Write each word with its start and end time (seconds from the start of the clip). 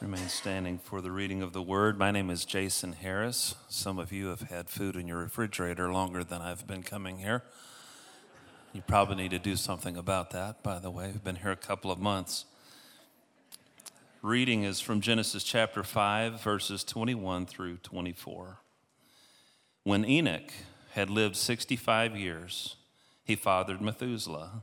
Remain 0.00 0.28
standing 0.28 0.78
for 0.78 1.00
the 1.00 1.10
reading 1.10 1.42
of 1.42 1.52
the 1.52 1.60
word. 1.60 1.98
My 1.98 2.12
name 2.12 2.30
is 2.30 2.44
Jason 2.44 2.92
Harris. 2.92 3.56
Some 3.68 3.98
of 3.98 4.12
you 4.12 4.28
have 4.28 4.42
had 4.42 4.70
food 4.70 4.94
in 4.94 5.08
your 5.08 5.18
refrigerator 5.18 5.92
longer 5.92 6.22
than 6.22 6.40
I've 6.40 6.68
been 6.68 6.84
coming 6.84 7.18
here. 7.18 7.42
You 8.72 8.80
probably 8.82 9.16
need 9.16 9.32
to 9.32 9.40
do 9.40 9.56
something 9.56 9.96
about 9.96 10.30
that, 10.30 10.62
by 10.62 10.78
the 10.78 10.88
way. 10.88 11.06
I've 11.06 11.24
been 11.24 11.34
here 11.34 11.50
a 11.50 11.56
couple 11.56 11.90
of 11.90 11.98
months. 11.98 12.44
Reading 14.22 14.62
is 14.62 14.78
from 14.80 15.00
Genesis 15.00 15.42
chapter 15.42 15.82
5, 15.82 16.40
verses 16.42 16.84
21 16.84 17.46
through 17.46 17.78
24. 17.78 18.58
When 19.82 20.04
Enoch 20.04 20.52
had 20.92 21.10
lived 21.10 21.34
65 21.34 22.16
years, 22.16 22.76
he 23.24 23.34
fathered 23.34 23.80
Methuselah. 23.80 24.62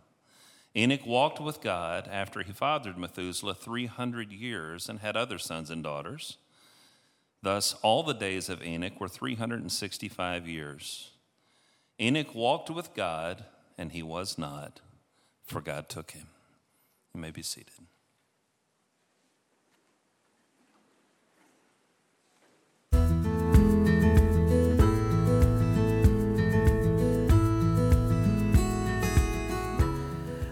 Enoch 0.77 1.05
walked 1.05 1.39
with 1.39 1.61
God 1.61 2.09
after 2.11 2.43
he 2.43 2.51
fathered 2.51 2.97
Methuselah 2.97 3.55
300 3.55 4.31
years 4.31 4.89
and 4.89 4.99
had 4.99 5.15
other 5.15 5.37
sons 5.37 5.69
and 5.69 5.81
daughters. 5.83 6.37
Thus, 7.41 7.75
all 7.81 8.03
the 8.03 8.13
days 8.13 8.49
of 8.49 8.61
Enoch 8.61 8.99
were 8.99 9.07
365 9.07 10.47
years. 10.47 11.11
Enoch 11.99 12.35
walked 12.35 12.69
with 12.69 12.93
God, 12.93 13.45
and 13.77 13.91
he 13.93 14.03
was 14.03 14.37
not, 14.37 14.81
for 15.43 15.61
God 15.61 15.87
took 15.87 16.11
him. 16.11 16.27
You 17.13 17.21
may 17.21 17.31
be 17.31 17.43
seated. 17.43 17.73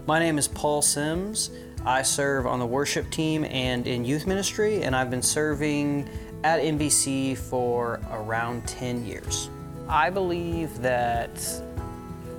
My 0.06 0.20
name 0.20 0.38
is 0.38 0.50
Paul 0.50 0.82
Sims. 0.82 1.50
I 1.86 2.02
serve 2.02 2.46
on 2.46 2.60
the 2.60 2.66
worship 2.66 3.10
team 3.10 3.46
and 3.46 3.88
in 3.88 4.04
youth 4.04 4.28
ministry, 4.28 4.84
and 4.84 4.94
I've 4.94 5.10
been 5.10 5.22
serving 5.22 6.10
at 6.44 6.60
MBC 6.60 7.38
for 7.38 8.02
around 8.12 8.68
10 8.68 9.06
years. 9.06 9.50
I 9.88 10.10
believe 10.10 10.82
that 10.82 11.30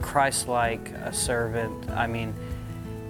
Christ 0.02 0.46
like 0.46 0.90
a 0.90 1.10
servant, 1.10 1.88
I 1.88 2.06
mean, 2.06 2.34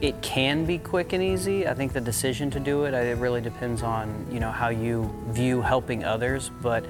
it 0.00 0.22
can 0.22 0.64
be 0.64 0.78
quick 0.78 1.14
and 1.14 1.22
easy. 1.22 1.66
I 1.66 1.74
think 1.74 1.92
the 1.92 2.00
decision 2.00 2.48
to 2.52 2.60
do 2.60 2.84
it, 2.84 2.94
it 2.94 3.18
really 3.18 3.40
depends 3.40 3.82
on, 3.82 4.24
you 4.30 4.38
know, 4.38 4.52
how 4.52 4.68
you 4.68 5.12
view 5.30 5.62
helping 5.62 6.04
others, 6.04 6.52
but 6.62 6.86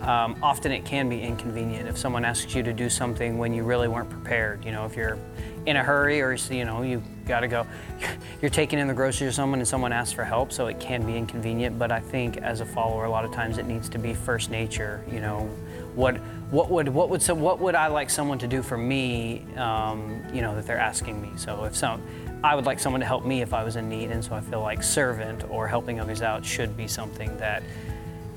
um, 0.00 0.36
often 0.42 0.72
it 0.72 0.86
can 0.86 1.10
be 1.10 1.20
inconvenient 1.20 1.86
if 1.86 1.98
someone 1.98 2.24
asks 2.24 2.54
you 2.54 2.62
to 2.62 2.72
do 2.72 2.88
something 2.88 3.36
when 3.36 3.52
you 3.52 3.62
really 3.62 3.88
weren't 3.88 4.10
prepared. 4.10 4.64
You 4.64 4.72
know, 4.72 4.86
if 4.86 4.96
you're 4.96 5.18
in 5.66 5.76
a 5.76 5.82
hurry 5.82 6.20
or 6.20 6.34
you 6.50 6.64
know 6.64 6.82
you 6.82 7.02
got 7.26 7.40
to 7.40 7.48
go. 7.48 7.66
You're 8.42 8.50
taking 8.50 8.78
in 8.78 8.88
the 8.88 8.94
groceries 8.94 9.30
or 9.30 9.32
someone 9.32 9.58
and 9.58 9.68
someone 9.68 9.92
asks 9.92 10.12
for 10.12 10.24
help 10.24 10.52
so 10.52 10.66
it 10.66 10.78
can 10.78 11.06
be 11.06 11.16
inconvenient 11.16 11.78
but 11.78 11.90
i 11.90 12.00
think 12.00 12.36
as 12.38 12.60
a 12.60 12.66
follower 12.66 13.06
a 13.06 13.10
lot 13.10 13.24
of 13.24 13.32
times 13.32 13.56
it 13.58 13.66
needs 13.66 13.88
to 13.90 13.98
be 13.98 14.14
first 14.14 14.50
nature 14.50 15.04
you 15.10 15.20
know. 15.20 15.48
What 15.94 16.16
what 16.50 16.70
would 16.70 16.88
what 16.88 17.08
would 17.08 17.22
what 17.28 17.60
would 17.60 17.76
i 17.76 17.86
like 17.86 18.10
someone 18.10 18.36
to 18.40 18.48
do 18.48 18.62
for 18.62 18.76
me 18.76 19.44
um, 19.56 20.24
you 20.32 20.42
know 20.42 20.54
that 20.56 20.66
they're 20.66 20.76
asking 20.76 21.22
me? 21.22 21.30
So 21.36 21.64
if 21.64 21.76
some 21.76 22.02
i 22.42 22.54
would 22.54 22.66
like 22.66 22.80
someone 22.80 23.00
to 23.00 23.06
help 23.06 23.24
me 23.24 23.42
if 23.42 23.54
i 23.54 23.62
was 23.62 23.76
in 23.76 23.88
need 23.88 24.10
and 24.10 24.22
so 24.22 24.34
i 24.34 24.40
feel 24.40 24.60
like 24.60 24.82
servant 24.82 25.48
or 25.48 25.68
helping 25.68 26.00
others 26.00 26.20
out 26.20 26.44
should 26.44 26.76
be 26.76 26.88
something 26.88 27.34
that 27.38 27.62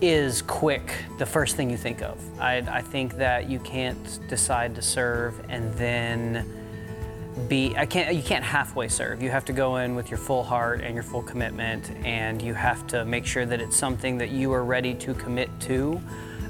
is 0.01 0.43
quick 0.43 0.93
the 1.17 1.25
first 1.25 1.55
thing 1.55 1.69
you 1.69 1.77
think 1.77 2.01
of. 2.01 2.19
I, 2.39 2.57
I 2.57 2.81
think 2.81 3.17
that 3.17 3.49
you 3.49 3.59
can't 3.59 4.19
decide 4.27 4.75
to 4.75 4.81
serve 4.81 5.43
and 5.49 5.73
then 5.73 6.66
be 7.47 7.75
I 7.77 7.85
can't 7.85 8.15
you 8.15 8.23
can't 8.23 8.43
halfway 8.43 8.87
serve. 8.87 9.21
You 9.21 9.29
have 9.29 9.45
to 9.45 9.53
go 9.53 9.77
in 9.77 9.95
with 9.95 10.09
your 10.09 10.17
full 10.17 10.43
heart 10.43 10.81
and 10.81 10.93
your 10.93 11.03
full 11.03 11.21
commitment, 11.21 11.91
and 12.03 12.41
you 12.41 12.53
have 12.53 12.87
to 12.87 13.05
make 13.05 13.25
sure 13.25 13.45
that 13.45 13.61
it's 13.61 13.77
something 13.77 14.17
that 14.17 14.29
you 14.29 14.51
are 14.53 14.63
ready 14.63 14.93
to 14.95 15.13
commit 15.13 15.49
to. 15.61 16.01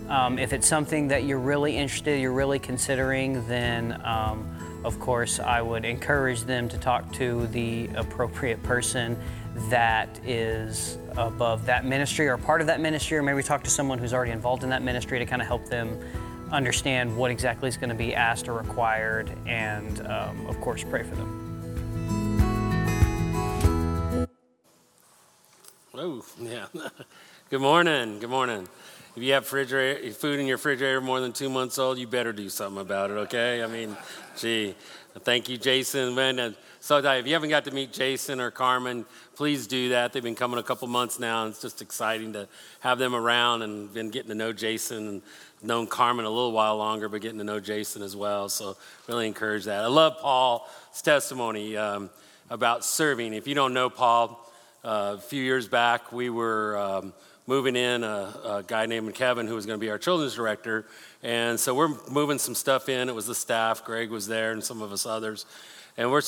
Um, 0.09 0.39
if 0.39 0.53
it's 0.53 0.67
something 0.67 1.09
that 1.09 1.25
you're 1.25 1.39
really 1.39 1.75
interested, 1.75 2.21
you're 2.21 2.31
really 2.31 2.59
considering, 2.59 3.45
then 3.47 4.01
um, 4.05 4.81
of 4.85 4.97
course 4.99 5.39
I 5.39 5.61
would 5.61 5.83
encourage 5.83 6.43
them 6.43 6.69
to 6.69 6.77
talk 6.77 7.11
to 7.13 7.47
the 7.47 7.89
appropriate 7.95 8.63
person 8.63 9.17
that 9.69 10.19
is 10.25 10.97
above 11.17 11.65
that 11.65 11.83
ministry 11.83 12.27
or 12.27 12.37
part 12.37 12.61
of 12.61 12.67
that 12.67 12.79
ministry, 12.79 13.17
or 13.17 13.23
maybe 13.23 13.43
talk 13.43 13.63
to 13.63 13.69
someone 13.69 13.97
who's 13.97 14.13
already 14.13 14.31
involved 14.31 14.63
in 14.63 14.69
that 14.69 14.83
ministry 14.83 15.19
to 15.19 15.25
kind 15.25 15.41
of 15.41 15.47
help 15.47 15.67
them 15.67 15.99
understand 16.51 17.15
what 17.15 17.31
exactly 17.31 17.69
is 17.69 17.77
going 17.77 17.89
to 17.89 17.95
be 17.95 18.15
asked 18.15 18.47
or 18.47 18.53
required, 18.53 19.31
and 19.45 20.05
um, 20.07 20.45
of 20.47 20.59
course, 20.61 20.83
pray 20.83 21.03
for 21.03 21.15
them. 21.15 21.47
Oh, 25.93 26.23
yeah. 26.39 26.67
Good 27.49 27.61
morning. 27.61 28.19
Good 28.19 28.29
morning. 28.29 28.67
If 29.17 29.23
you 29.23 29.33
have 29.33 29.47
food 29.47 30.39
in 30.39 30.45
your 30.45 30.57
refrigerator 30.57 31.01
more 31.01 31.19
than 31.19 31.33
two 31.33 31.49
months 31.49 31.79
old, 31.79 31.97
you 31.97 32.05
better 32.05 32.31
do 32.31 32.49
something 32.49 32.79
about 32.79 33.09
it, 33.09 33.15
okay? 33.15 33.63
I 33.63 33.65
mean, 33.65 33.97
gee, 34.37 34.75
thank 35.21 35.49
you, 35.49 35.57
Jason. 35.57 36.13
Man, 36.13 36.55
so 36.79 36.99
if 36.99 37.25
you 37.25 37.33
haven't 37.33 37.49
got 37.49 37.65
to 37.65 37.71
meet 37.71 37.91
Jason 37.91 38.39
or 38.39 38.51
Carmen, 38.51 39.07
please 39.35 39.65
do 39.65 39.89
that. 39.89 40.13
They've 40.13 40.21
been 40.21 40.35
coming 40.35 40.59
a 40.59 40.63
couple 40.63 40.87
months 40.87 41.17
now, 41.17 41.41
and 41.41 41.49
it's 41.49 41.59
just 41.59 41.81
exciting 41.81 42.33
to 42.33 42.47
have 42.81 42.99
them 42.99 43.15
around 43.15 43.63
and 43.63 43.91
been 43.91 44.11
getting 44.11 44.29
to 44.29 44.35
know 44.35 44.53
Jason 44.53 45.07
and 45.07 45.21
known 45.63 45.87
Carmen 45.87 46.25
a 46.25 46.29
little 46.29 46.51
while 46.51 46.77
longer, 46.77 47.09
but 47.09 47.19
getting 47.21 47.39
to 47.39 47.43
know 47.43 47.59
Jason 47.59 48.03
as 48.03 48.15
well. 48.15 48.49
So 48.49 48.77
really 49.07 49.25
encourage 49.25 49.65
that. 49.65 49.83
I 49.83 49.87
love 49.87 50.19
Paul's 50.19 51.01
testimony 51.01 51.75
um, 51.75 52.11
about 52.51 52.85
serving. 52.85 53.33
If 53.33 53.47
you 53.47 53.55
don't 53.55 53.73
know 53.73 53.89
Paul, 53.89 54.47
uh, 54.83 55.15
a 55.17 55.19
few 55.19 55.41
years 55.41 55.67
back 55.67 56.11
we 56.11 56.29
were 56.29 56.77
um, 56.77 57.13
moving 57.47 57.75
in 57.75 58.03
a, 58.03 58.07
a, 58.07 58.63
guy 58.67 58.85
named 58.85 59.15
Kevin 59.15 59.47
who 59.47 59.55
was 59.55 59.65
going 59.65 59.79
to 59.79 59.83
be 59.83 59.89
our 59.89 59.97
children's 59.97 60.35
director, 60.35 60.85
and 61.23 61.59
so 61.59 61.73
we're 61.73 61.95
moving 62.09 62.37
some 62.37 62.53
stuff 62.53 62.89
in. 62.89 63.09
It 63.09 63.15
was 63.15 63.25
the 63.25 63.35
staff. 63.35 63.83
Greg 63.83 64.11
was 64.11 64.27
there, 64.27 64.51
and 64.51 64.63
some 64.63 64.81
of 64.81 64.91
us 64.91 65.05
others, 65.05 65.45
and 65.97 66.11
we're 66.11 66.21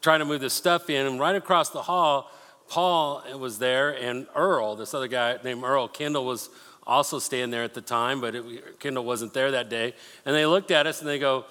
trying 0.00 0.18
to 0.18 0.24
move 0.24 0.40
this 0.40 0.54
stuff 0.54 0.90
in. 0.90 1.06
And 1.06 1.20
right 1.20 1.36
across 1.36 1.70
the 1.70 1.82
hall. 1.82 2.30
Paul 2.68 3.22
uh, 3.30 3.36
was 3.36 3.58
there, 3.58 3.90
and 3.90 4.26
Earl, 4.34 4.76
this 4.76 4.94
other 4.94 5.08
guy 5.08 5.36
named 5.44 5.62
Earl 5.62 5.88
Kendall, 5.88 6.24
was 6.24 6.48
also 6.86 7.18
staying 7.18 7.50
there 7.50 7.64
at 7.64 7.74
the 7.74 7.82
time, 7.82 8.20
but 8.20 8.34
it, 8.34 8.80
Kendall 8.80 9.04
wasn't 9.04 9.34
there 9.34 9.50
that 9.50 9.68
day. 9.68 9.94
And 10.24 10.34
they 10.34 10.46
looked 10.46 10.70
at 10.70 10.86
us 10.86 11.00
and 11.00 11.08
they 11.08 11.18
go, 11.18 11.44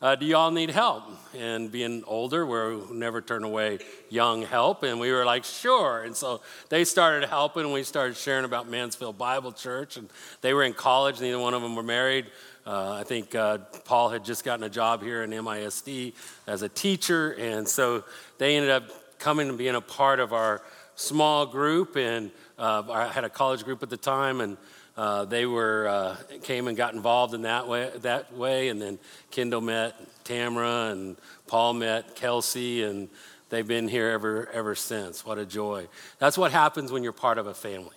uh, 0.00 0.14
Do 0.14 0.26
y'all 0.26 0.50
need 0.50 0.70
help? 0.70 1.04
And 1.36 1.70
being 1.70 2.02
older, 2.06 2.46
we 2.46 2.96
never 2.96 3.20
turn 3.20 3.44
away 3.44 3.78
young 4.08 4.42
help. 4.42 4.82
And 4.82 4.98
we 4.98 5.12
were 5.12 5.24
like, 5.24 5.44
Sure. 5.44 6.02
And 6.02 6.16
so 6.16 6.40
they 6.68 6.84
started 6.84 7.28
helping, 7.28 7.64
and 7.64 7.72
we 7.72 7.82
started 7.82 8.16
sharing 8.16 8.44
about 8.44 8.68
Mansfield 8.68 9.18
Bible 9.18 9.52
Church. 9.52 9.96
And 9.96 10.08
they 10.40 10.54
were 10.54 10.64
in 10.64 10.72
college, 10.72 11.20
neither 11.20 11.38
one 11.38 11.54
of 11.54 11.62
them 11.62 11.76
were 11.76 11.82
married. 11.82 12.26
Uh, 12.66 12.92
I 12.92 13.04
think 13.04 13.34
uh, 13.34 13.58
Paul 13.84 14.10
had 14.10 14.24
just 14.24 14.44
gotten 14.44 14.64
a 14.64 14.68
job 14.68 15.02
here 15.02 15.22
in 15.22 15.30
MISD 15.30 16.14
as 16.46 16.62
a 16.62 16.68
teacher. 16.68 17.32
And 17.32 17.66
so 17.66 18.04
they 18.38 18.56
ended 18.56 18.70
up 18.70 19.18
coming 19.18 19.48
and 19.48 19.58
being 19.58 19.74
a 19.74 19.80
part 19.80 20.20
of 20.20 20.32
our 20.32 20.62
small 20.94 21.46
group. 21.46 21.96
And 21.96 22.30
uh, 22.58 22.82
I 22.90 23.08
had 23.08 23.24
a 23.24 23.30
college 23.30 23.64
group 23.64 23.82
at 23.82 23.90
the 23.90 23.96
time, 23.96 24.40
and 24.40 24.56
uh, 25.00 25.24
they 25.24 25.46
were 25.46 25.88
uh, 25.88 26.16
came 26.42 26.68
and 26.68 26.76
got 26.76 26.92
involved 26.92 27.32
in 27.32 27.40
that 27.42 27.66
way. 27.66 27.90
That 28.02 28.34
way, 28.34 28.68
and 28.68 28.78
then 28.82 28.98
Kendall 29.30 29.62
met 29.62 29.94
Tamara, 30.24 30.90
and 30.90 31.16
Paul 31.46 31.72
met 31.72 32.14
Kelsey, 32.16 32.82
and 32.82 33.08
they've 33.48 33.66
been 33.66 33.88
here 33.88 34.10
ever 34.10 34.50
ever 34.52 34.74
since. 34.74 35.24
What 35.24 35.38
a 35.38 35.46
joy! 35.46 35.88
That's 36.18 36.36
what 36.36 36.52
happens 36.52 36.92
when 36.92 37.02
you're 37.02 37.14
part 37.14 37.38
of 37.38 37.46
a 37.46 37.54
family. 37.54 37.96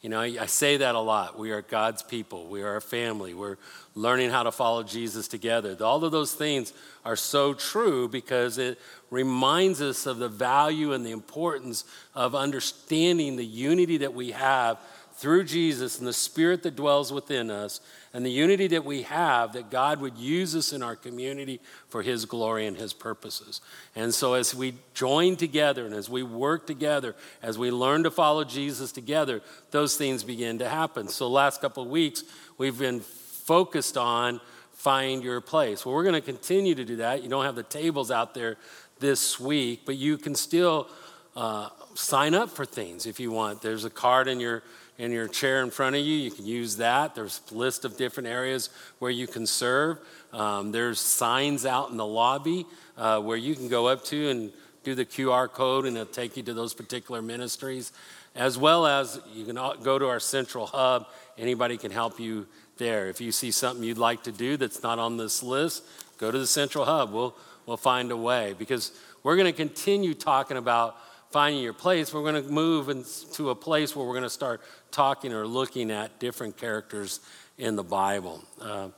You 0.00 0.08
know, 0.08 0.20
I 0.20 0.46
say 0.46 0.78
that 0.78 0.96
a 0.96 0.98
lot. 0.98 1.38
We 1.38 1.52
are 1.52 1.62
God's 1.62 2.02
people. 2.02 2.48
We 2.48 2.62
are 2.62 2.74
a 2.74 2.82
family. 2.82 3.32
We're 3.32 3.58
learning 3.94 4.30
how 4.30 4.42
to 4.42 4.50
follow 4.50 4.82
Jesus 4.82 5.28
together. 5.28 5.76
All 5.80 6.04
of 6.04 6.10
those 6.10 6.32
things 6.32 6.72
are 7.04 7.16
so 7.16 7.54
true 7.54 8.08
because 8.08 8.58
it 8.58 8.80
reminds 9.10 9.80
us 9.80 10.06
of 10.06 10.18
the 10.18 10.28
value 10.28 10.92
and 10.92 11.06
the 11.06 11.10
importance 11.12 11.84
of 12.16 12.34
understanding 12.34 13.36
the 13.36 13.44
unity 13.44 13.98
that 13.98 14.14
we 14.14 14.32
have 14.32 14.78
through 15.20 15.44
Jesus 15.44 15.98
and 15.98 16.08
the 16.08 16.14
Spirit 16.14 16.62
that 16.62 16.76
dwells 16.76 17.12
within 17.12 17.50
us, 17.50 17.80
and 18.14 18.24
the 18.24 18.30
unity 18.30 18.66
that 18.68 18.86
we 18.86 19.02
have 19.02 19.52
that 19.52 19.70
God 19.70 20.00
would 20.00 20.16
use 20.16 20.56
us 20.56 20.72
in 20.72 20.82
our 20.82 20.96
community 20.96 21.60
for 21.90 22.00
His 22.00 22.24
glory 22.24 22.66
and 22.66 22.74
His 22.74 22.94
purposes. 22.94 23.60
And 23.94 24.14
so, 24.14 24.32
as 24.32 24.54
we 24.54 24.74
join 24.94 25.36
together 25.36 25.84
and 25.84 25.94
as 25.94 26.08
we 26.08 26.22
work 26.22 26.66
together, 26.66 27.14
as 27.42 27.58
we 27.58 27.70
learn 27.70 28.02
to 28.04 28.10
follow 28.10 28.44
Jesus 28.44 28.92
together, 28.92 29.42
those 29.72 29.96
things 29.98 30.24
begin 30.24 30.58
to 30.58 30.68
happen. 30.68 31.06
So, 31.08 31.28
last 31.28 31.60
couple 31.60 31.82
of 31.82 31.90
weeks, 31.90 32.24
we've 32.56 32.78
been 32.78 33.00
focused 33.00 33.98
on 33.98 34.40
find 34.72 35.22
your 35.22 35.42
place. 35.42 35.84
Well, 35.84 35.94
we're 35.94 36.04
going 36.04 36.14
to 36.14 36.22
continue 36.22 36.74
to 36.74 36.84
do 36.86 36.96
that. 36.96 37.22
You 37.22 37.28
don't 37.28 37.44
have 37.44 37.56
the 37.56 37.62
tables 37.62 38.10
out 38.10 38.32
there 38.32 38.56
this 38.98 39.38
week, 39.38 39.82
but 39.84 39.98
you 39.98 40.16
can 40.16 40.34
still 40.34 40.88
uh, 41.36 41.68
sign 41.94 42.34
up 42.34 42.48
for 42.48 42.64
things 42.64 43.04
if 43.04 43.20
you 43.20 43.30
want. 43.30 43.60
There's 43.60 43.84
a 43.84 43.90
card 43.90 44.26
in 44.26 44.40
your 44.40 44.62
in 45.00 45.12
your 45.12 45.26
chair 45.26 45.62
in 45.62 45.70
front 45.70 45.96
of 45.96 46.02
you. 46.02 46.14
You 46.14 46.30
can 46.30 46.44
use 46.44 46.76
that. 46.76 47.14
There's 47.14 47.40
a 47.50 47.54
list 47.54 47.86
of 47.86 47.96
different 47.96 48.28
areas 48.28 48.68
where 48.98 49.10
you 49.10 49.26
can 49.26 49.46
serve. 49.46 49.98
Um, 50.30 50.72
there's 50.72 51.00
signs 51.00 51.64
out 51.64 51.90
in 51.90 51.96
the 51.96 52.06
lobby 52.06 52.66
uh, 52.98 53.18
where 53.20 53.38
you 53.38 53.54
can 53.54 53.68
go 53.68 53.86
up 53.86 54.04
to 54.04 54.28
and 54.28 54.52
do 54.84 54.94
the 54.94 55.06
QR 55.06 55.48
code 55.48 55.86
and 55.86 55.96
it'll 55.96 56.12
take 56.12 56.36
you 56.36 56.42
to 56.42 56.52
those 56.52 56.74
particular 56.74 57.22
ministries. 57.22 57.92
as 58.36 58.58
well 58.58 58.86
as 58.86 59.18
you 59.34 59.46
can 59.46 59.56
go 59.82 59.98
to 59.98 60.06
our 60.06 60.20
central 60.20 60.66
hub. 60.66 61.06
Anybody 61.38 61.78
can 61.78 61.90
help 61.90 62.20
you 62.20 62.46
there. 62.76 63.08
If 63.08 63.22
you 63.22 63.32
see 63.32 63.50
something 63.50 63.82
you'd 63.82 63.96
like 63.96 64.22
to 64.24 64.32
do 64.32 64.58
that's 64.58 64.82
not 64.82 64.98
on 64.98 65.16
this 65.16 65.42
list, 65.42 65.82
go 66.18 66.30
to 66.30 66.38
the 66.38 66.46
central 66.46 66.84
hub. 66.84 67.10
We'll, 67.10 67.34
we'll 67.64 67.78
find 67.78 68.12
a 68.12 68.16
way 68.16 68.54
because 68.58 68.92
we're 69.22 69.36
going 69.36 69.50
to 69.50 69.56
continue 69.56 70.12
talking 70.12 70.58
about 70.58 70.96
finding 71.30 71.62
your 71.62 71.72
place. 71.72 72.12
We're 72.12 72.22
going 72.22 72.42
to 72.42 72.50
move 72.50 72.88
into 72.88 73.50
a 73.50 73.54
place 73.54 73.94
where 73.94 74.04
we're 74.04 74.14
going 74.14 74.24
to 74.24 74.30
start 74.30 74.60
talking 74.90 75.32
or 75.32 75.46
looking 75.46 75.90
at 75.90 76.18
different 76.18 76.56
characters 76.56 77.20
in 77.56 77.76
the 77.76 77.84
Bible. 77.84 78.42
Uh, 78.60 78.88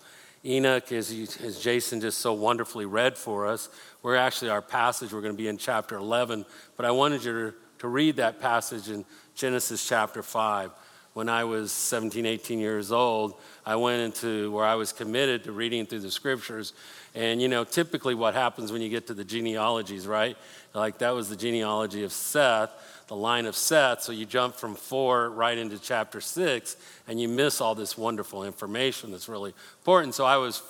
Enoch, 0.44 0.90
as, 0.92 1.10
as 1.42 1.60
Jason 1.60 2.00
just 2.00 2.18
so 2.18 2.32
wonderfully 2.32 2.86
read 2.86 3.16
for 3.16 3.46
us, 3.46 3.68
we're 4.02 4.16
actually, 4.16 4.50
our 4.50 4.62
passage, 4.62 5.12
we're 5.12 5.20
going 5.20 5.34
to 5.34 5.38
be 5.38 5.48
in 5.48 5.58
chapter 5.58 5.96
11, 5.96 6.44
but 6.76 6.86
I 6.86 6.90
wanted 6.90 7.22
you 7.22 7.32
to, 7.32 7.54
to 7.80 7.88
read 7.88 8.16
that 8.16 8.40
passage 8.40 8.88
in 8.88 9.04
Genesis 9.34 9.86
chapter 9.86 10.22
5. 10.22 10.70
When 11.12 11.28
I 11.28 11.44
was 11.44 11.70
17, 11.70 12.24
18 12.24 12.58
years 12.58 12.90
old, 12.90 13.34
I 13.66 13.76
went 13.76 14.00
into 14.00 14.50
where 14.50 14.64
I 14.64 14.76
was 14.76 14.94
committed 14.94 15.44
to 15.44 15.52
reading 15.52 15.84
through 15.84 16.00
the 16.00 16.10
scriptures. 16.10 16.72
And, 17.14 17.42
you 17.42 17.48
know, 17.48 17.64
typically 17.64 18.14
what 18.14 18.34
happens 18.34 18.72
when 18.72 18.80
you 18.80 18.88
get 18.88 19.06
to 19.08 19.14
the 19.14 19.24
genealogies, 19.24 20.06
right? 20.06 20.36
Like 20.74 20.98
that 20.98 21.10
was 21.10 21.28
the 21.28 21.36
genealogy 21.36 22.04
of 22.04 22.12
Seth 22.12 22.70
the 23.12 23.16
line 23.16 23.44
of 23.44 23.54
Seth, 23.54 24.00
so 24.00 24.10
you 24.10 24.24
jump 24.24 24.54
from 24.54 24.74
four 24.74 25.28
right 25.28 25.58
into 25.58 25.78
chapter 25.78 26.18
six, 26.18 26.76
and 27.06 27.20
you 27.20 27.28
miss 27.28 27.60
all 27.60 27.74
this 27.74 27.98
wonderful 27.98 28.42
information 28.42 29.10
that's 29.10 29.28
really 29.28 29.52
important. 29.80 30.14
So 30.14 30.24
I 30.24 30.38
was 30.38 30.62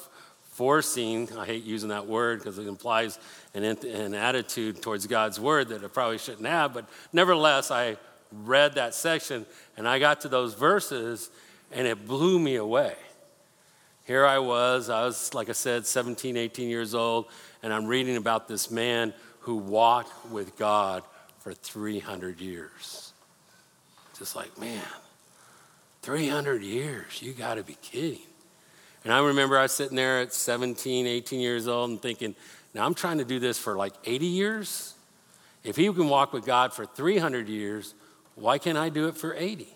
forcing, 0.43 1.29
I 1.39 1.47
hate 1.47 1.62
using 1.62 1.91
that 1.91 2.09
word 2.09 2.41
because 2.41 2.59
it 2.59 2.67
implies 2.67 3.21
an, 3.55 3.62
an 3.62 4.15
attitude 4.15 4.83
towards 4.83 5.06
God's 5.06 5.38
word 5.38 5.69
that 5.69 5.85
I 5.85 5.87
probably 5.87 6.19
shouldn't 6.19 6.49
have, 6.49 6.75
but 6.75 6.88
nevertheless, 7.12 7.71
I 7.71 7.97
read 8.33 8.75
that 8.75 8.97
section 8.97 9.47
and 9.77 9.87
I 9.87 10.00
got 10.00 10.23
to 10.23 10.29
those 10.29 10.55
verses 10.55 11.31
and 11.71 11.87
it 11.87 12.09
blew 12.09 12.41
me 12.41 12.56
away. 12.56 12.97
Here 14.04 14.26
I 14.26 14.38
was, 14.38 14.90
I 14.90 15.04
was, 15.04 15.32
like 15.32 15.49
I 15.49 15.52
said, 15.52 15.87
17, 15.87 16.37
18 16.37 16.69
years 16.69 16.94
old, 16.94 17.26
and 17.62 17.72
I'm 17.72 17.87
reading 17.87 18.16
about 18.16 18.49
this 18.49 18.70
man 18.70 19.14
who 19.40 19.56
walked 19.56 20.31
with 20.31 20.56
God 20.56 21.02
for 21.38 21.54
300 21.54 22.40
years. 22.40 23.12
Just 24.19 24.34
like, 24.34 24.58
man, 24.58 24.82
300 26.02 26.62
years, 26.62 27.22
you 27.22 27.32
got 27.32 27.54
to 27.54 27.62
be 27.62 27.76
kidding. 27.81 28.19
And 29.04 29.12
I 29.12 29.20
remember 29.20 29.58
I 29.58 29.62
was 29.62 29.72
sitting 29.72 29.96
there 29.96 30.20
at 30.20 30.32
17, 30.32 31.06
18 31.06 31.40
years 31.40 31.69
old 31.69 31.90
and 31.90 32.02
thinking, 32.02 32.34
now 32.75 32.87
I'm 32.87 32.94
trying 32.94 33.19
to 33.19 33.25
do 33.25 33.38
this 33.38 33.58
for 33.58 33.76
like 33.76 33.93
80 34.04 34.26
years. 34.26 34.94
If 35.64 35.76
he 35.76 35.93
can 35.93 36.08
walk 36.08 36.32
with 36.32 36.44
God 36.44 36.72
for 36.72 36.87
300 36.87 37.49
years, 37.49 37.94
why 38.34 38.58
can't 38.58 38.78
I 38.78 38.88
do 38.88 39.08
it 39.08 39.16
for 39.16 39.34
80? 39.34 39.69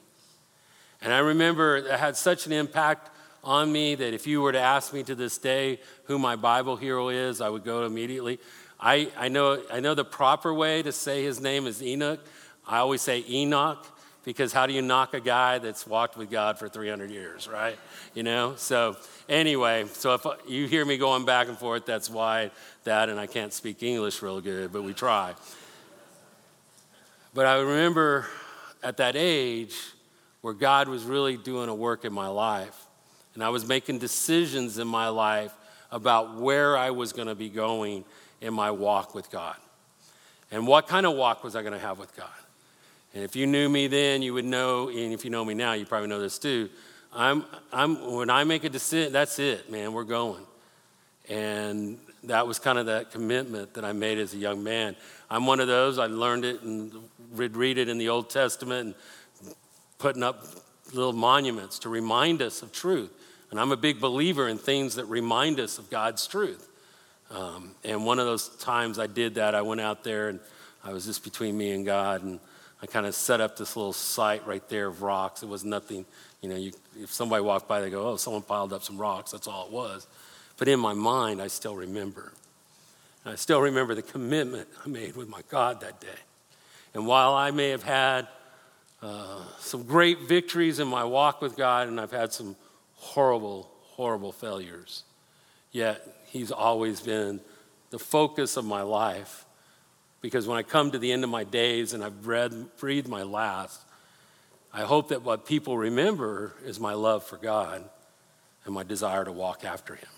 And 1.03 1.13
I 1.13 1.19
remember 1.19 1.77
it 1.77 1.91
had 1.91 2.17
such 2.17 2.47
an 2.47 2.53
impact 2.53 3.11
on 3.47 3.71
me 3.71 3.95
that 3.95 4.13
if 4.13 4.27
you 4.27 4.43
were 4.43 4.53
to 4.53 4.61
ask 4.61 4.93
me 4.93 5.03
to 5.05 5.15
this 5.15 5.39
day 5.39 5.79
who 6.05 6.19
my 6.19 6.37
Bible 6.37 6.77
hero 6.77 7.09
is, 7.09 7.41
I 7.41 7.49
would 7.49 7.65
go 7.65 7.87
immediately. 7.87 8.41
I, 8.79 9.09
I, 9.17 9.29
know, 9.29 9.63
I 9.73 9.81
know 9.81 9.95
the 9.95 10.05
proper 10.05 10.53
way 10.53 10.83
to 10.83 10.93
say 10.93 11.23
his 11.23 11.41
name 11.41 11.67
is 11.67 11.83
Enoch. 11.83 12.21
I 12.67 12.79
always 12.79 13.01
say 13.01 13.25
Enoch 13.29 13.87
because 14.25 14.53
how 14.53 14.67
do 14.67 14.73
you 14.73 14.83
knock 14.83 15.15
a 15.15 15.21
guy 15.21 15.59
that's 15.59 15.87
walked 15.87 16.17
with 16.17 16.29
God 16.29 16.59
for 16.59 16.69
300 16.69 17.11
years, 17.11 17.47
right? 17.47 17.79
You 18.13 18.25
know? 18.25 18.57
So, 18.57 18.97
anyway, 19.29 19.85
so 19.93 20.15
if 20.15 20.27
you 20.49 20.67
hear 20.67 20.85
me 20.85 20.99
going 20.99 21.25
back 21.25 21.47
and 21.47 21.57
forth, 21.57 21.87
that's 21.87 22.11
why 22.11 22.51
that, 22.83 23.09
and 23.09 23.21
I 23.21 23.29
can't 23.29 23.53
speak 23.53 23.85
English 23.85 24.21
real 24.23 24.41
good, 24.41 24.73
but 24.73 24.83
we 24.83 24.93
try. 24.93 25.35
But 27.33 27.47
I 27.47 27.61
remember 27.61 28.27
at 28.83 28.97
that 28.97 29.15
age 29.15 29.77
where 30.41 30.55
God 30.55 30.89
was 30.89 31.05
really 31.05 31.37
doing 31.37 31.69
a 31.69 31.75
work 31.75 32.05
in 32.05 32.13
my 32.13 32.29
life, 32.29 32.86
and 33.37 33.45
I 33.45 33.51
was 33.51 33.67
making 33.67 33.99
decisions 33.99 34.79
in 34.79 34.89
my 34.89 35.09
life 35.09 35.53
about 35.93 36.37
where 36.37 36.77
I 36.77 36.91
was 36.91 37.13
going 37.13 37.29
to 37.29 37.35
be 37.35 37.51
going 37.51 38.05
in 38.41 38.55
my 38.55 38.71
walk 38.71 39.15
with 39.15 39.31
God. 39.31 39.57
And 40.51 40.67
what 40.67 40.89
kind 40.89 41.05
of 41.05 41.15
walk 41.15 41.45
was 41.45 41.55
I 41.55 41.61
going 41.61 41.75
to 41.75 41.79
have 41.79 41.99
with 41.99 42.17
God? 42.17 42.29
And 43.15 43.23
if 43.23 43.37
you 43.37 43.47
knew 43.47 43.69
me 43.69 43.89
then, 43.89 44.23
you 44.23 44.33
would 44.33 44.47
know, 44.47 44.89
and 44.89 45.13
if 45.13 45.23
you 45.23 45.31
know 45.31 45.45
me 45.45 45.53
now, 45.53 45.75
you 45.75 45.85
probably 45.85 46.09
know 46.09 46.19
this 46.19 46.39
too. 46.39 46.71
I'm, 47.13 47.45
I'm, 47.73 48.15
when 48.15 48.31
I 48.31 48.45
make 48.45 48.65
a 48.65 48.71
decision, 48.71 49.13
that's 49.13 49.39
it, 49.39 49.71
man, 49.71 49.93
we're 49.93 50.05
going. 50.05 50.43
And 51.29 51.99
that 52.25 52.47
was 52.47 52.59
kind 52.59 52.79
of 52.79 52.87
that 52.87 53.11
commitment 53.11 53.75
that 53.75 53.85
I 53.85 53.93
made 53.93 54.19
as 54.19 54.33
a 54.33 54.39
young 54.39 54.65
man. 54.65 54.97
I'm 55.31 55.45
one 55.45 55.61
of 55.61 55.67
those, 55.67 55.99
I 55.99 56.07
learned 56.07 56.47
it 56.47 56.63
and 56.63 56.91
read, 57.33 57.55
read 57.55 57.77
it 57.77 57.91
in 57.91 57.99
the 57.99 58.09
Old 58.09 58.31
Testament 58.31 58.97
and 59.43 59.55
putting 59.99 60.23
up 60.23 60.43
little 60.95 61.13
monuments 61.13 61.79
to 61.81 61.91
remind 61.91 62.41
us 62.41 62.63
of 62.63 62.73
truth. 62.73 63.11
And 63.51 63.61
I'm 63.61 63.73
a 63.73 63.77
big 63.77 64.01
believer 64.01 64.49
in 64.49 64.59
things 64.59 64.97
that 64.97 65.05
remind 65.07 65.61
us 65.61 65.79
of 65.79 65.89
God's 65.91 66.27
truth. 66.27 66.69
Um, 67.31 67.75
and 67.85 68.05
one 68.05 68.19
of 68.19 68.27
those 68.27 68.49
times 68.57 68.99
I 68.99 69.07
did 69.07 69.37
that, 69.37 69.55
I 69.55 69.63
went 69.63 69.81
out 69.81 70.05
there 70.05 70.29
and 70.29 70.41
I 70.85 70.93
was 70.93 71.07
just 71.07 71.25
between 71.25 71.59
me 71.59 71.73
and 71.73 71.85
God, 71.85 72.23
and 72.23 72.39
I 72.81 72.87
kind 72.87 73.07
of 73.07 73.15
set 73.15 73.41
up 73.41 73.57
this 73.57 73.75
little 73.75 73.93
site 73.93 74.47
right 74.47 74.67
there 74.69 74.87
of 74.87 75.03
rocks. 75.03 75.43
It 75.43 75.49
was 75.49 75.65
nothing, 75.65 76.07
you 76.41 76.49
know, 76.49 76.57
you, 76.57 76.73
if 77.01 77.13
somebody 77.13 77.43
walked 77.43 77.67
by, 77.67 77.81
they 77.81 77.91
go, 77.91 78.09
oh, 78.09 78.17
someone 78.17 78.43
piled 78.43 78.73
up 78.73 78.85
some 78.85 78.97
rocks. 78.97 79.33
That's 79.33 79.49
all 79.49 79.67
it 79.67 79.73
was. 79.73 80.07
But 80.59 80.69
in 80.69 80.79
my 80.79 80.95
mind, 80.95 81.43
I 81.43 81.49
still 81.49 81.75
remember. 81.75 82.33
And 83.25 83.33
I 83.33 83.37
still 83.37 83.61
remember 83.61 83.95
the 83.95 84.03
commitment 84.03 84.69
I 84.85 84.89
made 84.89 85.17
with 85.17 85.29
my 85.29 85.41
God 85.49 85.81
that 85.81 86.01
day. 86.01 86.09
And 86.95 87.07
while 87.07 87.35
I 87.35 87.51
may 87.51 87.71
have 87.71 87.83
had 87.83 88.29
uh, 89.03 89.43
some 89.59 89.83
great 89.83 90.21
victories 90.29 90.79
in 90.79 90.87
my 90.87 91.05
walk 91.05 91.43
with 91.43 91.57
God, 91.57 91.89
and 91.89 92.01
I've 92.01 92.13
had 92.13 92.33
some 92.33 92.55
horrible, 92.97 93.71
horrible 93.83 94.33
failures, 94.33 95.05
yet 95.73 96.07
He's 96.27 96.51
always 96.51 97.01
been 97.01 97.41
the 97.91 97.99
focus 97.99 98.57
of 98.57 98.65
my 98.65 98.83
life. 98.83 99.45
Because 100.21 100.47
when 100.47 100.59
I 100.59 100.63
come 100.63 100.91
to 100.91 100.99
the 100.99 101.13
end 101.13 101.25
of 101.25 101.31
my 101.31 101.45
days 101.45 101.93
and 101.93 102.03
I've 102.03 102.27
read, 102.27 102.77
breathed 102.79 103.09
my 103.09 103.23
last, 103.23 103.81
I 104.73 104.83
hope 104.83 105.09
that 105.09 105.23
what 105.23 105.47
people 105.47 105.79
remember 105.79 106.55
is 106.65 106.81
my 106.81 106.95
love 106.95 107.25
for 107.25 107.37
God 107.37 107.85
and 108.65 108.75
my 108.75 108.83
desire 108.83 109.25
to 109.25 109.33
walk 109.33 109.65
after 109.65 109.95
Him. 109.95 110.09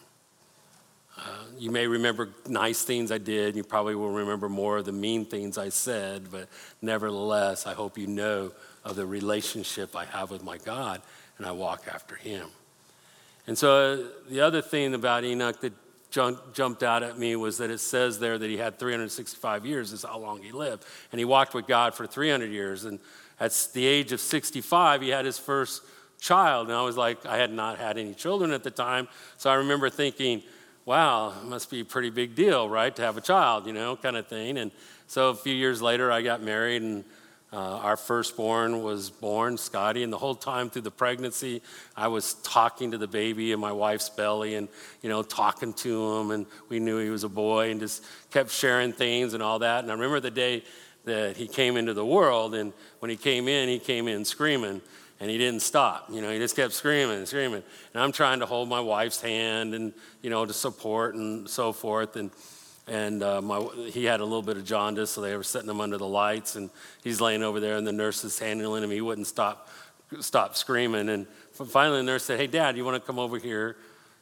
Uh, 1.17 1.45
you 1.59 1.71
may 1.71 1.87
remember 1.87 2.31
nice 2.49 2.83
things 2.83 3.11
I 3.13 3.19
did. 3.19 3.57
You 3.57 3.65
probably 3.65 3.95
will 3.95 4.11
remember 4.11 4.49
more 4.49 4.79
of 4.79 4.85
the 4.85 4.93
mean 4.93 5.25
things 5.25 5.59
I 5.59 5.69
said, 5.69 6.31
but 6.31 6.49
nevertheless, 6.81 7.67
I 7.67 7.75
hope 7.75 7.99
you 7.99 8.07
know 8.07 8.53
of 8.85 8.97
the 8.97 9.05
relationship 9.05 9.95
I 9.95 10.05
have 10.07 10.31
with 10.31 10.43
my 10.43 10.59
God 10.59 11.03
and 11.37 11.47
I 11.47 11.53
walk 11.53 11.85
after 11.93 12.15
Him. 12.15 12.49
And 13.49 13.57
so, 13.57 13.73
uh, 13.73 14.29
the 14.29 14.43
other 14.43 14.61
thing 14.61 14.93
about 14.93 15.25
Enoch 15.25 15.59
that 15.63 15.73
jumped 16.11 16.83
out 16.83 17.03
at 17.03 17.19
me 17.19 17.35
was 17.35 17.59
that 17.59 17.71
it 17.71 17.79
says 17.79 18.19
there 18.19 18.37
that 18.39 18.49
he 18.49 18.59
had 18.59 18.79
365 18.79 19.65
years 19.65 19.93
is 19.93 20.05
how 20.05 20.19
long 20.19 20.43
he 20.43 20.53
lived. 20.53 20.85
And 21.13 21.19
he 21.19 21.25
walked 21.25 21.55
with 21.55 21.67
god 21.67 21.95
for 21.95 22.07
300 22.07 22.51
years. 22.51 22.85
And 22.85 22.99
at 23.41 23.69
the 23.73 23.87
age 23.87 24.13
of 24.13 24.21
65 24.21 25.03
he 25.03 25.09
had 25.09 25.25
his 25.25 25.39
first 25.39 25.83
child. 26.21 26.69
And 26.69 26.77
i 26.77 26.83
was 26.83 26.97
like 26.97 27.25
i 27.25 27.37
had 27.37 27.53
not 27.53 27.79
had 27.79 27.99
any 27.99 28.15
children 28.15 28.53
at 28.53 28.65
the 28.65 28.71
time. 28.71 29.09
So 29.37 29.51
i 29.51 29.55
remember 29.55 29.91
thinking 29.91 30.43
wow 30.85 31.31
it 31.31 31.47
must 31.47 31.71
be 31.71 31.81
a 31.81 31.85
pretty 31.85 32.11
big 32.11 32.35
deal 32.35 32.69
right 32.69 32.95
to 32.97 33.03
have 33.03 33.17
a 33.17 33.23
child 33.23 33.67
you 33.67 33.73
know 33.73 33.97
kind 33.97 34.17
of 34.17 34.27
thing. 34.29 34.59
And 34.59 34.71
so 35.07 35.31
a 35.31 35.35
few 35.35 35.55
years 35.55 35.81
later 35.83 36.11
i 36.13 36.23
got 36.23 36.43
married 36.43 36.83
and 36.83 37.05
uh, 37.53 37.57
our 37.57 37.97
firstborn 37.97 38.83
was 38.83 39.09
born, 39.09 39.57
Scotty, 39.57 40.03
and 40.03 40.13
the 40.13 40.19
whole 40.19 40.35
time 40.35 40.69
through 40.69 40.83
the 40.83 40.91
pregnancy, 40.91 41.63
I 41.97 42.09
was 42.09 42.35
talking 42.35 42.91
to 42.91 42.99
the 42.99 43.07
baby 43.07 43.53
in 43.53 43.61
my 43.61 43.73
wife's 43.73 44.11
belly 44.11 44.55
and, 44.55 44.69
you 45.01 45.09
know, 45.09 45.23
talking 45.23 45.73
to 45.75 46.17
him, 46.17 46.31
and 46.31 46.47
we 46.69 46.79
knew 46.79 46.99
he 46.99 47.09
was 47.09 47.25
a 47.25 47.29
boy 47.29 47.71
and 47.71 47.81
just 47.81 48.05
kept 48.31 48.51
sharing 48.51 48.93
things 48.93 49.33
and 49.33 49.43
all 49.43 49.61
that. 49.61 49.83
And 49.83 49.91
I 49.91 49.95
remember 49.95 50.21
the 50.21 50.31
day 50.31 50.63
that 51.05 51.39
he 51.39 51.47
came 51.47 51.79
into 51.79 51.95
the 51.95 52.05
world, 52.05 52.55
and 52.55 52.75
when 52.99 53.11
he 53.11 53.17
came 53.17 53.49
in, 53.49 53.69
he 53.71 53.79
came 53.79 54.09
in 54.09 54.27
screaming, 54.27 54.83
and 55.19 55.31
he 55.31 55.39
didn't 55.39 55.63
stop. 55.63 56.11
You 56.11 56.21
know, 56.21 56.31
he 56.31 56.39
just 56.39 56.55
kept 56.55 56.75
screaming 56.75 57.17
and 57.17 57.27
screaming. 57.27 57.63
And 57.95 58.03
I'm 58.03 58.13
trying 58.13 58.41
to 58.41 58.47
hold 58.47 58.69
my 58.69 58.81
wife's 58.81 59.23
hand 59.23 59.75
and, 59.75 59.95
you 60.23 60.29
know, 60.29 60.45
to 60.45 60.53
support 60.53 61.15
and 61.15 61.49
so 61.49 61.73
forth. 61.73 62.17
And, 62.17 62.31
and 62.89 63.23
uh, 63.23 63.43
my, 63.43 63.61
he 63.93 64.05
had 64.05 64.21
a 64.21 64.25
little 64.25 64.43
bit 64.43 64.57
of 64.57 64.65
jaundice, 64.65 65.11
so 65.11 65.21
they 65.21 65.37
were 65.37 65.43
setting 65.43 65.69
him 65.69 65.81
under 65.81 65.99
the 65.99 66.07
lights, 66.07 66.57
and 66.57 66.71
he's 67.03 67.21
laying 67.21 67.43
over 67.43 67.61
there, 67.61 67.77
and 67.77 67.87
the 67.87 67.93
nurse 67.93 68.25
is 68.25 68.39
handling 68.39 68.83
him. 68.83 68.91
He 68.91 69.01
wouldn't 69.01 69.27
stop, 69.27 69.69
stop 70.21 70.57
screaming, 70.57 71.09
and 71.09 71.27
finally 71.53 71.99
the 71.99 72.05
nurse 72.05 72.25
said, 72.25 72.41
"Hey, 72.41 72.47
Dad, 72.47 72.77
you 72.77 72.85
want 72.85 73.03
to 73.03 73.07
come 73.07 73.19
over 73.19 73.39
here 73.39 73.77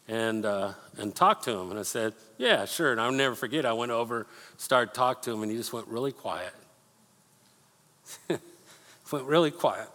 and 0.08 0.44
uh, 0.44 0.72
and 0.98 1.14
talk 1.14 1.42
to 1.42 1.52
him?" 1.52 1.70
And 1.70 1.78
I 1.78 1.84
said, 1.84 2.14
"Yeah, 2.38 2.64
sure." 2.64 2.92
And 2.92 3.00
I'll 3.00 3.12
never 3.12 3.34
forget. 3.34 3.64
I 3.64 3.72
went 3.72 3.92
over, 3.92 4.26
started 4.56 4.94
talking 4.94 5.22
to 5.24 5.32
him, 5.32 5.42
and 5.42 5.50
he 5.50 5.56
just 5.56 5.72
went 5.72 5.86
really 5.86 6.12
quiet. 6.12 6.52
went 9.12 9.26
really 9.26 9.52
quiet. 9.52 9.88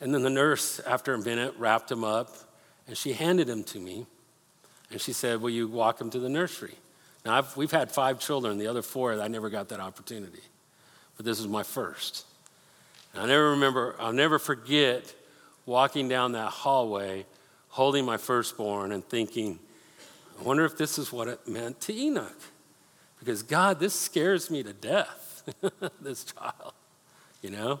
And 0.00 0.14
then 0.14 0.22
the 0.22 0.30
nurse, 0.30 0.80
after 0.80 1.14
a 1.14 1.18
minute, 1.18 1.54
wrapped 1.58 1.90
him 1.90 2.04
up, 2.04 2.34
and 2.86 2.96
she 2.96 3.12
handed 3.12 3.48
him 3.48 3.64
to 3.64 3.80
me, 3.80 4.06
and 4.92 5.00
she 5.00 5.12
said, 5.12 5.40
"Will 5.40 5.50
you 5.50 5.66
walk 5.66 6.00
him 6.00 6.08
to 6.10 6.20
the 6.20 6.28
nursery?" 6.28 6.76
Now, 7.24 7.38
I've, 7.38 7.56
we've 7.56 7.70
had 7.70 7.90
five 7.90 8.18
children. 8.18 8.58
The 8.58 8.66
other 8.66 8.82
four, 8.82 9.20
I 9.20 9.28
never 9.28 9.48
got 9.48 9.68
that 9.68 9.80
opportunity. 9.80 10.42
But 11.16 11.26
this 11.26 11.38
is 11.38 11.46
my 11.46 11.62
first. 11.62 12.26
I'll 13.14 13.26
never 13.26 13.50
remember, 13.50 13.94
I'll 13.98 14.12
never 14.12 14.38
forget 14.38 15.14
walking 15.66 16.08
down 16.08 16.32
that 16.32 16.48
hallway 16.48 17.26
holding 17.68 18.04
my 18.04 18.18
firstborn 18.18 18.92
and 18.92 19.02
thinking, 19.04 19.58
I 20.38 20.42
wonder 20.42 20.64
if 20.64 20.76
this 20.76 20.98
is 20.98 21.10
what 21.10 21.26
it 21.26 21.48
meant 21.48 21.80
to 21.82 21.94
Enoch. 21.94 22.38
Because 23.18 23.42
God, 23.42 23.80
this 23.80 23.98
scares 23.98 24.50
me 24.50 24.62
to 24.62 24.74
death, 24.74 25.48
this 26.00 26.24
child, 26.24 26.74
you 27.40 27.48
know? 27.50 27.80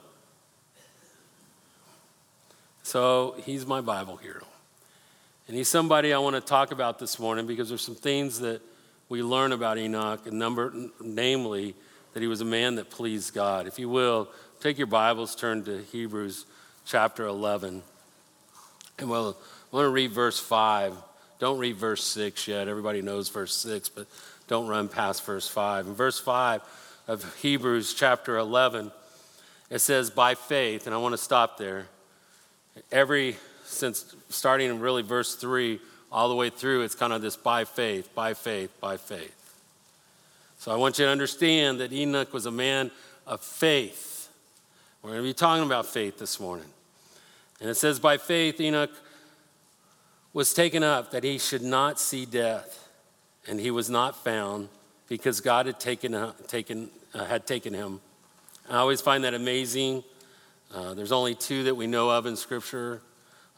So 2.82 3.34
he's 3.44 3.66
my 3.66 3.80
Bible 3.80 4.16
hero. 4.16 4.46
And 5.46 5.56
he's 5.56 5.68
somebody 5.68 6.14
I 6.14 6.18
want 6.18 6.36
to 6.36 6.40
talk 6.40 6.72
about 6.72 6.98
this 6.98 7.18
morning 7.18 7.46
because 7.46 7.68
there's 7.68 7.82
some 7.82 7.94
things 7.94 8.40
that 8.40 8.62
we 9.12 9.22
learn 9.22 9.52
about 9.52 9.76
Enoch, 9.76 10.32
number, 10.32 10.72
namely, 10.98 11.74
that 12.14 12.22
he 12.22 12.26
was 12.26 12.40
a 12.40 12.46
man 12.46 12.76
that 12.76 12.88
pleased 12.88 13.34
God. 13.34 13.66
If 13.66 13.78
you 13.78 13.90
will, 13.90 14.26
take 14.58 14.78
your 14.78 14.86
Bibles, 14.86 15.36
turn 15.36 15.64
to 15.64 15.82
Hebrews 15.92 16.46
chapter 16.86 17.26
11. 17.26 17.82
And 18.98 19.10
we'll, 19.10 19.36
want 19.70 19.84
to 19.84 19.90
read 19.90 20.12
verse 20.12 20.40
5. 20.40 20.96
Don't 21.38 21.58
read 21.58 21.76
verse 21.76 22.02
6 22.04 22.48
yet. 22.48 22.68
Everybody 22.68 23.02
knows 23.02 23.28
verse 23.28 23.54
6, 23.54 23.90
but 23.90 24.06
don't 24.48 24.66
run 24.66 24.88
past 24.88 25.26
verse 25.26 25.46
5. 25.46 25.88
In 25.88 25.92
verse 25.94 26.18
5 26.18 26.62
of 27.06 27.36
Hebrews 27.42 27.92
chapter 27.92 28.38
11, 28.38 28.90
it 29.68 29.80
says, 29.80 30.08
by 30.08 30.34
faith, 30.36 30.86
and 30.86 30.94
I 30.94 30.98
want 30.98 31.12
to 31.12 31.18
stop 31.18 31.58
there. 31.58 31.84
Every, 32.90 33.36
since 33.66 34.16
starting 34.30 34.70
in 34.70 34.80
really 34.80 35.02
verse 35.02 35.34
3 35.34 35.80
all 36.12 36.28
the 36.28 36.34
way 36.34 36.50
through, 36.50 36.82
it's 36.82 36.94
kind 36.94 37.12
of 37.12 37.22
this 37.22 37.36
by 37.36 37.64
faith, 37.64 38.14
by 38.14 38.34
faith, 38.34 38.70
by 38.80 38.98
faith. 38.98 39.38
So 40.58 40.70
I 40.70 40.76
want 40.76 40.98
you 40.98 41.06
to 41.06 41.10
understand 41.10 41.80
that 41.80 41.92
Enoch 41.92 42.32
was 42.34 42.44
a 42.44 42.50
man 42.50 42.90
of 43.26 43.40
faith. 43.40 44.28
We're 45.02 45.10
going 45.10 45.22
to 45.22 45.28
be 45.28 45.34
talking 45.34 45.64
about 45.64 45.86
faith 45.86 46.18
this 46.18 46.38
morning. 46.38 46.68
And 47.60 47.70
it 47.70 47.76
says, 47.76 47.98
by 47.98 48.18
faith, 48.18 48.60
Enoch 48.60 48.90
was 50.34 50.52
taken 50.52 50.82
up 50.82 51.10
that 51.12 51.24
he 51.24 51.38
should 51.38 51.62
not 51.62 51.98
see 51.98 52.26
death, 52.26 52.88
and 53.48 53.58
he 53.58 53.70
was 53.70 53.88
not 53.88 54.22
found 54.22 54.68
because 55.08 55.40
God 55.40 55.66
had 55.66 55.80
taken, 55.80 56.14
uh, 56.14 56.32
taken, 56.46 56.90
uh, 57.14 57.24
had 57.24 57.46
taken 57.46 57.72
him. 57.72 58.00
I 58.68 58.76
always 58.76 59.00
find 59.00 59.24
that 59.24 59.34
amazing. 59.34 60.04
Uh, 60.72 60.94
there's 60.94 61.12
only 61.12 61.34
two 61.34 61.64
that 61.64 61.74
we 61.74 61.86
know 61.86 62.10
of 62.10 62.26
in 62.26 62.36
Scripture 62.36 63.00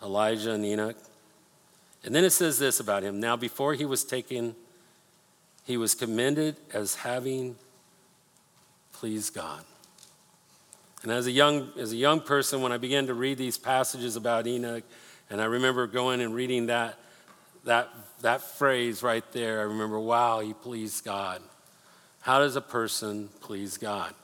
Elijah 0.03 0.53
and 0.53 0.65
Enoch. 0.65 0.97
And 2.05 2.15
then 2.15 2.25
it 2.25 2.31
says 2.31 2.59
this 2.59 2.81
about 2.81 3.03
him 3.03 3.19
Now, 3.19 3.37
before 3.37 3.75
he 3.75 3.85
was 3.85 4.05
taken, 4.05 4.55
he 5.65 5.77
was 5.77 5.95
commended 5.95 6.57
as 6.73 6.97
having 6.97 7.57
pleased 8.93 9.35
God. 9.35 9.65
And 11.03 11.13
as 11.13 11.27
a 11.27 11.31
young, 11.31 11.71
as 11.79 11.93
a 11.93 11.97
young 11.97 12.21
person, 12.21 12.63
when 12.63 12.73
I 12.73 12.79
began 12.79 13.07
to 13.09 13.15
read 13.15 13.39
these 13.39 13.59
passages 13.59 14.17
about 14.17 14.47
Enoch, 14.47 14.85
and 15.31 15.41
I 15.41 15.47
remember 15.47 15.87
going 15.87 16.21
and 16.21 16.35
reading 16.35 16.67
that, 16.67 16.99
that, 17.65 17.89
that 18.21 18.43
phrase 18.43 19.03
right 19.03 19.25
there. 19.33 19.61
I 19.61 19.65
remember, 19.65 19.99
wow, 19.99 20.41
he 20.41 20.53
pleased 20.53 21.05
God. 21.05 21.43
How 22.21 22.39
does 22.39 22.57
a 22.57 22.61
person 22.61 23.29
please 23.41 23.77
God? 23.77 24.15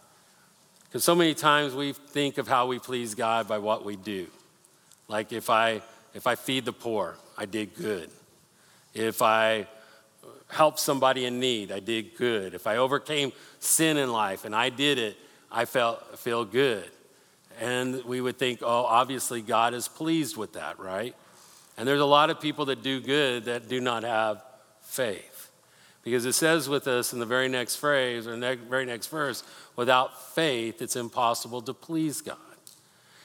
Because 0.84 1.04
so 1.04 1.14
many 1.14 1.34
times 1.34 1.74
we 1.74 1.92
think 1.92 2.38
of 2.38 2.48
how 2.48 2.66
we 2.66 2.78
please 2.78 3.14
God 3.14 3.46
by 3.46 3.58
what 3.58 3.84
we 3.84 3.96
do. 3.96 4.26
Like 5.08 5.32
if 5.32 5.50
I, 5.50 5.82
if 6.14 6.26
I 6.26 6.34
feed 6.34 6.64
the 6.64 6.72
poor, 6.72 7.16
I 7.36 7.46
did 7.46 7.74
good. 7.74 8.10
If 8.94 9.22
I 9.22 9.66
help 10.48 10.78
somebody 10.78 11.24
in 11.24 11.40
need, 11.40 11.70
I 11.70 11.80
did 11.80 12.16
good. 12.16 12.54
If 12.54 12.66
I 12.66 12.76
overcame 12.76 13.32
sin 13.60 13.96
in 13.96 14.12
life 14.12 14.44
and 14.44 14.54
I 14.54 14.68
did 14.68 14.98
it, 14.98 15.16
I 15.50 15.64
felt 15.64 16.18
feel 16.18 16.44
good. 16.44 16.88
And 17.60 18.04
we 18.04 18.20
would 18.20 18.38
think, 18.38 18.60
oh, 18.62 18.84
obviously 18.84 19.42
God 19.42 19.74
is 19.74 19.86
pleased 19.86 20.36
with 20.36 20.54
that, 20.54 20.78
right? 20.78 21.14
And 21.76 21.86
there's 21.86 22.00
a 22.00 22.06
lot 22.06 22.30
of 22.30 22.40
people 22.40 22.66
that 22.66 22.82
do 22.82 23.00
good 23.00 23.44
that 23.44 23.68
do 23.68 23.80
not 23.80 24.02
have 24.02 24.42
faith. 24.82 25.50
Because 26.02 26.24
it 26.24 26.32
says 26.32 26.68
with 26.68 26.88
us 26.88 27.12
in 27.12 27.18
the 27.18 27.26
very 27.26 27.48
next 27.48 27.76
phrase 27.76 28.26
or 28.26 28.36
the 28.36 28.58
very 28.68 28.86
next 28.86 29.08
verse, 29.08 29.44
without 29.76 30.34
faith, 30.34 30.80
it's 30.80 30.96
impossible 30.96 31.60
to 31.62 31.74
please 31.74 32.22
God. 32.22 32.36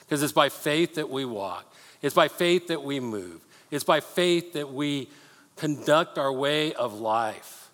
Because 0.01 0.21
it's 0.21 0.33
by 0.33 0.49
faith 0.49 0.95
that 0.95 1.09
we 1.09 1.25
walk, 1.25 1.73
it's 2.05 2.13
by 2.13 2.27
faith 2.27 2.67
that 2.67 2.83
we 2.83 2.99
move, 2.99 3.43
it's 3.71 3.83
by 3.83 3.99
faith 3.99 4.53
that 4.53 4.71
we 4.71 5.09
conduct 5.55 6.19
our 6.19 6.31
way 6.31 6.71
of 6.75 6.99
life. 6.99 7.71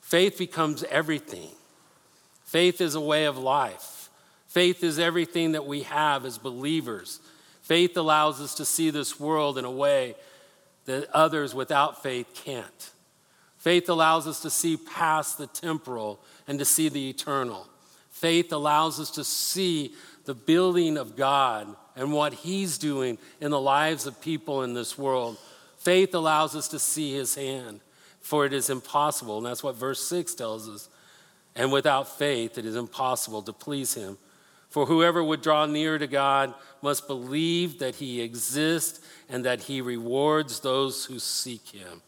Faith 0.00 0.38
becomes 0.38 0.82
everything. 0.84 1.50
Faith 2.46 2.80
is 2.80 2.94
a 2.94 3.00
way 3.02 3.26
of 3.26 3.36
life. 3.36 4.08
Faith 4.46 4.82
is 4.82 4.98
everything 4.98 5.52
that 5.52 5.66
we 5.66 5.82
have 5.82 6.24
as 6.24 6.38
believers. 6.38 7.20
Faith 7.60 7.98
allows 7.98 8.40
us 8.40 8.54
to 8.54 8.64
see 8.64 8.88
this 8.88 9.20
world 9.20 9.58
in 9.58 9.66
a 9.66 9.70
way 9.70 10.14
that 10.86 11.10
others 11.12 11.54
without 11.54 12.02
faith 12.02 12.32
can't. 12.32 12.90
Faith 13.58 13.90
allows 13.90 14.26
us 14.26 14.40
to 14.40 14.48
see 14.48 14.78
past 14.78 15.36
the 15.36 15.48
temporal 15.48 16.18
and 16.48 16.58
to 16.58 16.64
see 16.64 16.88
the 16.88 17.10
eternal. 17.10 17.66
Faith 18.08 18.54
allows 18.54 18.98
us 18.98 19.10
to 19.10 19.22
see 19.22 19.92
the 20.26 20.34
building 20.34 20.96
of 20.96 21.16
God 21.16 21.74
and 21.96 22.12
what 22.12 22.34
He's 22.34 22.78
doing 22.78 23.18
in 23.40 23.50
the 23.50 23.60
lives 23.60 24.06
of 24.06 24.20
people 24.20 24.62
in 24.62 24.74
this 24.74 24.98
world. 24.98 25.38
Faith 25.78 26.14
allows 26.14 26.54
us 26.54 26.68
to 26.68 26.78
see 26.78 27.14
His 27.14 27.34
hand, 27.34 27.80
for 28.20 28.44
it 28.44 28.52
is 28.52 28.68
impossible. 28.68 29.38
And 29.38 29.46
that's 29.46 29.62
what 29.62 29.76
verse 29.76 30.06
6 30.06 30.34
tells 30.34 30.68
us. 30.68 30.88
And 31.54 31.72
without 31.72 32.18
faith, 32.18 32.58
it 32.58 32.66
is 32.66 32.76
impossible 32.76 33.42
to 33.42 33.52
please 33.52 33.94
Him. 33.94 34.18
For 34.68 34.84
whoever 34.84 35.24
would 35.24 35.40
draw 35.40 35.64
near 35.64 35.96
to 35.96 36.06
God 36.06 36.52
must 36.82 37.06
believe 37.06 37.78
that 37.78 37.94
he 37.94 38.20
exists 38.20 39.00
and 39.28 39.44
that 39.44 39.62
he 39.62 39.80
rewards 39.80 40.60
those 40.60 41.06
who 41.06 41.18
seek 41.18 41.68
him. 41.68 42.02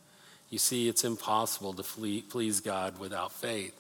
You 0.51 0.59
see, 0.59 0.89
it's 0.89 1.05
impossible 1.05 1.73
to 1.75 1.83
please 2.29 2.61
God 2.61 2.99
without 2.99 3.33
faith. 3.33 3.75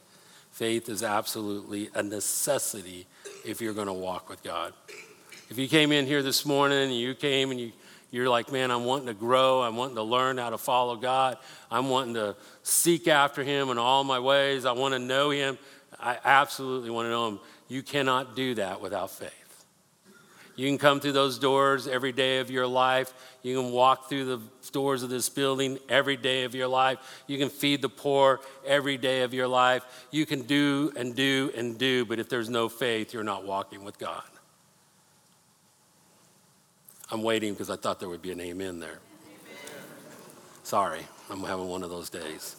Faith 0.58 0.88
is 0.88 1.04
absolutely 1.04 1.88
a 1.94 2.02
necessity 2.02 3.06
if 3.44 3.60
you're 3.60 3.72
going 3.72 3.86
to 3.86 3.92
walk 3.92 4.28
with 4.28 4.42
God. 4.42 4.72
If 5.50 5.56
you 5.56 5.68
came 5.68 5.92
in 5.92 6.04
here 6.04 6.20
this 6.20 6.44
morning 6.44 6.82
and 6.82 6.92
you 6.92 7.14
came 7.14 7.52
and 7.52 7.60
you, 7.60 7.70
you're 8.10 8.28
like, 8.28 8.50
man, 8.50 8.72
I'm 8.72 8.84
wanting 8.84 9.06
to 9.06 9.14
grow. 9.14 9.62
I'm 9.62 9.76
wanting 9.76 9.94
to 9.94 10.02
learn 10.02 10.36
how 10.36 10.50
to 10.50 10.58
follow 10.58 10.96
God. 10.96 11.38
I'm 11.70 11.88
wanting 11.88 12.14
to 12.14 12.34
seek 12.64 13.06
after 13.06 13.44
Him 13.44 13.70
in 13.70 13.78
all 13.78 14.02
my 14.02 14.18
ways. 14.18 14.64
I 14.64 14.72
want 14.72 14.94
to 14.94 14.98
know 14.98 15.30
Him. 15.30 15.58
I 16.00 16.18
absolutely 16.24 16.90
want 16.90 17.06
to 17.06 17.10
know 17.10 17.28
Him. 17.28 17.40
You 17.68 17.84
cannot 17.84 18.34
do 18.34 18.56
that 18.56 18.80
without 18.80 19.12
faith. 19.12 19.37
You 20.58 20.66
can 20.66 20.76
come 20.76 20.98
through 20.98 21.12
those 21.12 21.38
doors 21.38 21.86
every 21.86 22.10
day 22.10 22.40
of 22.40 22.50
your 22.50 22.66
life. 22.66 23.14
You 23.44 23.62
can 23.62 23.70
walk 23.70 24.08
through 24.08 24.24
the 24.24 24.40
doors 24.72 25.04
of 25.04 25.08
this 25.08 25.28
building 25.28 25.78
every 25.88 26.16
day 26.16 26.42
of 26.42 26.52
your 26.52 26.66
life. 26.66 26.98
You 27.28 27.38
can 27.38 27.48
feed 27.48 27.80
the 27.80 27.88
poor 27.88 28.40
every 28.66 28.96
day 28.96 29.22
of 29.22 29.32
your 29.32 29.46
life. 29.46 29.84
You 30.10 30.26
can 30.26 30.42
do 30.42 30.92
and 30.96 31.14
do 31.14 31.52
and 31.56 31.78
do, 31.78 32.04
but 32.04 32.18
if 32.18 32.28
there's 32.28 32.48
no 32.48 32.68
faith, 32.68 33.14
you're 33.14 33.22
not 33.22 33.46
walking 33.46 33.84
with 33.84 34.00
God. 34.00 34.24
I'm 37.08 37.22
waiting 37.22 37.52
because 37.52 37.70
I 37.70 37.76
thought 37.76 38.00
there 38.00 38.08
would 38.08 38.20
be 38.20 38.32
an 38.32 38.40
amen 38.40 38.80
there. 38.80 38.98
Amen. 38.98 38.98
Sorry, 40.64 41.02
I'm 41.30 41.44
having 41.44 41.68
one 41.68 41.84
of 41.84 41.90
those 41.90 42.10
days. 42.10 42.56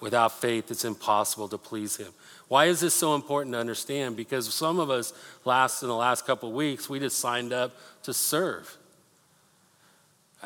Without 0.00 0.32
faith, 0.40 0.70
it's 0.70 0.86
impossible 0.86 1.48
to 1.48 1.58
please 1.58 1.98
Him. 1.98 2.12
Why 2.52 2.66
is 2.66 2.80
this 2.80 2.92
so 2.92 3.14
important 3.14 3.54
to 3.54 3.58
understand? 3.58 4.14
Because 4.14 4.52
some 4.52 4.78
of 4.78 4.90
us, 4.90 5.14
last 5.46 5.80
in 5.80 5.88
the 5.88 5.94
last 5.94 6.26
couple 6.26 6.50
of 6.50 6.54
weeks, 6.54 6.86
we 6.86 6.98
just 6.98 7.18
signed 7.18 7.50
up 7.50 7.74
to 8.02 8.12
serve. 8.12 8.76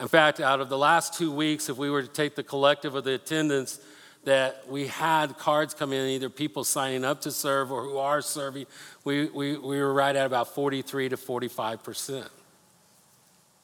In 0.00 0.06
fact, 0.06 0.38
out 0.38 0.60
of 0.60 0.68
the 0.68 0.78
last 0.78 1.14
two 1.14 1.32
weeks, 1.32 1.68
if 1.68 1.76
we 1.76 1.90
were 1.90 2.02
to 2.02 2.08
take 2.08 2.36
the 2.36 2.44
collective 2.44 2.94
of 2.94 3.02
the 3.02 3.14
attendance, 3.14 3.80
that 4.22 4.68
we 4.68 4.86
had 4.86 5.36
cards 5.36 5.74
come 5.74 5.92
in, 5.92 6.08
either 6.10 6.30
people 6.30 6.62
signing 6.62 7.04
up 7.04 7.22
to 7.22 7.32
serve 7.32 7.72
or 7.72 7.82
who 7.82 7.98
are 7.98 8.22
serving, 8.22 8.66
we, 9.02 9.24
we, 9.30 9.58
we 9.58 9.80
were 9.80 9.92
right 9.92 10.14
at 10.14 10.26
about 10.26 10.54
43 10.54 11.08
to 11.08 11.16
45%. 11.16 12.28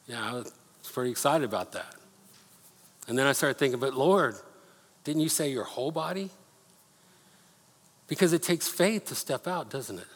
Yeah, 0.09 0.21
I 0.21 0.33
was 0.33 0.53
pretty 0.93 1.13
excited 1.13 1.45
about 1.45 1.71
that. 1.75 1.95
And 3.07 3.17
then 3.17 3.29
I 3.29 3.35
started 3.35 3.57
thinking, 3.57 3.79
but 3.79 3.95
Lord, 3.95 4.35
didn't 5.05 5.23
you 5.23 5.29
say 5.29 5.49
your 5.49 5.63
whole 5.63 5.93
body? 5.93 6.31
Because 8.13 8.35
it 8.35 8.43
takes 8.43 8.69
faith 8.69 9.07
to 9.07 9.15
step 9.15 9.47
out, 9.47 9.71
doesn't 9.71 9.99
it? 9.99 10.07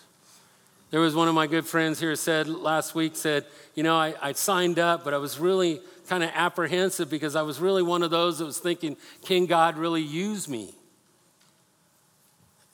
There 0.91 1.00
was 1.00 1.15
one 1.15 1.29
of 1.29 1.35
my 1.35 1.47
good 1.47 1.65
friends 1.65 1.99
here 1.99 2.15
said 2.15 2.47
last 2.47 2.95
week, 2.95 3.17
said, 3.17 3.47
you 3.75 3.83
know, 3.83 3.97
I, 3.97 4.12
I 4.21 4.33
signed 4.33 4.79
up, 4.79 5.03
but 5.03 5.15
I 5.15 5.17
was 5.17 5.38
really 5.38 5.81
kind 6.07 6.23
of 6.23 6.29
apprehensive 6.35 7.09
because 7.09 7.35
I 7.35 7.41
was 7.41 7.59
really 7.59 7.83
one 7.83 8.03
of 8.03 8.11
those 8.11 8.38
that 8.38 8.45
was 8.45 8.59
thinking, 8.59 8.99
can 9.25 9.47
God 9.47 9.79
really 9.79 10.03
use 10.03 10.47
me? 10.47 10.75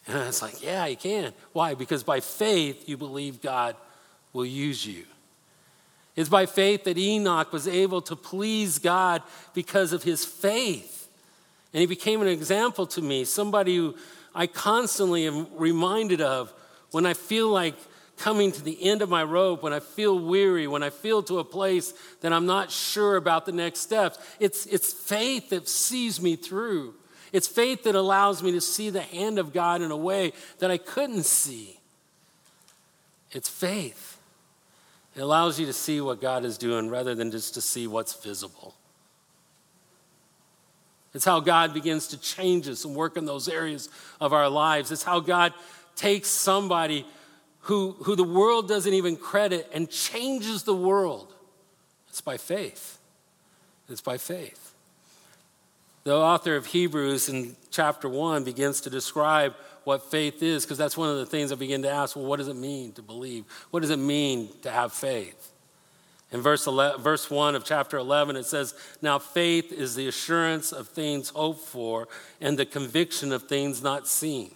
And 0.09 0.19
I 0.19 0.27
was 0.27 0.43
like, 0.43 0.61
yeah, 0.61 0.89
he 0.89 0.97
can. 0.97 1.33
Why? 1.53 1.75
Because 1.75 2.03
by 2.03 2.19
faith, 2.19 2.89
you 2.89 2.97
believe 2.97 3.41
God 3.41 3.77
will 4.33 4.45
use 4.45 4.85
you. 4.85 5.05
It's 6.17 6.29
by 6.29 6.47
faith 6.47 6.83
that 6.83 6.99
Enoch 6.99 7.53
was 7.53 7.69
able 7.69 8.03
to 8.03 8.17
please 8.17 8.81
God 8.81 9.23
because 9.55 9.93
of 9.93 10.03
his 10.03 10.25
faith. 10.25 11.09
And 11.73 11.81
he 11.81 11.87
became 11.87 12.23
an 12.23 12.29
example 12.29 12.89
to 12.89 13.01
me, 13.01 13.25
somebody 13.25 13.77
who 13.77 13.95
I 14.35 14.47
constantly 14.47 15.27
am 15.27 15.47
reminded 15.57 16.21
of 16.21 16.53
when 16.91 17.07
I 17.07 17.15
feel 17.15 17.49
like 17.49 17.75
coming 18.17 18.53
to 18.53 18.63
the 18.63 18.83
end 18.83 19.03
of 19.03 19.09
my 19.09 19.25
rope, 19.25 19.63
when 19.63 19.73
I 19.73 19.81
feel 19.81 20.19
weary, 20.19 20.67
when 20.67 20.83
I 20.83 20.91
feel 20.91 21.23
to 21.25 21.39
a 21.39 21.45
place 21.45 21.93
that 22.21 22.33
I'm 22.33 22.47
not 22.47 22.71
sure 22.71 23.17
about 23.17 23.47
the 23.47 23.53
next 23.53 23.81
steps. 23.81 24.19
It's, 24.39 24.67
it's 24.67 24.93
faith 24.93 25.51
that 25.51 25.69
sees 25.69 26.21
me 26.21 26.37
through. 26.37 26.95
It's 27.33 27.49
faith 27.49 27.85
that 27.85 27.95
allows 27.95 28.43
me 28.43 28.53
to 28.53 28.61
see 28.61 28.91
the 28.91 29.01
hand 29.01 29.39
of 29.39 29.53
God 29.53 29.83
in 29.83 29.91
a 29.91 29.97
way 29.97 30.33
that 30.59 30.71
I 30.71 30.79
couldn't 30.79 31.25
see. 31.25 31.81
It's 33.33 33.49
faith. 33.49 34.19
It 35.17 35.21
allows 35.21 35.59
you 35.59 35.67
to 35.67 35.73
see 35.73 36.01
what 36.01 36.21
God 36.21 36.45
is 36.45 36.59
doing 36.59 36.91
rather 36.91 37.15
than 37.15 37.31
just 37.31 37.55
to 37.55 37.61
see 37.61 37.87
what's 37.87 38.15
visible. 38.15 38.75
It's 41.15 41.25
how 41.25 41.41
God 41.41 41.75
begins 41.75 42.09
to 42.09 42.21
change 42.21 42.69
us 42.69 42.85
and 42.85 42.95
work 42.95 43.17
in 43.17 43.27
those 43.27 43.49
areas 43.49 43.89
of 44.21 44.33
our 44.33 44.49
lives. 44.49 44.91
It's 44.91 45.03
how 45.03 45.21
God 45.21 45.53
takes 45.95 46.29
somebody 46.29 47.07
who, 47.63 47.93
who 48.03 48.17
the 48.17 48.25
world 48.25 48.69
doesn't 48.69 48.93
even 48.93 49.17
credit 49.17 49.69
and 49.73 49.91
changes 49.91 50.63
the 50.63 50.75
world. 50.75 51.33
It's 52.09 52.21
by 52.21 52.37
faith. 52.37 52.99
It's 53.89 54.01
by 54.01 54.19
faith. 54.19 54.75
The 56.05 56.15
author 56.15 56.57
of 56.57 56.67
Hebrews 56.67 57.29
in 57.29 57.57
chapter 57.71 58.09
1 58.09 58.43
begins 58.43 58.81
to 58.83 58.91
describe 58.91 59.55
what 59.85 60.11
faith 60.11 60.43
is 60.43 60.65
because 60.65 60.79
that's 60.79 60.97
one 60.97 61.09
of 61.09 61.17
the 61.19 61.27
things 61.27 61.53
I 61.53 61.55
begin 61.57 61.83
to 61.83 61.91
ask 61.91 62.17
well, 62.17 62.25
what 62.25 62.39
does 62.39 62.49
it 62.49 62.57
mean 62.57 62.93
to 62.93 63.03
believe? 63.03 63.45
What 63.71 63.81
does 63.81 63.91
it 63.91 63.99
mean 63.99 64.49
to 64.63 64.71
have 64.71 64.93
faith? 64.93 65.53
In 66.33 66.41
verse, 66.41 66.67
11, 66.67 67.03
verse 67.03 67.31
1 67.31 67.55
of 67.55 67.63
chapter 67.63 67.99
11, 67.99 68.37
it 68.37 68.47
says, 68.47 68.75
Now 69.03 69.19
faith 69.19 69.71
is 69.71 69.95
the 69.95 70.09
assurance 70.09 70.73
of 70.73 70.89
things 70.89 71.29
hoped 71.29 71.61
for 71.61 72.09
and 72.41 72.59
the 72.59 72.65
conviction 72.65 73.33
of 73.33 73.43
things 73.45 73.83
not 73.83 74.09
seen. 74.09 74.55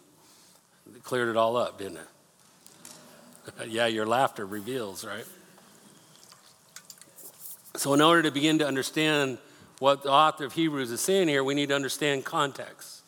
It 0.95 1.05
cleared 1.05 1.29
it 1.29 1.37
all 1.37 1.57
up, 1.57 1.79
didn't 1.79 1.99
it? 1.99 3.69
yeah, 3.69 3.87
your 3.87 4.07
laughter 4.07 4.47
reveals, 4.47 5.05
right? 5.05 5.27
So, 7.75 7.93
in 7.93 8.01
order 8.01 8.23
to 8.23 8.31
begin 8.31 8.59
to 8.61 8.67
understand 8.67 9.37
what 9.79 10.03
the 10.03 10.11
author 10.11 10.47
of 10.47 10.55
Hebrews 10.55 10.91
is 10.91 11.03
saying 11.03 11.29
here, 11.29 11.45
we 11.45 11.53
need 11.53 11.69
to 11.69 11.75
understand 11.75 12.25
context. 12.25 13.03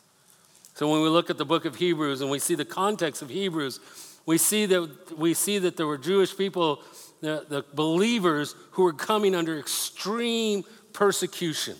So, 0.74 0.90
when 0.90 1.00
we 1.00 1.08
look 1.08 1.30
at 1.30 1.38
the 1.38 1.46
book 1.46 1.64
of 1.64 1.76
Hebrews 1.76 2.20
and 2.20 2.30
we 2.30 2.38
see 2.38 2.54
the 2.54 2.66
context 2.66 3.22
of 3.22 3.30
Hebrews, 3.30 3.80
we 4.26 4.36
see 4.36 4.66
that, 4.66 5.18
we 5.18 5.32
see 5.32 5.58
that 5.58 5.78
there 5.78 5.86
were 5.86 5.96
Jewish 5.96 6.36
people 6.36 6.82
the, 7.20 7.44
the 7.48 7.64
believers 7.74 8.54
who 8.72 8.82
were 8.82 8.92
coming 8.92 9.34
under 9.34 9.58
extreme 9.58 10.64
persecution. 10.92 11.76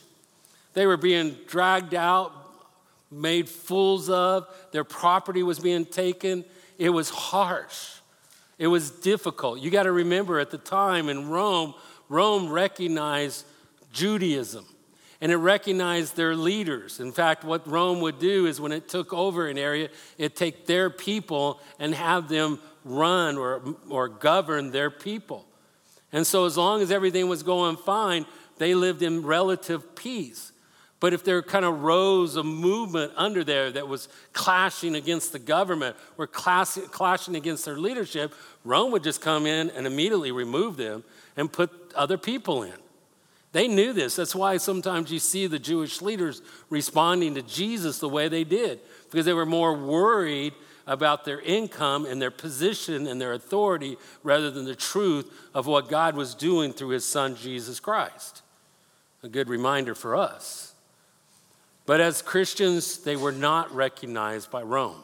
They 0.74 0.86
were 0.86 0.96
being 0.96 1.36
dragged 1.46 1.94
out, 1.94 2.32
made 3.10 3.48
fools 3.48 4.10
of, 4.10 4.46
their 4.72 4.84
property 4.84 5.42
was 5.42 5.58
being 5.58 5.86
taken. 5.86 6.44
It 6.78 6.90
was 6.90 7.10
harsh, 7.10 7.94
it 8.58 8.68
was 8.68 8.90
difficult. 8.90 9.60
You 9.60 9.70
got 9.70 9.84
to 9.84 9.92
remember 9.92 10.38
at 10.38 10.50
the 10.50 10.58
time 10.58 11.08
in 11.08 11.28
Rome, 11.28 11.74
Rome 12.08 12.50
recognized 12.50 13.44
Judaism 13.92 14.64
and 15.20 15.32
it 15.32 15.36
recognized 15.36 16.16
their 16.16 16.36
leaders. 16.36 17.00
In 17.00 17.10
fact, 17.10 17.42
what 17.42 17.66
Rome 17.66 18.00
would 18.02 18.18
do 18.18 18.46
is 18.46 18.60
when 18.60 18.72
it 18.72 18.88
took 18.88 19.12
over 19.12 19.48
an 19.48 19.58
area, 19.58 19.88
it 20.16 20.36
take 20.36 20.66
their 20.66 20.90
people 20.90 21.60
and 21.78 21.94
have 21.94 22.28
them 22.28 22.60
run 22.84 23.36
or, 23.36 23.76
or 23.88 24.08
govern 24.08 24.70
their 24.70 24.90
people. 24.90 25.44
And 26.12 26.26
so, 26.26 26.46
as 26.46 26.56
long 26.56 26.80
as 26.80 26.90
everything 26.90 27.28
was 27.28 27.42
going 27.42 27.76
fine, 27.76 28.26
they 28.58 28.74
lived 28.74 29.02
in 29.02 29.22
relative 29.22 29.94
peace. 29.94 30.52
But 31.00 31.12
if 31.12 31.22
there 31.22 31.42
kind 31.42 31.64
of 31.64 31.82
rose 31.82 32.34
a 32.36 32.42
movement 32.42 33.12
under 33.14 33.44
there 33.44 33.70
that 33.70 33.86
was 33.86 34.08
clashing 34.32 34.96
against 34.96 35.32
the 35.32 35.38
government 35.38 35.96
or 36.16 36.26
clash, 36.26 36.74
clashing 36.90 37.36
against 37.36 37.64
their 37.64 37.78
leadership, 37.78 38.34
Rome 38.64 38.90
would 38.92 39.04
just 39.04 39.20
come 39.20 39.46
in 39.46 39.70
and 39.70 39.86
immediately 39.86 40.32
remove 40.32 40.76
them 40.76 41.04
and 41.36 41.52
put 41.52 41.70
other 41.94 42.18
people 42.18 42.64
in. 42.64 42.74
They 43.52 43.68
knew 43.68 43.92
this. 43.92 44.16
That's 44.16 44.34
why 44.34 44.56
sometimes 44.56 45.12
you 45.12 45.18
see 45.18 45.46
the 45.46 45.58
Jewish 45.58 46.02
leaders 46.02 46.42
responding 46.68 47.34
to 47.36 47.42
Jesus 47.42 47.98
the 47.98 48.08
way 48.08 48.28
they 48.28 48.44
did, 48.44 48.80
because 49.10 49.24
they 49.24 49.32
were 49.32 49.46
more 49.46 49.74
worried 49.74 50.52
about 50.88 51.26
their 51.26 51.40
income 51.42 52.06
and 52.06 52.20
their 52.20 52.30
position 52.30 53.06
and 53.06 53.20
their 53.20 53.34
authority 53.34 53.96
rather 54.24 54.50
than 54.50 54.64
the 54.64 54.74
truth 54.74 55.30
of 55.54 55.66
what 55.66 55.88
God 55.88 56.16
was 56.16 56.34
doing 56.34 56.72
through 56.72 56.88
his 56.88 57.04
son, 57.04 57.36
Jesus 57.36 57.78
Christ. 57.78 58.42
A 59.22 59.28
good 59.28 59.48
reminder 59.48 59.94
for 59.94 60.16
us. 60.16 60.74
But 61.84 62.00
as 62.00 62.22
Christians, 62.22 62.98
they 62.98 63.16
were 63.16 63.32
not 63.32 63.72
recognized 63.74 64.50
by 64.50 64.62
Rome. 64.62 65.02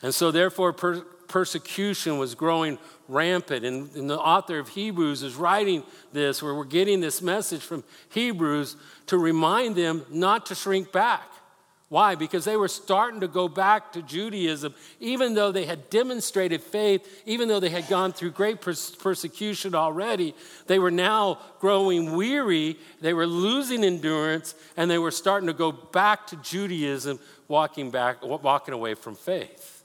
And 0.00 0.14
so, 0.14 0.30
therefore, 0.30 0.72
per- 0.72 1.00
persecution 1.00 2.18
was 2.18 2.34
growing 2.34 2.78
rampant. 3.08 3.64
And, 3.64 3.94
and, 3.96 4.08
the 4.08 4.18
author 4.18 4.58
of 4.58 4.68
Hebrews 4.68 5.22
is 5.22 5.34
writing 5.34 5.82
this, 6.12 6.42
where 6.42 6.54
we're 6.54 6.64
getting 6.64 7.00
this 7.00 7.20
message 7.20 7.62
from 7.62 7.82
Hebrews 8.10 8.76
to 9.06 9.18
remind 9.18 9.74
them 9.76 10.04
not 10.08 10.46
to 10.46 10.54
shrink 10.54 10.92
back. 10.92 11.28
Why? 11.88 12.16
Because 12.16 12.44
they 12.44 12.56
were 12.56 12.68
starting 12.68 13.20
to 13.20 13.28
go 13.28 13.48
back 13.48 13.92
to 13.92 14.02
Judaism, 14.02 14.74
even 15.00 15.32
though 15.32 15.50
they 15.50 15.64
had 15.64 15.88
demonstrated 15.88 16.62
faith, 16.62 17.22
even 17.24 17.48
though 17.48 17.60
they 17.60 17.70
had 17.70 17.88
gone 17.88 18.12
through 18.12 18.32
great 18.32 18.60
persecution 18.60 19.74
already. 19.74 20.34
They 20.66 20.78
were 20.78 20.90
now 20.90 21.38
growing 21.60 22.14
weary, 22.14 22.76
they 23.00 23.14
were 23.14 23.26
losing 23.26 23.84
endurance, 23.84 24.54
and 24.76 24.90
they 24.90 24.98
were 24.98 25.10
starting 25.10 25.46
to 25.46 25.54
go 25.54 25.72
back 25.72 26.26
to 26.26 26.36
Judaism, 26.36 27.20
walking 27.48 27.90
back, 27.90 28.22
walking 28.22 28.74
away 28.74 28.92
from 28.92 29.14
faith. 29.14 29.82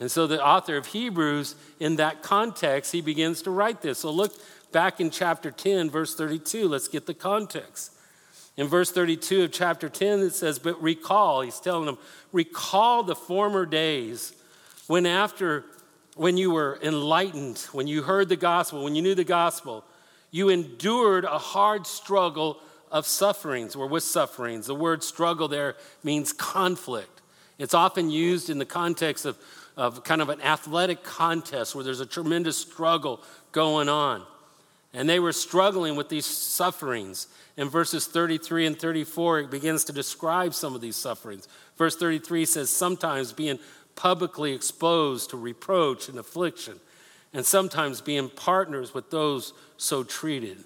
And 0.00 0.10
so 0.10 0.26
the 0.26 0.42
author 0.42 0.78
of 0.78 0.86
Hebrews, 0.86 1.56
in 1.78 1.96
that 1.96 2.22
context, 2.22 2.90
he 2.90 3.02
begins 3.02 3.42
to 3.42 3.50
write 3.50 3.82
this. 3.82 3.98
So 3.98 4.10
look 4.10 4.32
back 4.72 4.98
in 4.98 5.10
chapter 5.10 5.50
10, 5.50 5.90
verse 5.90 6.14
32. 6.14 6.66
Let's 6.68 6.88
get 6.88 7.04
the 7.04 7.14
context. 7.14 7.92
In 8.56 8.68
verse 8.68 8.90
32 8.90 9.44
of 9.44 9.52
chapter 9.52 9.88
10, 9.88 10.20
it 10.20 10.34
says, 10.34 10.58
But 10.58 10.82
recall, 10.82 11.40
he's 11.40 11.58
telling 11.58 11.86
them, 11.86 11.98
recall 12.32 13.02
the 13.02 13.16
former 13.16 13.64
days 13.64 14.34
when 14.88 15.06
after, 15.06 15.64
when 16.16 16.36
you 16.36 16.50
were 16.50 16.78
enlightened, 16.82 17.58
when 17.72 17.86
you 17.86 18.02
heard 18.02 18.28
the 18.28 18.36
gospel, 18.36 18.84
when 18.84 18.94
you 18.94 19.02
knew 19.02 19.14
the 19.14 19.24
gospel, 19.24 19.84
you 20.30 20.50
endured 20.50 21.24
a 21.24 21.38
hard 21.38 21.86
struggle 21.86 22.58
of 22.90 23.06
sufferings, 23.06 23.74
or 23.74 23.86
with 23.86 24.02
sufferings. 24.02 24.66
The 24.66 24.74
word 24.74 25.02
struggle 25.02 25.48
there 25.48 25.76
means 26.04 26.32
conflict. 26.34 27.22
It's 27.58 27.72
often 27.72 28.10
used 28.10 28.50
in 28.50 28.58
the 28.58 28.66
context 28.66 29.24
of, 29.24 29.38
of 29.78 30.04
kind 30.04 30.20
of 30.20 30.28
an 30.28 30.42
athletic 30.42 31.02
contest 31.02 31.74
where 31.74 31.84
there's 31.84 32.00
a 32.00 32.06
tremendous 32.06 32.58
struggle 32.58 33.22
going 33.52 33.88
on. 33.88 34.24
And 34.94 35.08
they 35.08 35.20
were 35.20 35.32
struggling 35.32 35.96
with 35.96 36.08
these 36.08 36.26
sufferings. 36.26 37.26
In 37.56 37.68
verses 37.68 38.06
33 38.06 38.66
and 38.66 38.78
34, 38.78 39.40
it 39.40 39.50
begins 39.50 39.84
to 39.84 39.92
describe 39.92 40.54
some 40.54 40.74
of 40.74 40.80
these 40.80 40.96
sufferings. 40.96 41.48
Verse 41.76 41.96
33 41.96 42.44
says, 42.44 42.70
Sometimes 42.70 43.32
being 43.32 43.58
publicly 43.94 44.52
exposed 44.52 45.30
to 45.30 45.36
reproach 45.36 46.08
and 46.08 46.18
affliction, 46.18 46.78
and 47.32 47.44
sometimes 47.44 48.00
being 48.00 48.28
partners 48.28 48.92
with 48.92 49.10
those 49.10 49.52
so 49.76 50.04
treated. 50.04 50.64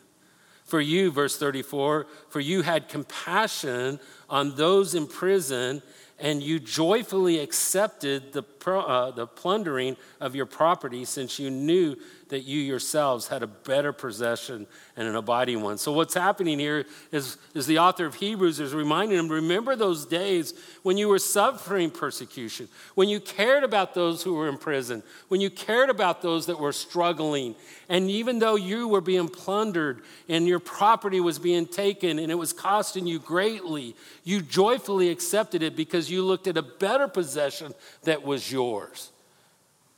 For 0.64 0.80
you, 0.80 1.12
verse 1.12 1.38
34, 1.38 2.06
for 2.28 2.40
you 2.40 2.62
had 2.62 2.88
compassion 2.88 4.00
on 4.28 4.56
those 4.56 4.96
in 4.96 5.06
prison, 5.06 5.80
and 6.18 6.42
you 6.42 6.58
joyfully 6.58 7.38
accepted 7.38 8.32
the, 8.32 8.42
uh, 8.66 9.12
the 9.12 9.28
plundering 9.28 9.96
of 10.20 10.34
your 10.34 10.46
property, 10.46 11.04
since 11.04 11.38
you 11.38 11.50
knew 11.50 11.96
that 12.28 12.40
you 12.40 12.60
yourselves 12.60 13.28
had 13.28 13.42
a 13.42 13.46
better 13.46 13.92
possession 13.92 14.66
and 14.96 15.06
an 15.06 15.14
abiding 15.14 15.62
one. 15.62 15.78
So, 15.78 15.92
what's 15.92 16.14
happening 16.14 16.58
here 16.58 16.84
is, 17.12 17.36
is 17.54 17.66
the 17.66 17.78
author 17.78 18.04
of 18.04 18.16
Hebrews 18.16 18.58
is 18.58 18.74
reminding 18.74 19.16
them 19.16 19.28
remember 19.28 19.76
those 19.76 20.06
days 20.06 20.54
when 20.82 20.96
you 20.96 21.08
were 21.08 21.20
suffering 21.20 21.90
persecution, 21.90 22.68
when 22.96 23.08
you 23.08 23.20
cared 23.20 23.62
about 23.62 23.94
those 23.94 24.22
who 24.22 24.34
were 24.34 24.48
in 24.48 24.58
prison, 24.58 25.04
when 25.28 25.40
you 25.40 25.50
cared 25.50 25.88
about 25.88 26.20
those 26.20 26.46
that 26.46 26.58
were 26.58 26.72
struggling. 26.72 27.54
And 27.88 28.10
even 28.10 28.40
though 28.40 28.56
you 28.56 28.88
were 28.88 29.00
being 29.00 29.28
plundered 29.28 30.02
and 30.28 30.48
your 30.48 30.58
property 30.58 31.20
was 31.20 31.38
being 31.38 31.66
taken 31.66 32.18
and 32.18 32.32
it 32.32 32.36
was 32.36 32.52
costing 32.52 33.06
you 33.06 33.20
greatly, 33.20 33.94
you 34.24 34.42
joyfully 34.42 35.10
accepted 35.10 35.62
it 35.62 35.76
because 35.76 36.10
you 36.10 36.24
looked 36.24 36.48
at 36.48 36.56
a 36.56 36.62
better 36.62 37.06
possession 37.06 37.72
that 38.02 38.24
was 38.24 38.50
yours. 38.50 39.12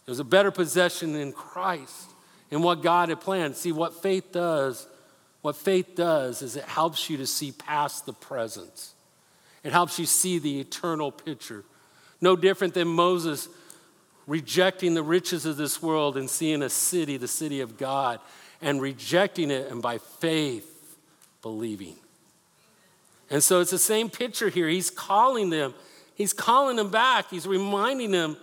It 0.06 0.10
was 0.10 0.20
a 0.20 0.24
better 0.24 0.50
possession 0.50 1.14
in 1.14 1.32
Christ 1.32 2.07
and 2.50 2.62
what 2.62 2.82
God 2.82 3.08
had 3.08 3.20
planned. 3.20 3.56
See, 3.56 3.72
what 3.72 4.02
faith 4.02 4.32
does, 4.32 4.86
what 5.42 5.56
faith 5.56 5.94
does 5.94 6.42
is 6.42 6.56
it 6.56 6.64
helps 6.64 7.08
you 7.08 7.16
to 7.18 7.26
see 7.26 7.52
past 7.52 8.06
the 8.06 8.12
present. 8.12 8.88
It 9.62 9.72
helps 9.72 9.98
you 9.98 10.06
see 10.06 10.38
the 10.38 10.60
eternal 10.60 11.10
picture. 11.10 11.64
No 12.20 12.36
different 12.36 12.74
than 12.74 12.88
Moses 12.88 13.48
rejecting 14.26 14.94
the 14.94 15.02
riches 15.02 15.46
of 15.46 15.56
this 15.56 15.82
world 15.82 16.16
and 16.16 16.28
seeing 16.28 16.62
a 16.62 16.68
city, 16.68 17.16
the 17.16 17.28
city 17.28 17.60
of 17.60 17.78
God, 17.78 18.20
and 18.60 18.80
rejecting 18.80 19.50
it 19.50 19.70
and 19.70 19.80
by 19.80 19.98
faith 19.98 20.98
believing. 21.42 21.96
And 23.30 23.42
so 23.42 23.60
it's 23.60 23.70
the 23.70 23.78
same 23.78 24.10
picture 24.10 24.48
here. 24.48 24.68
He's 24.68 24.90
calling 24.90 25.50
them, 25.50 25.74
he's 26.14 26.32
calling 26.32 26.76
them 26.76 26.90
back, 26.90 27.30
he's 27.30 27.46
reminding 27.46 28.10
them 28.10 28.36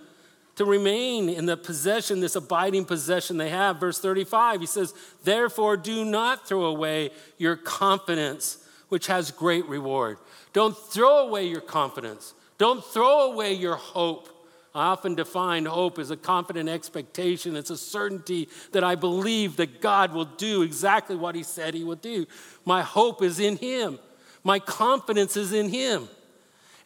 to 0.56 0.66
remain 0.66 1.30
in 1.30 1.46
the 1.46 1.58
possession, 1.58 2.20
this 2.20 2.36
abiding 2.36 2.86
possession 2.86 3.38
they 3.38 3.50
have. 3.50 3.80
Verse 3.80 4.00
35, 4.00 4.62
he 4.62 4.66
says, 4.66 4.94
Therefore, 5.24 5.78
do 5.78 6.06
not 6.06 6.48
throw 6.48 6.66
away 6.66 7.12
your 7.38 7.56
confidence, 7.56 8.58
which 8.90 9.08
has 9.08 9.32
great 9.32 9.66
reward. 9.68 10.18
Don't 10.54 10.78
throw 10.78 11.28
away 11.28 11.48
your 11.48 11.62
confidence. 11.62 12.34
Don't 12.58 12.84
throw 12.84 13.32
away 13.32 13.54
your 13.54 13.76
hope. 13.76 14.30
I 14.74 14.88
often 14.88 15.16
define 15.16 15.66
hope 15.66 16.00
as 16.00 16.12
a 16.12 16.18
confident 16.18 16.68
expectation. 16.68 17.56
It's 17.56 17.70
a 17.70 17.78
certainty 17.78 18.50
that 18.72 18.84
I 18.84 18.96
believe 18.96 19.58
that 19.58 19.82
God 19.82 20.14
will 20.14 20.26
do 20.26 20.62
exactly 20.62 21.16
what 21.16 21.36
He 21.36 21.44
said 21.44 21.74
He 21.74 21.84
would 21.84 22.02
do. 22.02 22.26
My 22.66 22.82
hope 22.82 23.22
is 23.22 23.40
in 23.40 23.58
Him, 23.58 24.00
my 24.44 24.60
confidence 24.60 25.36
is 25.36 25.52
in 25.54 25.70
Him. 25.70 26.08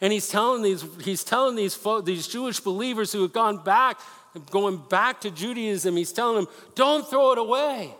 And 0.00 0.12
he's 0.12 0.28
telling 0.28 0.62
these, 0.62 0.84
he's 1.02 1.24
telling 1.24 1.56
these, 1.56 1.78
these 2.04 2.26
Jewish 2.26 2.60
believers 2.60 3.12
who 3.12 3.22
have 3.22 3.32
gone 3.32 3.62
back, 3.62 4.00
going 4.50 4.78
back 4.88 5.20
to 5.22 5.30
Judaism, 5.30 5.96
he's 5.96 6.12
telling 6.12 6.36
them, 6.36 6.54
don't 6.74 7.08
throw 7.08 7.32
it 7.32 7.38
away. 7.38 7.94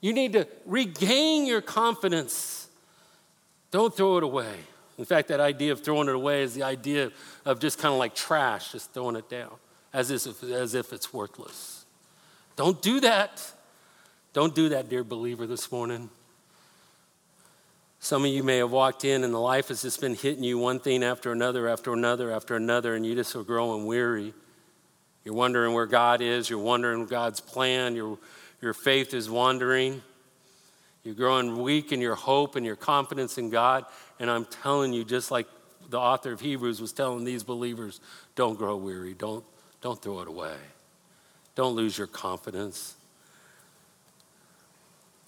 You 0.00 0.12
need 0.12 0.32
to 0.32 0.48
regain 0.64 1.46
your 1.46 1.60
confidence. 1.60 2.68
Don't 3.70 3.94
throw 3.96 4.18
it 4.18 4.24
away. 4.24 4.54
In 4.98 5.04
fact, 5.04 5.28
that 5.28 5.40
idea 5.40 5.72
of 5.72 5.84
throwing 5.84 6.08
it 6.08 6.14
away 6.14 6.42
is 6.42 6.54
the 6.54 6.62
idea 6.62 7.10
of 7.44 7.60
just 7.60 7.78
kind 7.78 7.92
of 7.92 7.98
like 7.98 8.14
trash, 8.14 8.72
just 8.72 8.92
throwing 8.92 9.16
it 9.16 9.28
down 9.28 9.52
as 9.92 10.10
if, 10.10 10.42
as 10.42 10.74
if 10.74 10.92
it's 10.92 11.12
worthless. 11.12 11.84
Don't 12.56 12.80
do 12.80 13.00
that. 13.00 13.52
Don't 14.32 14.54
do 14.54 14.70
that, 14.70 14.88
dear 14.88 15.04
believer, 15.04 15.46
this 15.46 15.70
morning. 15.70 16.10
Some 18.06 18.24
of 18.24 18.30
you 18.30 18.44
may 18.44 18.58
have 18.58 18.70
walked 18.70 19.04
in 19.04 19.24
and 19.24 19.34
the 19.34 19.40
life 19.40 19.66
has 19.66 19.82
just 19.82 20.00
been 20.00 20.14
hitting 20.14 20.44
you 20.44 20.58
one 20.58 20.78
thing 20.78 21.02
after 21.02 21.32
another, 21.32 21.68
after 21.68 21.92
another, 21.92 22.30
after 22.30 22.54
another, 22.54 22.94
and 22.94 23.04
you 23.04 23.16
just 23.16 23.34
are 23.34 23.42
growing 23.42 23.84
weary. 23.84 24.32
You're 25.24 25.34
wondering 25.34 25.74
where 25.74 25.86
God 25.86 26.20
is, 26.20 26.48
you're 26.48 26.60
wondering 26.60 27.06
God's 27.06 27.40
plan, 27.40 27.96
your, 27.96 28.16
your 28.62 28.74
faith 28.74 29.12
is 29.12 29.28
wandering. 29.28 30.02
You're 31.02 31.16
growing 31.16 31.60
weak 31.60 31.90
in 31.90 32.00
your 32.00 32.14
hope 32.14 32.54
and 32.54 32.64
your 32.64 32.76
confidence 32.76 33.38
in 33.38 33.50
God. 33.50 33.84
And 34.20 34.30
I'm 34.30 34.44
telling 34.44 34.92
you, 34.92 35.04
just 35.04 35.32
like 35.32 35.48
the 35.90 35.98
author 35.98 36.30
of 36.30 36.40
Hebrews 36.40 36.80
was 36.80 36.92
telling 36.92 37.24
these 37.24 37.42
believers, 37.42 37.98
don't 38.36 38.56
grow 38.56 38.76
weary. 38.76 39.14
Don't, 39.14 39.44
don't 39.80 40.00
throw 40.00 40.20
it 40.20 40.28
away. 40.28 40.54
Don't 41.56 41.74
lose 41.74 41.98
your 41.98 42.06
confidence. 42.06 42.94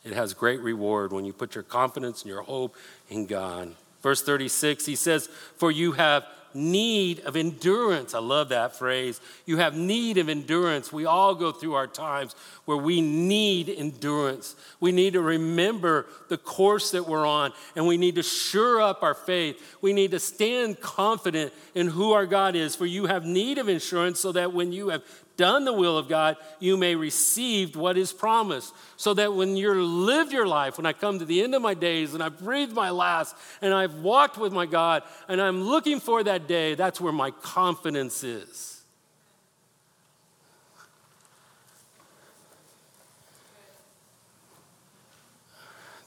It 0.09 0.14
has 0.14 0.33
great 0.33 0.61
reward 0.61 1.12
when 1.12 1.27
you 1.27 1.35
put 1.35 1.55
your 1.55 1.64
confidence 1.64 2.23
and 2.23 2.31
your 2.31 2.42
hope 2.42 2.75
in 3.11 3.27
God. 3.27 3.75
Verse 4.03 4.23
36, 4.23 4.87
he 4.87 4.97
says, 4.97 5.29
For 5.59 5.71
you 5.71 5.92
have 5.92 6.25
need 6.59 7.21
of 7.21 7.37
endurance. 7.37 8.14
I 8.14 8.18
love 8.18 8.51
that 8.51 8.77
phrase. 8.77 9.21
You 9.47 9.59
have 9.59 9.77
need 9.77 10.18
of 10.18 10.29
endurance. 10.29 10.92
We 10.92 11.07
all 11.07 11.35
go 11.35 11.53
through 11.53 11.75
our 11.75 11.87
times 11.87 12.35
where 12.64 12.77
we 12.77 13.01
need 13.01 13.68
endurance. 13.68 14.57
We 14.81 14.92
need 14.92 15.14
to 15.14 15.23
remember 15.23 16.07
the 16.29 16.37
course 16.37 16.90
that 16.90 17.09
we're 17.09 17.27
on, 17.27 17.53
and 17.77 17.87
we 17.87 17.97
need 17.97 18.16
to 18.16 18.23
sure 18.23 18.83
up 18.83 19.03
our 19.03 19.14
faith. 19.14 19.79
We 19.81 19.92
need 19.92 20.11
to 20.11 20.21
stand 20.21 20.81
confident 20.81 21.53
in 21.75 21.87
who 21.87 22.12
our 22.12 22.27
God 22.27 22.57
is. 22.57 22.77
For 22.77 22.87
you 22.87 23.07
have 23.07 23.25
need 23.25 23.59
of 23.59 23.68
insurance 23.68 24.21
so 24.21 24.33
that 24.33 24.53
when 24.53 24.73
you 24.73 24.90
have 24.90 25.03
done 25.38 25.64
the 25.64 25.73
will 25.73 25.97
of 25.97 26.09
God, 26.09 26.37
you 26.59 26.77
may 26.77 26.97
receive 26.97 27.77
what 27.77 27.97
is 27.97 28.12
promised. 28.12 28.75
So 28.97 29.14
that 29.14 29.33
when 29.33 29.57
you're 29.57 29.81
lived 29.81 30.33
your 30.33 30.49
life, 30.49 30.77
when 30.77 30.85
I 30.85 30.92
come 30.92 31.21
to 31.21 31.25
the 31.25 31.42
end 31.42 31.55
of 31.55 31.62
my 31.62 31.75
days 31.75 32.12
and 32.12 32.23
I've 32.23 32.40
breathed 32.40 32.75
my 32.75 32.90
last 32.90 33.37
and 33.62 33.73
I've 33.73 33.94
walked 34.01 34.37
with 34.37 34.53
my 34.53 34.66
God 34.66 35.05
and 35.29 35.40
I'm 35.40 35.62
looking 35.62 36.01
for 36.01 36.25
that 36.25 36.47
day, 36.48 36.74
that's 36.74 37.00
where 37.00 37.12
my 37.12 37.30
confidence 37.30 38.24
is. 38.24 38.82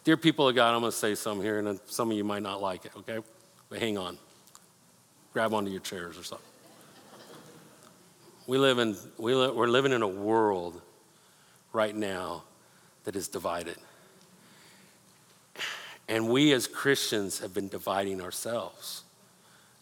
Dear 0.04 0.18
people 0.18 0.50
of 0.50 0.56
God, 0.56 0.74
I'm 0.74 0.82
going 0.82 0.92
to 0.92 0.98
say 0.98 1.14
some 1.14 1.42
here, 1.42 1.60
and 1.60 1.80
some 1.86 2.10
of 2.10 2.18
you 2.18 2.24
might 2.24 2.42
not 2.42 2.60
like 2.60 2.86
it, 2.86 2.92
okay? 2.98 3.20
But 3.70 3.80
hang 3.80 3.98
on. 3.98 4.18
Grab 5.32 5.54
onto 5.54 5.70
your 5.70 5.80
chairs 5.80 6.18
or 6.18 6.24
something. 6.24 6.48
We 8.48 8.58
live 8.58 8.80
in, 8.80 8.98
we 9.18 9.36
li- 9.36 9.52
we're 9.52 9.68
living 9.68 9.92
in 9.94 10.02
a 10.02 10.08
world 10.08 10.82
right 11.72 11.96
now 11.96 12.44
that 13.04 13.16
is 13.16 13.28
divided. 13.28 13.78
And 16.10 16.30
we 16.30 16.52
as 16.52 16.68
Christians 16.68 17.40
have 17.40 17.54
been 17.54 17.70
dividing 17.70 18.22
ourselves. 18.22 19.04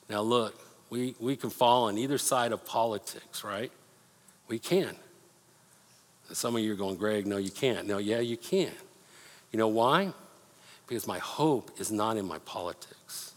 Now, 0.10 0.22
look, 0.22 0.60
we, 0.90 1.16
we 1.20 1.36
can 1.36 1.50
fall 1.50 1.86
on 1.86 1.98
either 1.98 2.18
side 2.18 2.52
of 2.52 2.66
politics, 2.66 3.44
right? 3.44 3.72
We 4.48 4.58
can. 4.60 4.96
Some 6.32 6.56
of 6.56 6.62
you 6.62 6.74
are 6.74 6.76
going, 6.76 6.96
Greg, 6.96 7.28
no, 7.28 7.38
you 7.38 7.52
can't. 7.52 7.88
No, 7.88 7.98
yeah, 7.98 8.20
you 8.20 8.38
can. 8.38 8.72
You 9.52 9.60
know 9.60 9.68
why? 9.68 10.14
Because 10.88 11.08
my 11.08 11.20
hope 11.20 11.72
is 11.80 11.92
not 11.92 12.18
in 12.18 12.26
my 12.26 12.40
politics. 12.40 13.34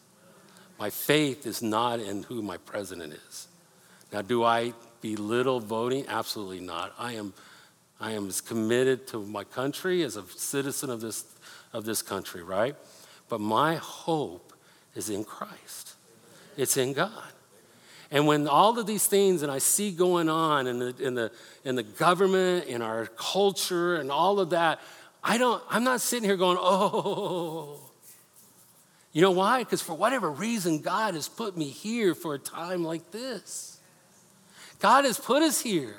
My 0.78 0.90
faith 0.90 1.46
is 1.46 1.62
not 1.62 2.00
in 2.00 2.22
who 2.24 2.42
my 2.42 2.56
president 2.56 3.12
is. 3.12 3.48
Now, 4.12 4.22
do 4.22 4.44
I 4.44 4.72
belittle 5.00 5.60
voting? 5.60 6.06
Absolutely 6.08 6.60
not. 6.60 6.94
I 6.98 7.12
am, 7.12 7.32
I 8.00 8.12
am 8.12 8.28
as 8.28 8.40
committed 8.40 9.06
to 9.08 9.22
my 9.22 9.44
country 9.44 10.02
as 10.02 10.16
a 10.16 10.26
citizen 10.26 10.90
of 10.90 11.00
this, 11.00 11.24
of 11.72 11.84
this 11.84 12.02
country, 12.02 12.42
right? 12.42 12.74
But 13.28 13.40
my 13.40 13.76
hope 13.76 14.52
is 14.94 15.08
in 15.08 15.24
Christ, 15.24 15.94
it's 16.56 16.76
in 16.76 16.92
God. 16.92 17.10
And 18.10 18.26
when 18.26 18.46
all 18.46 18.78
of 18.78 18.86
these 18.86 19.06
things 19.06 19.42
and 19.42 19.50
I 19.50 19.58
see 19.58 19.90
going 19.90 20.28
on 20.28 20.66
in 20.66 20.78
the, 20.78 20.94
in 21.00 21.14
the, 21.14 21.32
in 21.64 21.76
the 21.76 21.82
government, 21.82 22.66
in 22.66 22.82
our 22.82 23.06
culture, 23.06 23.96
and 23.96 24.10
all 24.10 24.38
of 24.38 24.50
that, 24.50 24.80
I 25.24 25.38
don't, 25.38 25.62
I'm 25.70 25.82
not 25.82 26.00
sitting 26.00 26.28
here 26.28 26.36
going, 26.36 26.58
oh. 26.60 27.80
You 29.12 29.22
know 29.22 29.30
why? 29.30 29.60
Because 29.60 29.80
for 29.82 29.94
whatever 29.94 30.30
reason, 30.30 30.80
God 30.80 31.14
has 31.14 31.28
put 31.28 31.56
me 31.56 31.68
here 31.68 32.14
for 32.14 32.34
a 32.34 32.38
time 32.38 32.84
like 32.84 33.10
this. 33.12 33.78
God 34.78 35.04
has 35.04 35.18
put 35.18 35.42
us 35.42 35.60
here. 35.60 35.96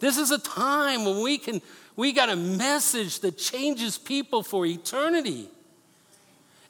This 0.00 0.16
is 0.16 0.30
a 0.30 0.38
time 0.38 1.04
when 1.04 1.22
we 1.22 1.38
can, 1.38 1.60
we 1.96 2.12
got 2.12 2.28
a 2.28 2.36
message 2.36 3.20
that 3.20 3.38
changes 3.38 3.98
people 3.98 4.42
for 4.42 4.64
eternity. 4.64 5.48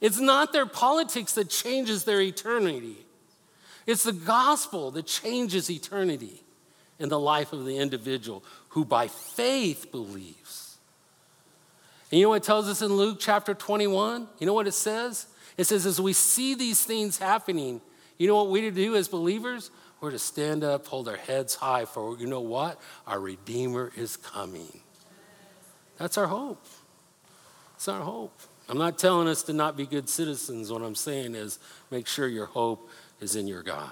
It's 0.01 0.19
not 0.19 0.53
their 0.53 0.67
politics 0.67 1.35
that 1.35 1.51
changes 1.51 2.05
their 2.05 2.21
eternity. 2.21 2.97
It's 3.87 4.05
the 4.05 4.13
gospel 4.13 4.91
that 4.93 5.07
changes 5.07 5.71
eternity 5.71 6.43
in 6.99 7.09
the 7.09 7.19
life 7.19 7.53
of 7.53 7.65
the 7.65 7.77
individual 7.77 8.45
who 8.71 8.85
by 8.85 9.09
faith 9.09 9.91
believes. 9.91 10.79
And 12.11 12.19
you 12.19 12.27
know 12.27 12.31
what 12.31 12.43
it 12.43 12.45
tells 12.45 12.69
us 12.69 12.83
in 12.83 12.93
Luke 12.93 13.19
chapter 13.21 13.55
21? 13.55 14.29
You 14.39 14.47
know 14.47 14.55
what 14.55 14.67
it 14.67 14.75
says? 14.75 15.27
It 15.57 15.65
says, 15.65 15.87
as 15.87 16.01
we 16.01 16.13
see 16.13 16.55
these 16.55 16.85
things 16.85 17.19
happening, 17.19 17.81
you 18.19 18.27
know 18.27 18.37
what 18.37 18.51
we 18.51 18.63
to 18.63 18.71
do 18.71 18.97
as 18.97 19.09
believers? 19.09 19.71
We're 20.01 20.11
to 20.11 20.19
stand 20.19 20.65
up, 20.65 20.87
hold 20.87 21.09
our 21.09 21.17
heads 21.17 21.55
high, 21.55 21.85
for 21.85 22.17
you 22.17 22.27
know 22.27 22.41
what? 22.41 22.81
Our 23.07 23.21
Redeemer 23.21 23.93
is 23.97 24.17
coming. 24.17 24.81
That's 25.99 26.17
our 26.17 26.27
hope. 26.27 26.65
It's 27.77 27.87
our 27.89 28.01
hope. 28.01 28.41
I'm 28.71 28.79
not 28.79 28.99
telling 28.99 29.27
us 29.27 29.43
to 29.45 29.53
not 29.53 29.77
be 29.77 29.85
good 29.85 30.09
citizens. 30.09 30.71
What 30.71 30.81
I'm 30.83 30.95
saying 30.95 31.35
is 31.35 31.59
make 31.91 32.07
sure 32.07 32.29
your 32.29 32.47
hope 32.47 32.89
is 33.21 33.35
in 33.35 33.49
your 33.49 33.63
God. 33.65 33.91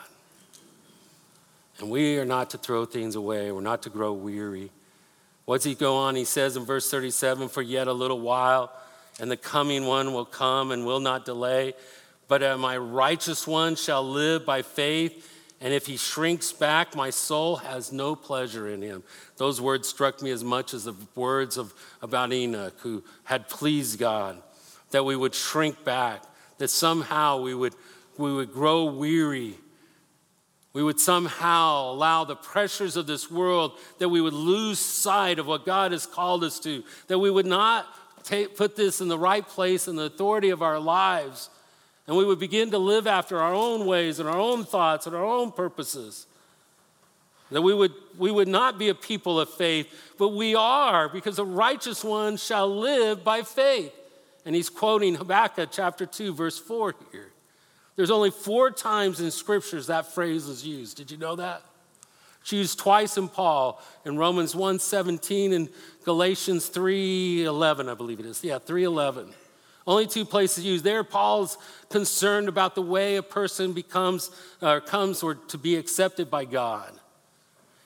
And 1.80 1.90
we 1.90 2.18
are 2.18 2.24
not 2.24 2.50
to 2.50 2.58
throw 2.58 2.84
things 2.84 3.16
away, 3.16 3.50
we're 3.52 3.60
not 3.60 3.82
to 3.82 3.90
grow 3.90 4.12
weary. 4.12 4.70
What's 5.46 5.64
he 5.64 5.74
go 5.74 5.96
on? 5.96 6.14
He 6.14 6.24
says 6.24 6.56
in 6.56 6.64
verse 6.64 6.90
37 6.90 7.48
For 7.48 7.62
yet 7.62 7.88
a 7.88 7.92
little 7.92 8.20
while, 8.20 8.72
and 9.18 9.30
the 9.30 9.36
coming 9.36 9.84
one 9.84 10.12
will 10.12 10.24
come 10.24 10.70
and 10.70 10.86
will 10.86 11.00
not 11.00 11.24
delay. 11.24 11.74
But 12.28 12.58
my 12.60 12.76
righteous 12.76 13.46
one 13.46 13.74
shall 13.74 14.08
live 14.08 14.46
by 14.46 14.62
faith 14.62 15.28
and 15.60 15.74
if 15.74 15.86
he 15.86 15.96
shrinks 15.96 16.52
back, 16.52 16.94
my 16.94 17.10
soul 17.10 17.56
has 17.56 17.90
no 17.90 18.14
pleasure 18.14 18.68
in 18.68 18.80
him. 18.80 19.02
Those 19.38 19.60
words 19.60 19.88
struck 19.88 20.22
me 20.22 20.30
as 20.30 20.44
much 20.44 20.72
as 20.72 20.84
the 20.84 20.94
words 21.16 21.56
of, 21.56 21.74
about 22.00 22.32
Enoch, 22.32 22.74
who 22.80 23.02
had 23.24 23.48
pleased 23.48 23.98
God, 23.98 24.40
that 24.90 25.04
we 25.04 25.16
would 25.16 25.34
shrink 25.34 25.84
back, 25.84 26.22
that 26.58 26.68
somehow 26.68 27.40
we 27.40 27.54
would, 27.54 27.74
we 28.16 28.32
would 28.32 28.52
grow 28.52 28.84
weary. 28.84 29.54
We 30.72 30.82
would 30.82 31.00
somehow 31.00 31.90
allow 31.90 32.24
the 32.24 32.36
pressures 32.36 32.96
of 32.96 33.06
this 33.06 33.30
world, 33.30 33.72
that 33.98 34.08
we 34.08 34.20
would 34.20 34.34
lose 34.34 34.78
sight 34.78 35.38
of 35.38 35.46
what 35.46 35.64
God 35.64 35.92
has 35.92 36.06
called 36.06 36.44
us 36.44 36.60
to, 36.60 36.84
that 37.08 37.18
we 37.18 37.30
would 37.30 37.46
not 37.46 37.86
take, 38.22 38.56
put 38.56 38.76
this 38.76 39.00
in 39.00 39.08
the 39.08 39.18
right 39.18 39.46
place 39.46 39.88
in 39.88 39.96
the 39.96 40.04
authority 40.04 40.50
of 40.50 40.62
our 40.62 40.78
lives 40.78 41.50
and 42.08 42.16
we 42.16 42.24
would 42.24 42.40
begin 42.40 42.70
to 42.70 42.78
live 42.78 43.06
after 43.06 43.38
our 43.38 43.52
own 43.52 43.84
ways 43.84 44.18
and 44.18 44.26
our 44.26 44.38
own 44.38 44.64
thoughts 44.64 45.06
and 45.06 45.14
our 45.14 45.24
own 45.24 45.52
purposes. 45.52 46.26
That 47.50 47.60
we 47.60 47.74
would, 47.74 47.92
we 48.16 48.30
would 48.30 48.48
not 48.48 48.78
be 48.78 48.88
a 48.88 48.94
people 48.94 49.38
of 49.38 49.50
faith, 49.50 49.86
but 50.18 50.30
we 50.30 50.54
are, 50.54 51.10
because 51.10 51.36
the 51.36 51.44
righteous 51.44 52.02
one 52.02 52.38
shall 52.38 52.74
live 52.74 53.22
by 53.22 53.42
faith. 53.42 53.92
And 54.48 54.56
he's 54.56 54.70
quoting 54.70 55.14
Habakkuk 55.14 55.68
chapter 55.70 56.06
2, 56.06 56.32
verse 56.32 56.58
4 56.58 56.94
here. 57.12 57.28
There's 57.96 58.10
only 58.10 58.30
four 58.30 58.70
times 58.70 59.20
in 59.20 59.30
scriptures 59.30 59.88
that 59.88 60.14
phrase 60.14 60.46
is 60.46 60.66
used. 60.66 60.96
Did 60.96 61.10
you 61.10 61.18
know 61.18 61.36
that? 61.36 61.60
It's 62.40 62.52
used 62.52 62.78
twice 62.78 63.18
in 63.18 63.28
Paul 63.28 63.78
in 64.06 64.16
Romans 64.16 64.54
1:17 64.54 65.52
and 65.52 65.68
Galatians 66.02 66.70
3:11, 66.70 67.90
I 67.90 67.94
believe 67.94 68.20
it 68.20 68.24
is. 68.24 68.42
Yeah, 68.42 68.58
3:11. 68.58 69.34
Only 69.86 70.06
two 70.06 70.24
places 70.24 70.64
used. 70.64 70.82
There, 70.82 71.04
Paul's 71.04 71.58
concerned 71.90 72.48
about 72.48 72.74
the 72.74 72.80
way 72.80 73.16
a 73.16 73.22
person 73.22 73.74
becomes 73.74 74.30
or 74.62 74.80
comes 74.80 75.22
or 75.22 75.34
to 75.34 75.58
be 75.58 75.76
accepted 75.76 76.30
by 76.30 76.46
God. 76.46 76.98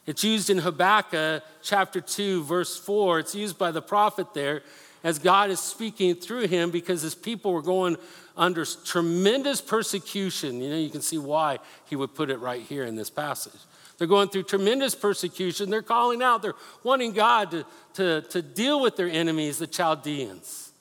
It's 0.07 0.22
used 0.22 0.48
in 0.48 0.59
Habakkuk 0.59 1.42
chapter 1.61 2.01
2, 2.01 2.44
verse 2.44 2.77
4. 2.77 3.18
It's 3.18 3.35
used 3.35 3.59
by 3.59 3.72
the 3.72 3.83
prophet 3.83 4.33
there 4.33 4.62
as 5.04 5.18
God 5.18 5.50
is 5.50 5.60
speaking 5.60 6.14
through 6.14 6.46
him 6.46 6.70
because 6.70 7.02
his 7.02 7.14
people 7.14 7.52
were 7.52 7.62
going 7.62 7.96
under 8.36 8.64
tremendous 8.64 9.60
persecution. 9.60 10.60
You 10.60 10.70
know, 10.70 10.76
you 10.76 10.90
can 10.90 11.02
see 11.02 11.18
why 11.18 11.58
he 11.86 11.96
would 11.96 12.14
put 12.14 12.30
it 12.30 12.38
right 12.38 12.62
here 12.62 12.84
in 12.84 12.96
this 12.96 13.10
passage. 13.10 13.60
They're 13.98 14.06
going 14.06 14.28
through 14.28 14.44
tremendous 14.44 14.94
persecution. 14.94 15.70
They're 15.70 15.82
calling 15.82 16.22
out, 16.22 16.42
they're 16.42 16.54
wanting 16.82 17.12
God 17.12 17.50
to, 17.50 17.66
to, 17.94 18.22
to 18.22 18.42
deal 18.42 18.80
with 18.80 18.96
their 18.96 19.08
enemies, 19.08 19.58
the 19.58 19.66
Chaldeans. 19.66 20.72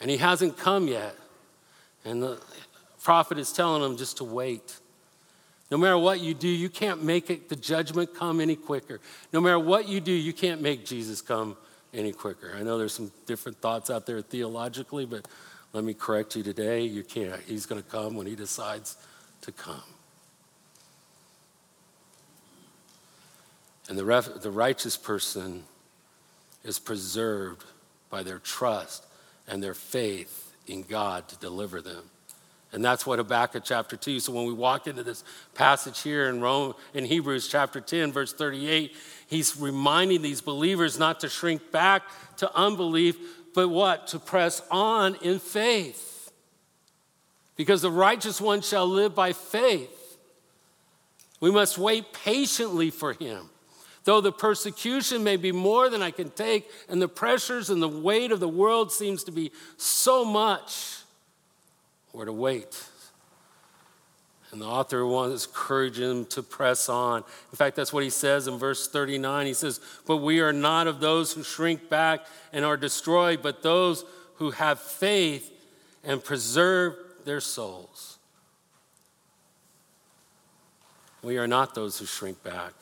And 0.00 0.10
he 0.10 0.16
hasn't 0.16 0.58
come 0.58 0.88
yet. 0.88 1.16
And 2.04 2.22
the 2.22 2.40
prophet 3.02 3.38
is 3.38 3.52
telling 3.52 3.82
them 3.82 3.96
just 3.96 4.18
to 4.18 4.24
wait. 4.24 4.76
No 5.70 5.78
matter 5.78 5.96
what 5.96 6.20
you 6.20 6.34
do, 6.34 6.48
you 6.48 6.68
can't 6.68 7.02
make 7.02 7.30
it, 7.30 7.48
the 7.48 7.56
judgment 7.56 8.14
come 8.14 8.40
any 8.40 8.56
quicker. 8.56 9.00
No 9.32 9.40
matter 9.40 9.58
what 9.58 9.88
you 9.88 10.00
do, 10.00 10.12
you 10.12 10.32
can't 10.32 10.60
make 10.60 10.84
Jesus 10.84 11.22
come 11.22 11.56
any 11.92 12.12
quicker. 12.12 12.54
I 12.56 12.62
know 12.62 12.78
there's 12.78 12.94
some 12.94 13.12
different 13.26 13.58
thoughts 13.58 13.90
out 13.90 14.06
there 14.06 14.20
theologically, 14.22 15.06
but 15.06 15.26
let 15.72 15.84
me 15.84 15.94
correct 15.94 16.36
you 16.36 16.42
today. 16.42 16.82
You 16.82 17.02
can't. 17.02 17.40
He's 17.42 17.66
going 17.66 17.82
to 17.82 17.88
come 17.88 18.14
when 18.14 18.26
he 18.26 18.34
decides 18.34 18.96
to 19.42 19.52
come. 19.52 19.82
And 23.88 23.98
the, 23.98 24.04
ref, 24.04 24.40
the 24.40 24.50
righteous 24.50 24.96
person 24.96 25.64
is 26.64 26.78
preserved 26.78 27.64
by 28.10 28.22
their 28.22 28.38
trust 28.38 29.04
and 29.48 29.62
their 29.62 29.74
faith 29.74 30.54
in 30.66 30.82
God 30.82 31.28
to 31.28 31.36
deliver 31.36 31.82
them. 31.82 32.04
And 32.72 32.82
that's 32.82 33.04
what 33.04 33.18
Habakkuk 33.18 33.64
chapter 33.64 33.96
2. 33.96 34.20
So 34.20 34.32
when 34.32 34.46
we 34.46 34.52
walk 34.54 34.86
into 34.86 35.02
this 35.02 35.24
passage 35.54 36.00
here 36.00 36.28
in 36.28 36.40
Rome 36.40 36.74
in 36.94 37.04
Hebrews 37.04 37.48
chapter 37.48 37.80
10 37.80 38.12
verse 38.12 38.32
38, 38.32 38.96
he's 39.26 39.58
reminding 39.58 40.22
these 40.22 40.40
believers 40.40 40.98
not 40.98 41.20
to 41.20 41.28
shrink 41.28 41.70
back 41.70 42.02
to 42.38 42.50
unbelief, 42.56 43.16
but 43.54 43.68
what? 43.68 44.06
To 44.08 44.18
press 44.18 44.62
on 44.70 45.16
in 45.16 45.38
faith. 45.38 46.32
Because 47.56 47.82
the 47.82 47.90
righteous 47.90 48.40
one 48.40 48.62
shall 48.62 48.86
live 48.86 49.14
by 49.14 49.34
faith. 49.34 50.16
We 51.40 51.50
must 51.50 51.76
wait 51.76 52.12
patiently 52.12 52.90
for 52.90 53.12
him. 53.12 53.50
Though 54.04 54.20
the 54.20 54.32
persecution 54.32 55.22
may 55.22 55.36
be 55.36 55.52
more 55.52 55.90
than 55.90 56.02
I 56.02 56.10
can 56.10 56.30
take, 56.30 56.68
and 56.88 57.00
the 57.00 57.08
pressures 57.08 57.68
and 57.68 57.82
the 57.82 57.88
weight 57.88 58.32
of 58.32 58.40
the 58.40 58.48
world 58.48 58.90
seems 58.90 59.22
to 59.24 59.32
be 59.32 59.52
so 59.76 60.24
much, 60.24 61.01
or 62.12 62.24
to 62.24 62.32
wait. 62.32 62.84
And 64.52 64.60
the 64.60 64.66
author 64.66 65.06
wants 65.06 65.44
to 65.44 65.50
encourage 65.50 65.98
him 65.98 66.26
to 66.26 66.42
press 66.42 66.90
on. 66.90 67.24
In 67.50 67.56
fact, 67.56 67.74
that's 67.74 67.92
what 67.92 68.04
he 68.04 68.10
says 68.10 68.46
in 68.46 68.58
verse 68.58 68.86
39. 68.86 69.46
He 69.46 69.54
says, 69.54 69.80
But 70.06 70.18
we 70.18 70.40
are 70.40 70.52
not 70.52 70.86
of 70.86 71.00
those 71.00 71.32
who 71.32 71.42
shrink 71.42 71.88
back 71.88 72.20
and 72.52 72.62
are 72.64 72.76
destroyed, 72.76 73.40
but 73.42 73.62
those 73.62 74.04
who 74.36 74.50
have 74.50 74.78
faith 74.78 75.50
and 76.04 76.22
preserve 76.22 76.96
their 77.24 77.40
souls. 77.40 78.18
We 81.22 81.38
are 81.38 81.46
not 81.46 81.74
those 81.74 81.98
who 81.98 82.04
shrink 82.04 82.42
back. 82.42 82.74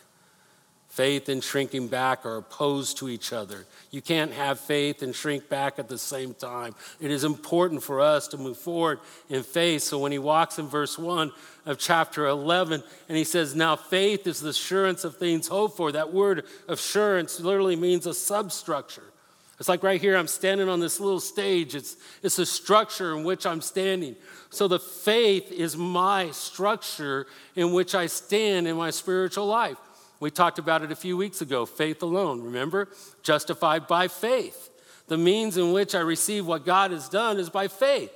Faith 1.00 1.30
and 1.30 1.42
shrinking 1.42 1.88
back 1.88 2.26
are 2.26 2.36
opposed 2.36 2.98
to 2.98 3.08
each 3.08 3.32
other. 3.32 3.64
You 3.90 4.02
can't 4.02 4.34
have 4.34 4.60
faith 4.60 5.00
and 5.00 5.14
shrink 5.14 5.48
back 5.48 5.78
at 5.78 5.88
the 5.88 5.96
same 5.96 6.34
time. 6.34 6.74
It 7.00 7.10
is 7.10 7.24
important 7.24 7.82
for 7.82 8.02
us 8.02 8.28
to 8.28 8.36
move 8.36 8.58
forward 8.58 9.00
in 9.30 9.42
faith. 9.42 9.80
So 9.80 9.98
when 9.98 10.12
he 10.12 10.18
walks 10.18 10.58
in 10.58 10.68
verse 10.68 10.98
1 10.98 11.32
of 11.64 11.78
chapter 11.78 12.26
11 12.26 12.82
and 13.08 13.16
he 13.16 13.24
says, 13.24 13.54
Now 13.56 13.76
faith 13.76 14.26
is 14.26 14.42
the 14.42 14.50
assurance 14.50 15.04
of 15.04 15.16
things 15.16 15.48
hoped 15.48 15.78
for, 15.78 15.90
that 15.90 16.12
word 16.12 16.44
assurance 16.68 17.40
literally 17.40 17.76
means 17.76 18.04
a 18.04 18.12
substructure. 18.12 19.10
It's 19.58 19.70
like 19.70 19.82
right 19.82 20.02
here, 20.02 20.18
I'm 20.18 20.26
standing 20.26 20.68
on 20.68 20.80
this 20.80 21.00
little 21.00 21.18
stage. 21.18 21.74
It's, 21.74 21.96
it's 22.22 22.38
a 22.38 22.44
structure 22.44 23.16
in 23.16 23.24
which 23.24 23.46
I'm 23.46 23.62
standing. 23.62 24.16
So 24.50 24.68
the 24.68 24.78
faith 24.78 25.50
is 25.50 25.78
my 25.78 26.30
structure 26.32 27.26
in 27.56 27.72
which 27.72 27.94
I 27.94 28.04
stand 28.04 28.68
in 28.68 28.76
my 28.76 28.90
spiritual 28.90 29.46
life. 29.46 29.78
We 30.20 30.30
talked 30.30 30.58
about 30.58 30.82
it 30.82 30.92
a 30.92 30.96
few 30.96 31.16
weeks 31.16 31.40
ago 31.40 31.64
faith 31.64 32.02
alone, 32.02 32.42
remember? 32.42 32.88
Justified 33.22 33.86
by 33.86 34.06
faith. 34.06 34.68
The 35.08 35.18
means 35.18 35.56
in 35.56 35.72
which 35.72 35.94
I 35.94 36.00
receive 36.00 36.46
what 36.46 36.64
God 36.64 36.92
has 36.92 37.08
done 37.08 37.38
is 37.38 37.48
by 37.48 37.66
faith. 37.66 38.12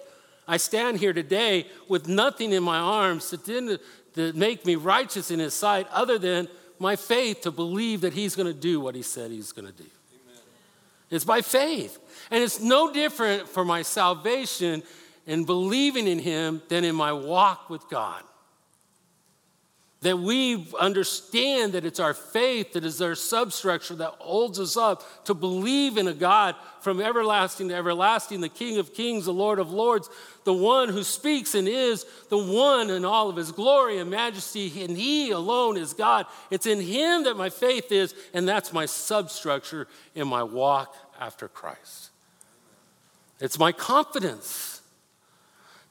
I 0.46 0.58
stand 0.58 0.98
here 0.98 1.14
today 1.14 1.66
with 1.88 2.06
nothing 2.06 2.52
in 2.52 2.62
my 2.62 2.78
arms 2.78 3.30
that 3.30 3.44
didn't 3.44 3.80
that 4.12 4.36
make 4.36 4.64
me 4.64 4.76
righteous 4.76 5.30
in 5.30 5.40
His 5.40 5.54
sight 5.54 5.88
other 5.90 6.18
than 6.18 6.46
my 6.78 6.94
faith 6.94 7.40
to 7.40 7.50
believe 7.50 8.02
that 8.02 8.12
He's 8.12 8.36
going 8.36 8.46
to 8.46 8.58
do 8.58 8.78
what 8.78 8.94
He 8.94 9.02
said 9.02 9.30
He's 9.30 9.52
going 9.52 9.66
to 9.66 9.72
do. 9.72 9.82
Amen. 9.82 10.42
It's 11.10 11.24
by 11.24 11.40
faith. 11.40 11.98
And 12.30 12.44
it's 12.44 12.60
no 12.60 12.92
different 12.92 13.48
for 13.48 13.64
my 13.64 13.82
salvation 13.82 14.82
and 15.26 15.46
believing 15.46 16.06
in 16.06 16.18
Him 16.18 16.62
than 16.68 16.84
in 16.84 16.94
my 16.94 17.12
walk 17.12 17.70
with 17.70 17.88
God 17.88 18.22
that 20.04 20.18
we 20.18 20.68
understand 20.78 21.72
that 21.72 21.86
it's 21.86 21.98
our 21.98 22.12
faith 22.12 22.74
that 22.74 22.84
is 22.84 23.00
our 23.00 23.14
substructure 23.14 23.94
that 23.94 24.10
holds 24.18 24.60
us 24.60 24.76
up 24.76 25.02
to 25.24 25.32
believe 25.32 25.96
in 25.96 26.06
a 26.08 26.12
God 26.12 26.56
from 26.82 27.00
everlasting 27.00 27.70
to 27.70 27.74
everlasting, 27.74 28.42
the 28.42 28.50
King 28.50 28.76
of 28.76 28.92
kings, 28.92 29.24
the 29.24 29.32
Lord 29.32 29.58
of 29.58 29.70
lords, 29.70 30.10
the 30.44 30.52
one 30.52 30.90
who 30.90 31.02
speaks 31.02 31.54
and 31.54 31.66
is 31.66 32.04
the 32.28 32.36
one 32.36 32.90
in 32.90 33.06
all 33.06 33.30
of 33.30 33.36
his 33.36 33.50
glory 33.50 33.96
and 33.96 34.10
majesty, 34.10 34.84
and 34.84 34.94
he 34.94 35.30
alone 35.30 35.78
is 35.78 35.94
God. 35.94 36.26
It's 36.50 36.66
in 36.66 36.82
him 36.82 37.24
that 37.24 37.38
my 37.38 37.48
faith 37.48 37.90
is, 37.90 38.14
and 38.34 38.46
that's 38.46 38.74
my 38.74 38.84
substructure 38.84 39.88
in 40.14 40.28
my 40.28 40.42
walk 40.42 40.94
after 41.18 41.48
Christ. 41.48 42.10
It's 43.40 43.58
my 43.58 43.72
confidence 43.72 44.73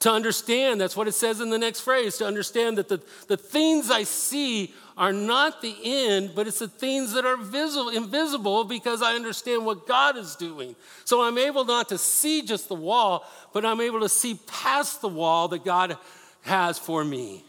to 0.04 0.12
understand, 0.12 0.82
that's 0.82 0.98
what 0.98 1.08
it 1.08 1.14
says 1.14 1.40
in 1.40 1.50
the 1.50 1.58
next 1.58 1.80
phrase, 1.80 2.18
to 2.18 2.28
understand 2.28 2.78
that 2.78 2.90
the, 2.90 3.02
the 3.30 3.38
things 3.38 3.90
I 3.90 4.04
see 4.04 4.74
are 4.98 5.14
not 5.14 5.62
the 5.62 5.74
end, 5.82 6.34
but 6.36 6.46
it's 6.46 6.60
the 6.60 6.68
things 6.68 7.14
that 7.14 7.26
are 7.26 7.38
visible, 7.38 7.88
invisible 7.88 8.66
because 8.66 9.02
I 9.02 9.14
understand 9.14 9.66
what 9.66 9.88
God 9.88 10.18
is 10.18 10.36
doing. 10.36 10.76
So 11.06 11.24
I'm 11.24 11.38
able 11.38 11.64
not 11.64 11.88
to 11.88 11.98
see 11.98 12.42
just 12.42 12.68
the 12.68 12.76
wall, 12.76 13.26
but 13.54 13.66
I'm 13.66 13.80
able 13.80 14.02
to 14.02 14.10
see 14.10 14.38
past 14.46 15.00
the 15.00 15.08
wall 15.08 15.48
that 15.48 15.64
God 15.64 15.98
has 16.42 16.78
for 16.78 17.06
me. 17.06 17.46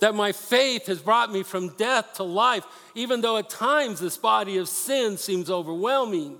That 0.00 0.14
my 0.14 0.32
faith 0.32 0.88
has 0.88 1.00
brought 1.00 1.32
me 1.32 1.42
from 1.42 1.70
death 1.76 2.12
to 2.16 2.22
life, 2.22 2.66
even 2.94 3.22
though 3.22 3.38
at 3.38 3.48
times 3.48 3.98
this 3.98 4.18
body 4.18 4.58
of 4.58 4.68
sin 4.68 5.16
seems 5.16 5.50
overwhelming. 5.50 6.38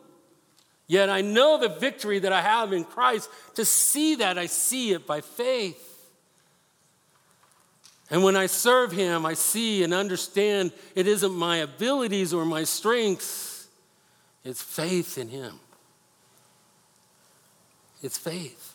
Yet 0.92 1.08
I 1.08 1.22
know 1.22 1.56
the 1.56 1.70
victory 1.70 2.18
that 2.18 2.34
I 2.34 2.42
have 2.42 2.74
in 2.74 2.84
Christ. 2.84 3.30
To 3.54 3.64
see 3.64 4.16
that, 4.16 4.36
I 4.36 4.44
see 4.44 4.92
it 4.92 5.06
by 5.06 5.22
faith. 5.22 6.12
And 8.10 8.22
when 8.22 8.36
I 8.36 8.44
serve 8.44 8.92
Him, 8.92 9.24
I 9.24 9.32
see 9.32 9.84
and 9.84 9.94
understand 9.94 10.70
it 10.94 11.06
isn't 11.06 11.32
my 11.32 11.56
abilities 11.56 12.34
or 12.34 12.44
my 12.44 12.64
strengths, 12.64 13.68
it's 14.44 14.60
faith 14.60 15.16
in 15.16 15.30
Him. 15.30 15.60
It's 18.02 18.18
faith. 18.18 18.74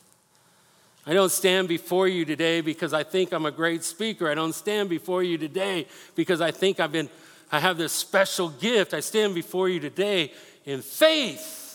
I 1.06 1.14
don't 1.14 1.32
stand 1.32 1.68
before 1.68 2.08
you 2.08 2.26
today 2.26 2.62
because 2.62 2.94
I 2.94 3.04
think 3.04 3.32
I'm 3.32 3.46
a 3.46 3.52
great 3.52 3.84
speaker. 3.84 4.28
I 4.28 4.34
don't 4.34 4.54
stand 4.54 4.90
before 4.90 5.22
you 5.22 5.38
today 5.38 5.86
because 6.16 6.42
I 6.42 6.50
think 6.50 6.80
I've 6.80 6.92
been 6.92 7.12
I 7.52 7.60
have 7.60 7.78
this 7.78 7.94
special 7.94 8.50
gift. 8.50 8.96
I 8.96 9.02
stand 9.02 9.36
before 9.36 9.70
you 9.70 9.80
today 9.80 10.34
in 10.66 10.82
faith 10.82 11.66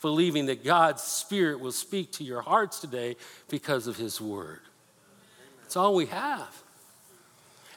believing 0.00 0.46
that 0.46 0.64
God's 0.64 1.02
Spirit 1.02 1.60
will 1.60 1.72
speak 1.72 2.12
to 2.12 2.24
your 2.24 2.40
hearts 2.40 2.80
today 2.80 3.16
because 3.48 3.86
of 3.86 3.96
His 3.96 4.20
Word. 4.20 4.60
It's 5.64 5.76
all 5.76 5.94
we 5.94 6.06
have. 6.06 6.62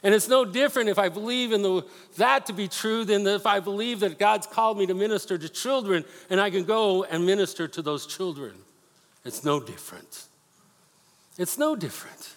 And 0.02 0.14
it's 0.14 0.28
no 0.28 0.44
different 0.44 0.88
if 0.88 0.98
I 0.98 1.08
believe 1.08 1.52
in 1.52 1.62
the, 1.62 1.82
that 2.16 2.46
to 2.46 2.52
be 2.52 2.66
true 2.66 3.04
than 3.04 3.26
if 3.26 3.46
I 3.46 3.60
believe 3.60 4.00
that 4.00 4.18
God's 4.18 4.46
called 4.46 4.78
me 4.78 4.86
to 4.86 4.94
minister 4.94 5.38
to 5.38 5.48
children 5.48 6.04
and 6.28 6.40
I 6.40 6.50
can 6.50 6.64
go 6.64 7.04
and 7.04 7.24
minister 7.24 7.68
to 7.68 7.82
those 7.82 8.06
children. 8.06 8.52
It's 9.24 9.44
no 9.44 9.60
different. 9.60 10.24
It's 11.38 11.56
no 11.56 11.76
different. 11.76 12.34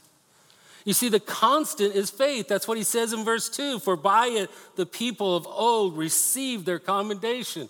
You 0.84 0.93
see, 0.93 1.10
the 1.10 1.19
constant 1.19 1.95
is 1.95 2.12
faith. 2.12 2.48
That's 2.48 2.67
what 2.67 2.78
he 2.78 2.84
says 2.84 3.12
in 3.12 3.26
verse 3.26 3.50
2 3.50 3.80
For 3.80 3.95
by 3.95 4.28
it 4.28 4.52
the 4.76 4.86
people 4.86 5.36
of 5.36 5.48
old 5.48 5.98
received 5.98 6.67
their 6.67 6.80
commendation. 6.80 7.67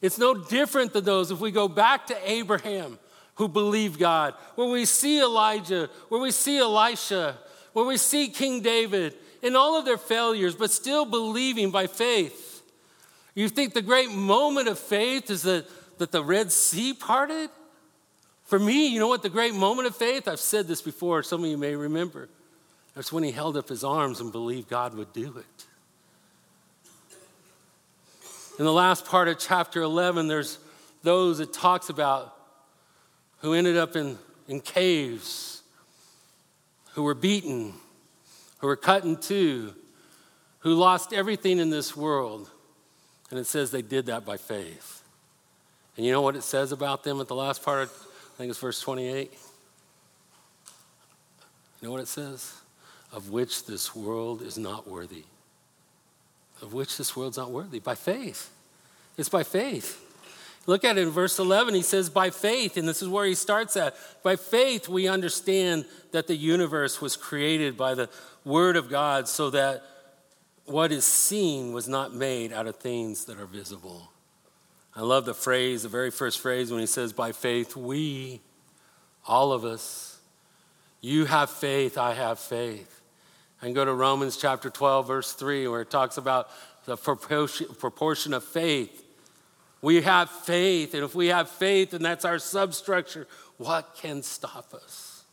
It's 0.00 0.18
no 0.18 0.34
different 0.34 0.92
than 0.92 1.04
those 1.04 1.30
if 1.30 1.40
we 1.40 1.50
go 1.50 1.68
back 1.68 2.06
to 2.08 2.30
Abraham 2.30 2.98
who 3.34 3.48
believed 3.48 3.98
God, 3.98 4.34
where 4.56 4.68
we 4.68 4.84
see 4.84 5.20
Elijah, 5.20 5.88
where 6.08 6.20
we 6.20 6.30
see 6.30 6.58
Elisha, 6.58 7.36
where 7.72 7.84
we 7.84 7.96
see 7.96 8.28
King 8.28 8.60
David 8.60 9.14
in 9.42 9.54
all 9.54 9.78
of 9.78 9.84
their 9.84 9.98
failures, 9.98 10.56
but 10.56 10.70
still 10.70 11.04
believing 11.04 11.70
by 11.70 11.86
faith. 11.86 12.62
You 13.34 13.48
think 13.48 13.74
the 13.74 13.82
great 13.82 14.10
moment 14.10 14.66
of 14.66 14.78
faith 14.78 15.30
is 15.30 15.42
that, 15.42 15.66
that 15.98 16.10
the 16.10 16.24
Red 16.24 16.50
Sea 16.50 16.92
parted? 16.92 17.50
For 18.44 18.58
me, 18.58 18.88
you 18.88 18.98
know 18.98 19.06
what 19.06 19.22
the 19.22 19.28
great 19.28 19.54
moment 19.54 19.86
of 19.86 19.94
faith? 19.94 20.26
I've 20.26 20.40
said 20.40 20.66
this 20.66 20.82
before, 20.82 21.22
some 21.22 21.44
of 21.44 21.50
you 21.50 21.56
may 21.56 21.76
remember. 21.76 22.28
That's 22.94 23.12
when 23.12 23.22
he 23.22 23.30
held 23.30 23.56
up 23.56 23.68
his 23.68 23.84
arms 23.84 24.20
and 24.20 24.32
believed 24.32 24.68
God 24.68 24.94
would 24.94 25.12
do 25.12 25.36
it. 25.38 25.66
In 28.58 28.64
the 28.64 28.72
last 28.72 29.04
part 29.04 29.28
of 29.28 29.38
chapter 29.38 29.82
11, 29.82 30.26
there's 30.26 30.58
those 31.04 31.38
it 31.38 31.52
talks 31.52 31.90
about 31.90 32.34
who 33.38 33.54
ended 33.54 33.76
up 33.76 33.94
in, 33.94 34.18
in 34.48 34.60
caves, 34.60 35.62
who 36.94 37.04
were 37.04 37.14
beaten, 37.14 37.72
who 38.58 38.66
were 38.66 38.76
cut 38.76 39.04
in 39.04 39.16
two, 39.16 39.74
who 40.60 40.74
lost 40.74 41.12
everything 41.12 41.60
in 41.60 41.70
this 41.70 41.96
world. 41.96 42.50
And 43.30 43.38
it 43.38 43.46
says 43.46 43.70
they 43.70 43.82
did 43.82 44.06
that 44.06 44.24
by 44.24 44.36
faith. 44.36 45.04
And 45.96 46.04
you 46.04 46.10
know 46.10 46.22
what 46.22 46.34
it 46.34 46.42
says 46.42 46.72
about 46.72 47.04
them 47.04 47.20
at 47.20 47.28
the 47.28 47.36
last 47.36 47.62
part 47.64 47.84
of, 47.84 47.90
I 47.90 48.38
think 48.38 48.50
it's 48.50 48.58
verse 48.58 48.80
28? 48.80 49.30
You 51.80 51.86
know 51.86 51.92
what 51.92 52.00
it 52.00 52.08
says? 52.08 52.54
Of 53.12 53.30
which 53.30 53.66
this 53.66 53.94
world 53.94 54.42
is 54.42 54.58
not 54.58 54.88
worthy. 54.88 55.24
Of 56.62 56.72
which 56.72 56.96
this 56.96 57.16
world's 57.16 57.36
not 57.36 57.50
worthy. 57.50 57.78
By 57.78 57.94
faith. 57.94 58.50
It's 59.16 59.28
by 59.28 59.42
faith. 59.42 60.04
Look 60.66 60.84
at 60.84 60.98
it 60.98 61.02
in 61.02 61.10
verse 61.10 61.38
11. 61.38 61.74
He 61.74 61.82
says, 61.82 62.10
By 62.10 62.28
faith, 62.28 62.76
and 62.76 62.86
this 62.86 63.00
is 63.00 63.08
where 63.08 63.24
he 63.24 63.34
starts 63.34 63.76
at. 63.76 63.96
By 64.22 64.36
faith, 64.36 64.88
we 64.88 65.08
understand 65.08 65.86
that 66.12 66.26
the 66.26 66.36
universe 66.36 67.00
was 67.00 67.16
created 67.16 67.76
by 67.76 67.94
the 67.94 68.10
Word 68.44 68.76
of 68.76 68.90
God 68.90 69.28
so 69.28 69.48
that 69.50 69.82
what 70.66 70.92
is 70.92 71.04
seen 71.04 71.72
was 71.72 71.88
not 71.88 72.14
made 72.14 72.52
out 72.52 72.66
of 72.66 72.76
things 72.76 73.24
that 73.24 73.40
are 73.40 73.46
visible. 73.46 74.12
I 74.94 75.00
love 75.00 75.24
the 75.24 75.34
phrase, 75.34 75.84
the 75.84 75.88
very 75.88 76.10
first 76.10 76.38
phrase 76.40 76.70
when 76.70 76.80
he 76.80 76.86
says, 76.86 77.14
By 77.14 77.32
faith, 77.32 77.74
we, 77.74 78.42
all 79.26 79.52
of 79.52 79.64
us, 79.64 80.18
you 81.00 81.24
have 81.24 81.48
faith, 81.48 81.96
I 81.96 82.12
have 82.12 82.38
faith. 82.38 82.97
And 83.60 83.74
go 83.74 83.84
to 83.84 83.92
Romans 83.92 84.36
chapter 84.36 84.70
12, 84.70 85.06
verse 85.06 85.32
3, 85.32 85.68
where 85.68 85.80
it 85.80 85.90
talks 85.90 86.16
about 86.16 86.48
the 86.84 86.96
proportion 86.96 88.34
of 88.34 88.44
faith 88.44 89.04
we 89.80 90.02
have 90.02 90.28
faith, 90.28 90.94
and 90.94 91.04
if 91.04 91.14
we 91.14 91.28
have 91.28 91.48
faith 91.48 91.94
and 91.94 92.04
that's 92.04 92.24
our 92.24 92.38
substructure, 92.38 93.26
what 93.58 93.96
can 94.00 94.22
stop 94.22 94.74
us? 94.74 95.24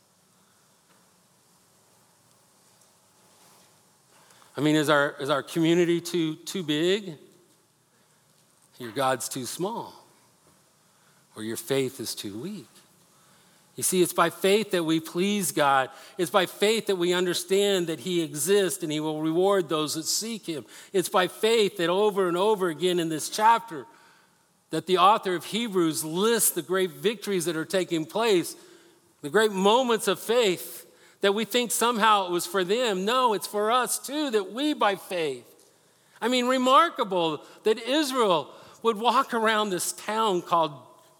I 4.58 4.62
mean, 4.62 4.76
is 4.76 4.90
our, 4.90 5.16
is 5.20 5.30
our 5.30 5.44
community 5.44 6.00
too, 6.00 6.36
too 6.36 6.64
big? 6.64 7.16
Your 8.80 8.92
God's 8.92 9.28
too 9.28 9.46
small, 9.46 9.94
or 11.36 11.44
your 11.44 11.58
faith 11.58 12.00
is 12.00 12.14
too 12.14 12.40
weak. 12.40 12.68
You 13.76 13.84
see, 13.84 14.02
it's 14.02 14.14
by 14.14 14.30
faith 14.30 14.72
that 14.72 14.86
we 14.86 15.00
please 15.02 15.52
God. 15.52 15.90
It's 16.18 16.32
by 16.32 16.46
faith 16.46 16.88
that 16.88 16.96
we 16.96 17.14
understand 17.14 17.88
that 17.88 18.00
He 18.00 18.22
exists 18.22 18.84
and 18.84 18.92
He 18.92 19.02
will 19.02 19.22
reward 19.22 19.68
those 19.68 19.96
that 19.96 20.06
seek 20.06 20.46
Him. 20.46 20.66
It's 20.94 21.10
by 21.10 21.28
faith 21.28 21.78
that 21.78 21.90
over 21.90 22.28
and 22.28 22.38
over 22.38 22.70
again 22.70 23.00
in 23.00 23.10
this 23.10 23.30
chapter, 23.30 23.86
that 24.70 24.88
the 24.88 24.98
author 24.98 25.36
of 25.36 25.46
Hebrews 25.46 26.06
lists 26.06 26.52
the 26.52 26.62
great 26.62 26.92
victories 26.92 27.46
that 27.46 27.58
are 27.58 27.66
taking 27.66 28.06
place, 28.06 28.56
the 29.22 29.30
great 29.30 29.52
moments 29.52 30.08
of 30.08 30.20
faith 30.20 30.86
that 31.22 31.34
we 31.34 31.44
think 31.44 31.72
somehow 31.72 32.28
it 32.28 32.32
was 32.32 32.46
for 32.46 32.64
them. 32.64 33.04
No, 33.04 33.34
it's 33.34 33.48
for 33.48 33.72
us 33.72 34.00
too, 34.00 34.30
that 34.32 34.52
we 34.52 34.74
by 34.74 34.96
faith. 34.96 35.46
I 36.22 36.28
mean, 36.28 36.48
remarkable 36.48 37.44
that 37.64 37.78
Israel 37.78 38.54
would 38.84 38.98
walk 38.98 39.34
around 39.34 39.70
this 39.70 39.92
town 39.92 40.42
called 40.42 40.72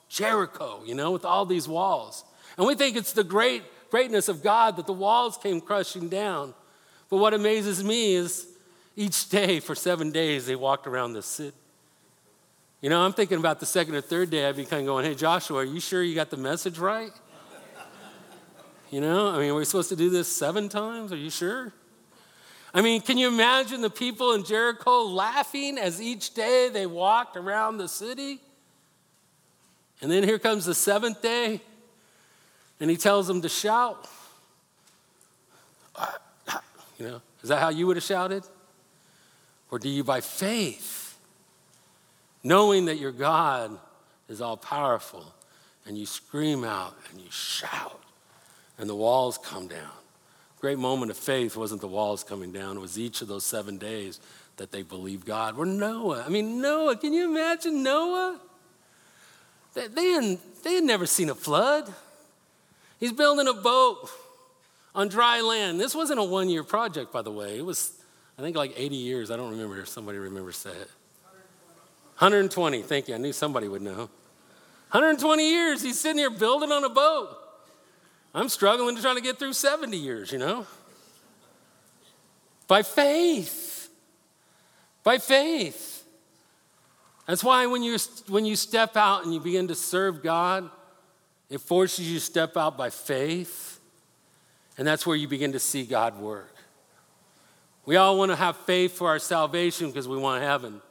Jericho, 0.08 0.82
you 0.86 0.96
know, 0.96 1.12
with 1.12 1.26
all 1.26 1.46
these 1.46 1.68
walls. 1.68 2.24
And 2.58 2.68
we 2.68 2.76
think 2.76 2.96
it's 2.96 3.14
the 3.14 3.24
great 3.24 3.64
greatness 3.92 4.28
of 4.28 4.44
God 4.44 4.76
that 4.78 4.88
the 4.88 4.94
walls 4.94 5.38
came 5.38 5.62
crushing 5.62 6.10
down. 6.10 6.54
But 7.10 7.18
what 7.18 7.34
amazes 7.34 7.84
me 7.84 8.16
is 8.16 8.48
each 8.96 9.30
day 9.30 9.60
for 9.60 9.76
seven 9.76 10.12
days 10.12 10.46
they 10.46 10.56
walked 10.56 10.88
around 10.88 11.14
the 11.14 11.22
city 11.22 11.56
you 12.86 12.90
know, 12.90 13.04
I'm 13.04 13.14
thinking 13.14 13.40
about 13.40 13.60
the 13.60 13.66
second 13.66 13.96
or 13.96 14.02
third 14.02 14.30
day, 14.30 14.48
I'd 14.48 14.56
be 14.56 14.64
kind 14.64 14.82
of 14.82 14.86
going, 14.86 15.06
hey, 15.06 15.16
Joshua, 15.16 15.62
are 15.62 15.64
you 15.64 15.80
sure 15.80 16.04
you 16.04 16.14
got 16.14 16.30
the 16.30 16.38
message 16.38 16.78
right? 16.78 17.12
You 18.92 19.02
know, 19.02 19.30
I 19.30 19.40
mean, 19.40 19.50
are 19.50 19.56
we 19.56 19.66
supposed 19.66 19.90
to 19.90 19.96
do 19.96 20.12
this 20.12 20.28
seven 20.28 20.70
times? 20.70 21.12
Are 21.12 21.18
you 21.18 21.32
sure? 21.32 21.74
I 22.76 22.82
mean, 22.82 23.02
can 23.02 23.18
you 23.18 23.28
imagine 23.28 23.82
the 23.82 23.90
people 23.90 24.34
in 24.34 24.44
Jericho 24.44 25.02
laughing 25.02 25.80
as 25.80 26.00
each 26.00 26.36
day 26.36 26.70
they 26.72 26.86
walked 26.86 27.36
around 27.36 27.78
the 27.78 27.88
city? 27.88 28.40
And 30.00 30.12
then 30.12 30.22
here 30.22 30.38
comes 30.38 30.66
the 30.66 30.76
seventh 30.76 31.24
day, 31.24 31.62
and 32.80 32.90
he 32.90 32.98
tells 32.98 33.28
them 33.28 33.42
to 33.42 33.50
shout. 33.50 34.08
You 36.98 37.08
know, 37.08 37.22
is 37.44 37.50
that 37.50 37.60
how 37.60 37.70
you 37.70 37.88
would 37.88 37.98
have 37.98 38.04
shouted? 38.04 38.44
Or 39.70 39.80
do 39.80 39.90
you, 39.90 40.04
by 40.04 40.22
faith, 40.22 41.18
knowing 42.44 42.86
that 42.86 42.98
your 42.98 43.12
God 43.12 43.78
is 44.30 44.42
all 44.42 44.58
powerful, 44.58 45.26
and 45.86 45.98
you 45.98 46.06
scream 46.06 46.64
out 46.64 46.96
and 47.12 47.22
you 47.22 47.30
shout, 47.30 48.02
and 48.78 48.90
the 48.90 48.96
walls 48.96 49.38
come 49.38 49.68
down. 49.68 49.92
Great 50.60 50.80
moment 50.80 51.12
of 51.12 51.18
faith 51.18 51.56
wasn't 51.56 51.82
the 51.82 51.88
walls 51.88 52.24
coming 52.24 52.52
down, 52.52 52.78
it 52.78 52.80
was 52.80 52.98
each 52.98 53.22
of 53.22 53.28
those 53.28 53.46
seven 53.46 53.78
days 53.78 54.20
that 54.58 54.72
they 54.72 54.82
believed 54.82 55.26
God. 55.26 55.58
Were 55.58 55.66
Noah. 55.66 56.24
I 56.26 56.30
mean, 56.30 56.62
Noah, 56.62 56.96
can 56.96 57.14
you 57.14 57.30
imagine 57.30 57.84
Noah? 57.84 58.40
They, 59.74 60.08
had, 60.12 60.38
they 60.64 60.76
had 60.76 60.84
never 60.86 61.06
seen 61.06 61.30
a 61.30 61.36
flood. 61.36 61.94
He's 63.00 63.12
building 63.12 63.48
a 63.48 63.54
boat 63.54 64.10
on 64.94 65.10
dry 65.10 65.42
land. 65.42 65.80
This 65.80 65.94
wasn't 65.94 66.20
a 66.20 66.24
one 66.24 66.50
year 66.50 66.64
project, 66.64 67.12
by 67.12 67.22
the 67.22 67.32
way. 67.32 67.58
It 67.58 67.66
was, 67.66 67.94
I 68.38 68.42
think, 68.42 68.56
like 68.56 68.74
80 68.76 68.96
years. 68.96 69.32
I 69.32 69.36
don't 69.36 69.52
remember 69.52 69.80
if 69.80 69.90
somebody 69.90 70.18
remembers 70.18 70.64
that. 70.64 70.88
120, 72.20 72.82
thank 72.84 73.10
you. 73.10 73.16
I 73.16 73.18
knew 73.18 73.34
somebody 73.34 73.68
would 73.68 73.82
know. 73.82 74.10
120 74.92 75.50
years, 75.50 75.82
he's 75.82 76.00
sitting 76.00 76.18
here 76.18 76.30
building 76.30 76.72
on 76.72 76.86
a 76.86 76.90
boat. 76.90 77.36
I'm 78.34 78.48
struggling 78.48 78.96
to 78.96 79.02
try 79.02 79.14
to 79.14 79.22
get 79.22 79.38
through 79.38 79.54
70 79.54 79.98
years, 79.98 80.32
you 80.32 80.38
know? 80.38 80.66
By 82.68 82.84
faith. 82.84 83.90
By 85.04 85.18
faith. 85.18 86.06
That's 87.28 87.44
why 87.44 87.66
when 87.66 87.84
you, 87.84 87.98
when 88.28 88.46
you 88.46 88.56
step 88.56 88.96
out 88.96 89.26
and 89.26 89.34
you 89.34 89.40
begin 89.40 89.68
to 89.68 89.76
serve 89.76 90.24
God, 90.24 90.70
it 91.50 91.62
forces 91.62 92.08
you 92.08 92.20
to 92.20 92.26
step 92.26 92.58
out 92.58 92.78
by 92.78 92.90
faith. 92.90 93.80
And 94.78 94.88
that's 94.88 95.06
where 95.06 95.16
you 95.16 95.28
begin 95.28 95.54
to 95.54 95.60
see 95.60 95.86
God 95.86 96.20
work. 96.20 96.54
We 97.86 97.98
all 97.98 98.18
want 98.18 98.32
to 98.32 98.36
have 98.36 98.58
faith 98.58 98.98
for 98.98 99.08
our 99.10 99.20
salvation 99.20 99.88
because 99.88 100.08
we 100.08 100.18
want 100.18 100.42
heaven. 100.42 100.82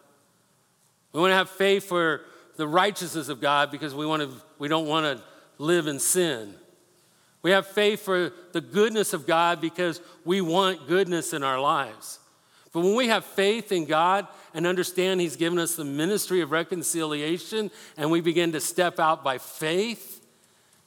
We 1.13 1.21
want 1.21 1.33
to 1.33 1.37
have 1.37 1.51
faith 1.51 1.85
for 1.85 2.23
the 2.57 2.69
righteousness 2.69 3.29
of 3.29 3.41
God 3.41 3.71
because 3.71 3.95
we, 3.95 4.07
want 4.07 4.23
to, 4.23 4.31
we 4.59 4.69
don't 4.69 4.87
want 4.87 5.05
to 5.05 5.25
live 5.59 5.87
in 5.87 5.99
sin. 5.99 6.55
We 7.43 7.51
have 7.51 7.67
faith 7.67 8.01
for 8.01 8.33
the 8.53 8.61
goodness 8.61 9.13
of 9.13 9.27
God 9.27 9.61
because 9.61 10.01
we 10.25 10.41
want 10.41 10.87
goodness 10.87 11.33
in 11.33 11.43
our 11.43 11.61
lives. 11.61 12.21
But 12.73 12.81
when 12.81 12.95
we 12.95 13.09
have 13.09 13.25
faith 13.25 13.71
in 13.71 13.85
God 13.85 14.27
and 14.55 14.67
understand 14.67 15.21
He's 15.21 15.37
given 15.37 15.59
us 15.59 15.75
the 15.75 15.85
ministry 15.85 16.41
of 16.41 16.53
reconciliation 16.53 17.71
and 17.97 18.11
we 18.11 18.21
begin 18.21 18.53
to 18.53 18.61
step 18.61 18.99
out 18.99 19.23
by 19.23 19.39
faith, 19.39 20.14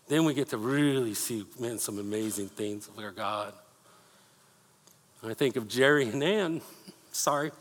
then 0.08 0.24
we 0.24 0.34
get 0.34 0.50
to 0.50 0.58
really 0.58 1.14
see, 1.14 1.46
man, 1.60 1.80
some 1.80 2.00
amazing 2.00 2.48
things 2.50 2.88
of 2.88 2.98
our 3.04 3.12
God. 3.12 3.54
I 5.24 5.34
think 5.34 5.56
of 5.56 5.68
Jerry 5.68 6.08
and 6.08 6.24
Ann. 6.24 6.62
Sorry. 7.12 7.52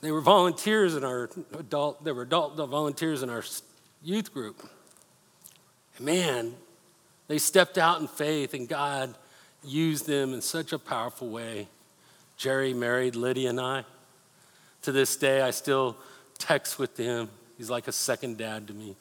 They 0.00 0.10
were 0.10 0.20
volunteers 0.20 0.96
in 0.96 1.04
our 1.04 1.30
adult, 1.58 2.04
they 2.04 2.12
were 2.12 2.22
adult 2.22 2.56
volunteers 2.56 3.22
in 3.22 3.30
our 3.30 3.44
youth 4.02 4.32
group. 4.32 4.68
And 5.96 6.06
man, 6.06 6.54
they 7.28 7.38
stepped 7.38 7.78
out 7.78 8.00
in 8.00 8.08
faith 8.08 8.54
and 8.54 8.68
God 8.68 9.14
used 9.62 10.06
them 10.06 10.32
in 10.34 10.40
such 10.40 10.72
a 10.72 10.78
powerful 10.78 11.28
way. 11.28 11.68
Jerry 12.36 12.72
married 12.72 13.14
Lydia 13.14 13.50
and 13.50 13.60
I. 13.60 13.84
To 14.82 14.92
this 14.92 15.14
day, 15.16 15.42
I 15.42 15.50
still 15.50 15.96
text 16.38 16.78
with 16.78 16.96
him. 16.96 17.28
He's 17.58 17.68
like 17.68 17.86
a 17.86 17.92
second 17.92 18.38
dad 18.38 18.66
to 18.68 18.72
me. 18.72 18.96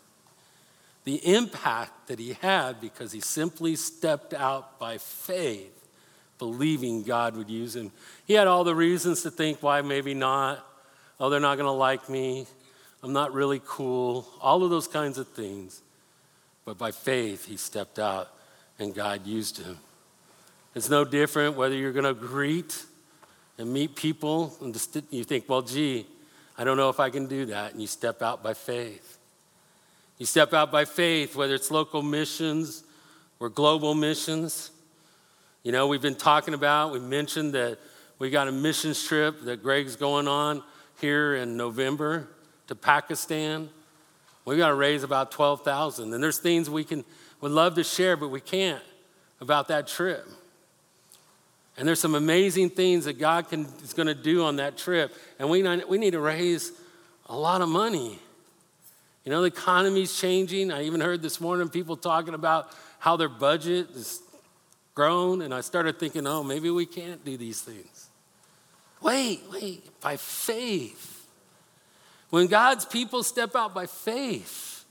The 1.10 1.28
impact 1.28 2.06
that 2.10 2.20
he 2.20 2.34
had 2.34 2.80
because 2.80 3.12
he 3.12 3.20
simply 3.20 3.76
stepped 3.76 4.32
out 4.32 4.78
by 4.78 5.00
faith, 5.00 5.90
believing 6.38 7.02
God 7.02 7.36
would 7.36 7.50
use 7.50 7.76
him. 7.76 7.92
He 8.28 8.36
had 8.36 8.46
all 8.46 8.64
the 8.64 8.76
reasons 8.76 9.24
to 9.24 9.32
think 9.32 9.64
why 9.64 9.82
maybe 9.82 10.14
not 10.14 10.64
oh, 11.20 11.32
they're 11.32 11.40
not 11.40 11.56
going 11.56 11.66
to 11.66 11.72
like 11.72 12.10
me, 12.10 12.46
I'm 13.02 13.12
not 13.12 13.34
really 13.34 13.60
cool, 13.66 14.28
all 14.40 14.64
of 14.64 14.70
those 14.70 14.88
kinds 14.88 15.18
of 15.18 15.28
things. 15.30 15.82
But 16.64 16.78
by 16.78 16.92
faith, 16.92 17.48
he 17.48 17.58
stepped 17.58 17.98
out 17.98 18.32
and 18.78 18.94
God 18.94 19.26
used 19.26 19.58
him. 19.58 19.80
It's 20.76 20.92
no 20.92 21.06
different 21.06 21.56
whether 21.56 21.74
you're 21.74 21.92
going 21.92 22.06
to 22.06 22.14
greet 22.14 22.86
and 23.58 23.74
meet 23.74 23.96
people 23.96 24.56
and 24.62 24.80
you 25.10 25.24
think, 25.24 25.50
well, 25.50 25.64
gee, 25.64 26.06
I 26.56 26.64
don't 26.64 26.78
know 26.78 26.90
if 26.90 27.00
I 27.00 27.10
can 27.10 27.26
do 27.26 27.48
that. 27.48 27.72
And 27.72 27.82
you 27.82 27.88
step 27.88 28.22
out 28.22 28.44
by 28.44 28.54
faith. 28.54 29.19
You 30.20 30.26
step 30.26 30.54
out 30.54 30.72
by 30.72 30.86
faith, 30.86 31.36
whether 31.36 31.56
it's 31.56 31.72
local 31.72 32.02
missions 32.02 32.84
or 33.40 33.50
global 33.50 33.96
missions. 33.96 34.70
You 35.64 35.72
know, 35.72 35.88
we've 35.88 36.02
been 36.02 36.16
talking 36.16 36.54
about, 36.54 36.92
we 36.92 37.00
mentioned 37.00 37.54
that 37.54 37.80
we 38.20 38.30
got 38.30 38.50
a 38.50 38.52
missions 38.52 39.02
trip 39.04 39.42
that 39.46 39.64
Greg's 39.64 39.96
going 39.96 40.28
on 40.28 40.62
here 41.00 41.36
in 41.36 41.56
November 41.56 42.28
to 42.68 42.76
Pakistan. 42.76 43.70
We 44.44 44.58
got 44.58 44.68
to 44.68 44.76
raise 44.76 45.04
about 45.04 45.32
12,000. 45.32 46.14
And 46.14 46.22
there's 46.22 46.38
things 46.38 46.70
we 46.70 46.84
can 46.84 47.06
would 47.42 47.52
love 47.54 47.76
to 47.76 47.84
share, 47.84 48.18
but 48.18 48.28
we 48.28 48.42
can't 48.42 48.84
about 49.40 49.70
that 49.70 49.88
trip. 49.88 50.28
And 51.78 51.88
there's 51.88 52.00
some 52.02 52.16
amazing 52.16 52.72
things 52.72 53.06
that 53.06 53.18
God 53.18 53.50
can, 53.50 53.66
is 53.82 53.94
going 53.94 54.08
to 54.08 54.14
do 54.14 54.44
on 54.44 54.58
that 54.58 54.78
trip. 54.78 55.16
And 55.40 55.50
we, 55.50 55.64
we 55.86 55.98
need 55.98 56.12
to 56.12 56.20
raise 56.20 56.74
a 57.28 57.38
lot 57.38 57.62
of 57.62 57.70
money. 57.70 58.20
You 59.26 59.32
know, 59.32 59.42
the 59.42 59.48
economy's 59.48 60.18
changing. 60.18 60.72
I 60.72 60.84
even 60.84 61.02
heard 61.02 61.22
this 61.22 61.42
morning 61.42 61.70
people 61.70 61.98
talking 61.98 62.34
about 62.34 62.70
how 63.00 63.18
their 63.18 63.30
budget 63.30 63.90
is 63.92 64.22
grown. 64.96 65.42
And 65.42 65.54
I 65.54 65.62
started 65.62 66.00
thinking, 66.00 66.26
oh, 66.26 66.44
maybe 66.44 66.70
we 66.70 66.86
can't 66.86 67.24
do 67.24 67.38
these 67.38 67.62
things. 67.62 68.10
Wait, 69.02 69.42
wait, 69.52 70.02
by 70.02 70.18
faith. 70.18 71.28
When 72.30 72.48
God's 72.48 72.86
people 72.86 73.24
step 73.24 73.56
out 73.56 73.74
by 73.74 73.86
faith, 73.86 74.84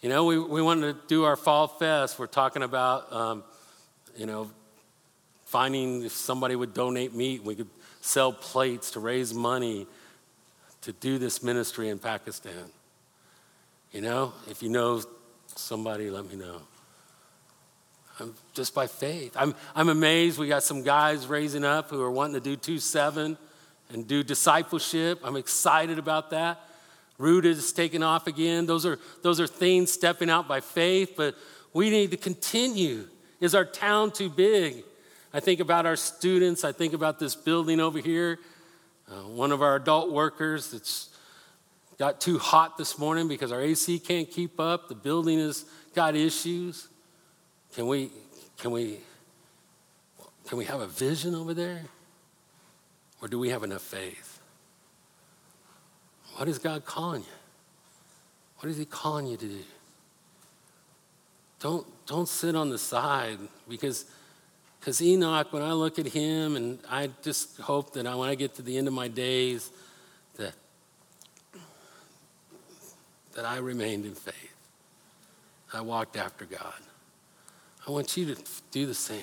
you 0.00 0.08
know, 0.08 0.26
we, 0.26 0.38
we 0.38 0.60
want 0.60 0.82
to 0.82 0.94
do 1.08 1.24
our 1.24 1.36
fall 1.36 1.66
fest. 1.66 2.18
We're 2.18 2.26
talking 2.26 2.62
about, 2.62 3.10
um, 3.12 3.44
you 4.16 4.26
know, 4.26 4.50
finding 5.46 6.02
if 6.04 6.12
somebody 6.12 6.56
would 6.56 6.74
donate 6.74 7.14
meat, 7.14 7.42
we 7.42 7.54
could 7.54 7.70
sell 8.00 8.32
plates 8.32 8.90
to 8.92 9.00
raise 9.00 9.32
money 9.32 9.86
to 10.82 10.92
do 10.92 11.16
this 11.16 11.42
ministry 11.42 11.88
in 11.88 11.98
Pakistan. 11.98 12.70
You 13.94 14.00
know, 14.00 14.32
if 14.50 14.60
you 14.60 14.70
know 14.70 15.00
somebody, 15.54 16.10
let 16.10 16.28
me 16.28 16.34
know. 16.34 16.60
I'm 18.18 18.34
just 18.52 18.74
by 18.74 18.88
faith. 18.88 19.36
I'm, 19.36 19.54
I'm 19.72 19.88
amazed. 19.88 20.36
We 20.36 20.48
got 20.48 20.64
some 20.64 20.82
guys 20.82 21.28
raising 21.28 21.64
up 21.64 21.90
who 21.90 22.02
are 22.02 22.10
wanting 22.10 22.34
to 22.34 22.40
do 22.40 22.56
2 22.56 22.80
7 22.80 23.38
and 23.90 24.08
do 24.08 24.24
discipleship. 24.24 25.20
I'm 25.22 25.36
excited 25.36 26.00
about 26.00 26.30
that. 26.30 26.60
Rooted 27.18 27.56
is 27.56 27.72
taking 27.72 28.02
off 28.02 28.26
again. 28.26 28.66
Those 28.66 28.84
are, 28.84 28.98
those 29.22 29.38
are 29.38 29.46
things 29.46 29.92
stepping 29.92 30.28
out 30.28 30.48
by 30.48 30.58
faith, 30.58 31.12
but 31.16 31.36
we 31.72 31.88
need 31.88 32.10
to 32.10 32.16
continue. 32.16 33.06
Is 33.38 33.54
our 33.54 33.64
town 33.64 34.10
too 34.10 34.28
big? 34.28 34.82
I 35.32 35.38
think 35.38 35.60
about 35.60 35.86
our 35.86 35.96
students. 35.96 36.64
I 36.64 36.72
think 36.72 36.94
about 36.94 37.20
this 37.20 37.36
building 37.36 37.78
over 37.78 38.00
here. 38.00 38.40
Uh, 39.08 39.28
one 39.28 39.52
of 39.52 39.62
our 39.62 39.76
adult 39.76 40.10
workers 40.10 40.72
that's 40.72 41.13
got 41.98 42.20
too 42.20 42.38
hot 42.38 42.76
this 42.76 42.98
morning 42.98 43.28
because 43.28 43.52
our 43.52 43.60
AC 43.60 43.98
can't 43.98 44.30
keep 44.30 44.58
up. 44.58 44.88
The 44.88 44.94
building 44.94 45.38
has 45.38 45.64
got 45.94 46.16
issues. 46.16 46.88
Can 47.74 47.86
we, 47.86 48.10
can 48.58 48.70
we, 48.70 48.98
can 50.48 50.58
we 50.58 50.64
have 50.64 50.80
a 50.80 50.86
vision 50.86 51.34
over 51.34 51.54
there? 51.54 51.82
Or 53.22 53.28
do 53.28 53.38
we 53.38 53.50
have 53.50 53.62
enough 53.62 53.82
faith? 53.82 54.40
What 56.36 56.48
is 56.48 56.58
God 56.58 56.84
calling 56.84 57.22
you? 57.22 57.28
What 58.58 58.68
is 58.70 58.76
He 58.76 58.84
calling 58.84 59.26
you 59.26 59.36
to 59.36 59.46
do? 59.46 59.64
Don't, 61.60 61.86
don't 62.06 62.28
sit 62.28 62.54
on 62.54 62.70
the 62.70 62.78
side 62.78 63.38
because 63.68 64.04
because 64.84 65.00
Enoch, 65.00 65.50
when 65.50 65.62
I 65.62 65.72
look 65.72 65.98
at 65.98 66.04
him, 66.04 66.56
and 66.56 66.78
I 66.90 67.08
just 67.22 67.58
hope 67.58 67.94
that 67.94 68.04
when 68.04 68.28
I 68.28 68.34
get 68.34 68.54
to 68.56 68.62
the 68.62 68.76
end 68.76 68.86
of 68.86 68.92
my 68.92 69.08
days, 69.08 69.70
that, 70.36 70.52
that 73.34 73.44
I 73.44 73.58
remained 73.58 74.04
in 74.04 74.14
faith. 74.14 74.56
I 75.72 75.80
walked 75.80 76.16
after 76.16 76.44
God. 76.44 76.80
I 77.86 77.90
want 77.90 78.16
you 78.16 78.34
to 78.34 78.40
do 78.70 78.86
the 78.86 78.94
same. 78.94 79.18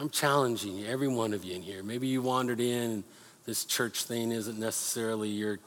I'm 0.00 0.10
challenging 0.10 0.76
you, 0.76 0.86
every 0.86 1.08
one 1.08 1.32
of 1.32 1.44
you 1.44 1.54
in 1.54 1.62
here. 1.62 1.82
Maybe 1.82 2.08
you 2.08 2.22
wandered 2.22 2.60
in, 2.60 3.04
this 3.44 3.64
church 3.64 4.04
thing 4.04 4.32
isn't 4.32 4.58
necessarily 4.58 5.28
your 5.28 5.58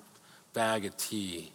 bag 0.54 0.86
of 0.86 0.96
tea. 0.98 1.52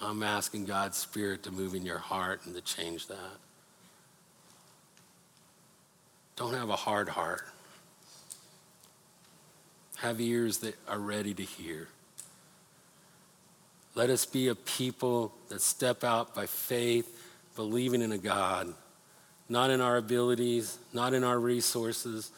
I'm 0.00 0.22
asking 0.22 0.66
God's 0.66 0.96
Spirit 0.96 1.42
to 1.44 1.50
move 1.50 1.74
in 1.74 1.84
your 1.84 1.98
heart 1.98 2.42
and 2.44 2.54
to 2.54 2.60
change 2.60 3.08
that. 3.08 3.38
Don't 6.36 6.54
have 6.54 6.68
a 6.68 6.76
hard 6.76 7.08
heart. 7.08 7.46
Have 9.96 10.20
ears 10.20 10.58
that 10.58 10.76
are 10.88 11.00
ready 11.00 11.34
to 11.34 11.42
hear. 11.42 11.88
Let 13.98 14.10
us 14.10 14.24
be 14.26 14.46
a 14.46 14.54
people 14.54 15.34
that 15.48 15.60
step 15.60 16.04
out 16.04 16.32
by 16.32 16.46
faith, 16.46 17.20
believing 17.56 18.00
in 18.00 18.12
a 18.12 18.18
God, 18.18 18.72
not 19.48 19.70
in 19.70 19.80
our 19.80 19.96
abilities, 19.96 20.78
not 20.92 21.14
in 21.14 21.24
our 21.24 21.36
resources, 21.36 22.30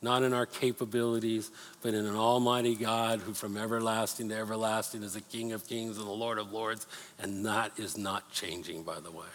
not 0.00 0.22
in 0.22 0.32
our 0.32 0.46
capabilities, 0.46 1.50
but 1.82 1.92
in 1.92 2.06
an 2.06 2.14
almighty 2.14 2.76
God 2.76 3.18
who 3.18 3.34
from 3.34 3.56
everlasting 3.56 4.28
to 4.28 4.36
everlasting 4.36 5.02
is 5.02 5.14
the 5.14 5.20
King 5.20 5.50
of 5.50 5.66
kings 5.66 5.98
and 5.98 6.06
the 6.06 6.12
Lord 6.12 6.38
of 6.38 6.52
lords, 6.52 6.86
and 7.18 7.44
that 7.44 7.72
is 7.76 7.98
not 7.98 8.30
changing, 8.30 8.84
by 8.84 9.00
the 9.00 9.10
way. 9.10 9.26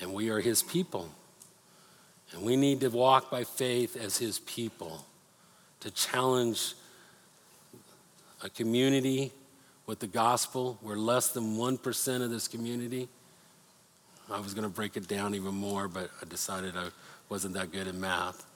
And 0.00 0.12
we 0.12 0.30
are 0.30 0.40
his 0.40 0.64
people. 0.64 1.10
And 2.32 2.42
we 2.42 2.56
need 2.56 2.80
to 2.80 2.88
walk 2.88 3.30
by 3.30 3.44
faith 3.44 3.96
as 3.96 4.18
his 4.18 4.40
people 4.40 5.06
to 5.78 5.92
challenge 5.92 6.74
a 8.42 8.48
community 8.48 9.30
with 9.92 9.98
the 9.98 10.06
gospel. 10.06 10.78
We're 10.80 10.96
less 10.96 11.32
than 11.32 11.58
1% 11.58 12.22
of 12.22 12.30
this 12.30 12.48
community. 12.48 13.10
I 14.30 14.40
was 14.40 14.54
going 14.54 14.66
to 14.66 14.74
break 14.74 14.96
it 14.96 15.06
down 15.06 15.34
even 15.34 15.54
more, 15.54 15.86
but 15.86 16.08
I 16.22 16.24
decided 16.24 16.74
I 16.78 16.86
wasn't 17.28 17.52
that 17.56 17.72
good 17.72 17.86
at 17.86 17.94
math. 17.94 18.46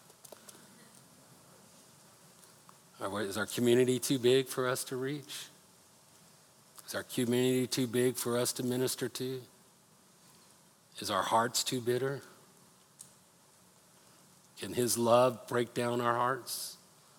Is 3.03 3.37
our 3.37 3.45
community 3.45 3.99
too 3.99 4.19
big 4.19 4.47
for 4.47 4.67
us 4.67 4.83
to 4.85 4.97
reach? 4.97 5.49
Is 6.87 6.95
our 6.95 7.03
community 7.03 7.67
too 7.67 7.87
big 7.87 8.17
for 8.17 8.39
us 8.39 8.55
to 8.55 8.63
minister 8.63 9.07
to? 9.11 9.43
Is 11.01 11.11
our 11.11 11.23
hearts 11.23 11.63
too 11.63 11.83
bitter? 11.83 12.23
Can 14.59 14.73
His 14.73 14.97
love 14.97 15.47
break 15.49 15.75
down 15.75 16.01
our 16.01 16.15
hearts, 16.15 16.79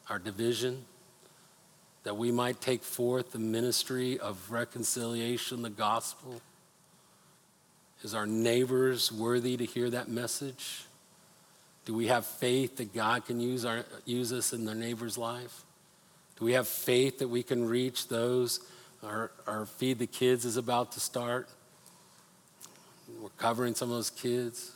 our 0.09 0.17
division, 0.17 0.85
that 2.07 2.15
we 2.15 2.31
might 2.31 2.61
take 2.61 2.83
forth 2.83 3.33
the 3.33 3.37
ministry 3.37 4.17
of 4.17 4.49
reconciliation, 4.49 5.61
the 5.61 5.69
gospel? 5.69 6.39
Is 8.01 8.15
our 8.15 8.25
neighbors 8.25 9.11
worthy 9.11 9.57
to 9.57 9.65
hear 9.65 9.89
that 9.89 10.07
message? 10.07 10.85
Do 11.83 11.93
we 11.93 12.07
have 12.07 12.25
faith 12.25 12.77
that 12.77 12.93
God 12.93 13.25
can 13.25 13.41
use, 13.41 13.65
our, 13.65 13.83
use 14.05 14.31
us 14.31 14.53
in 14.53 14.63
their 14.63 14.73
neighbor's 14.73 15.17
life? 15.17 15.63
Do 16.39 16.45
we 16.45 16.53
have 16.53 16.69
faith 16.69 17.19
that 17.19 17.27
we 17.27 17.43
can 17.43 17.67
reach 17.67 18.07
those? 18.07 18.61
Our, 19.03 19.29
our 19.45 19.65
Feed 19.65 19.99
the 19.99 20.07
Kids 20.07 20.45
is 20.45 20.55
about 20.55 20.93
to 20.93 21.01
start. 21.01 21.49
We're 23.21 23.27
covering 23.37 23.75
some 23.75 23.89
of 23.89 23.97
those 23.97 24.11
kids. 24.11 24.71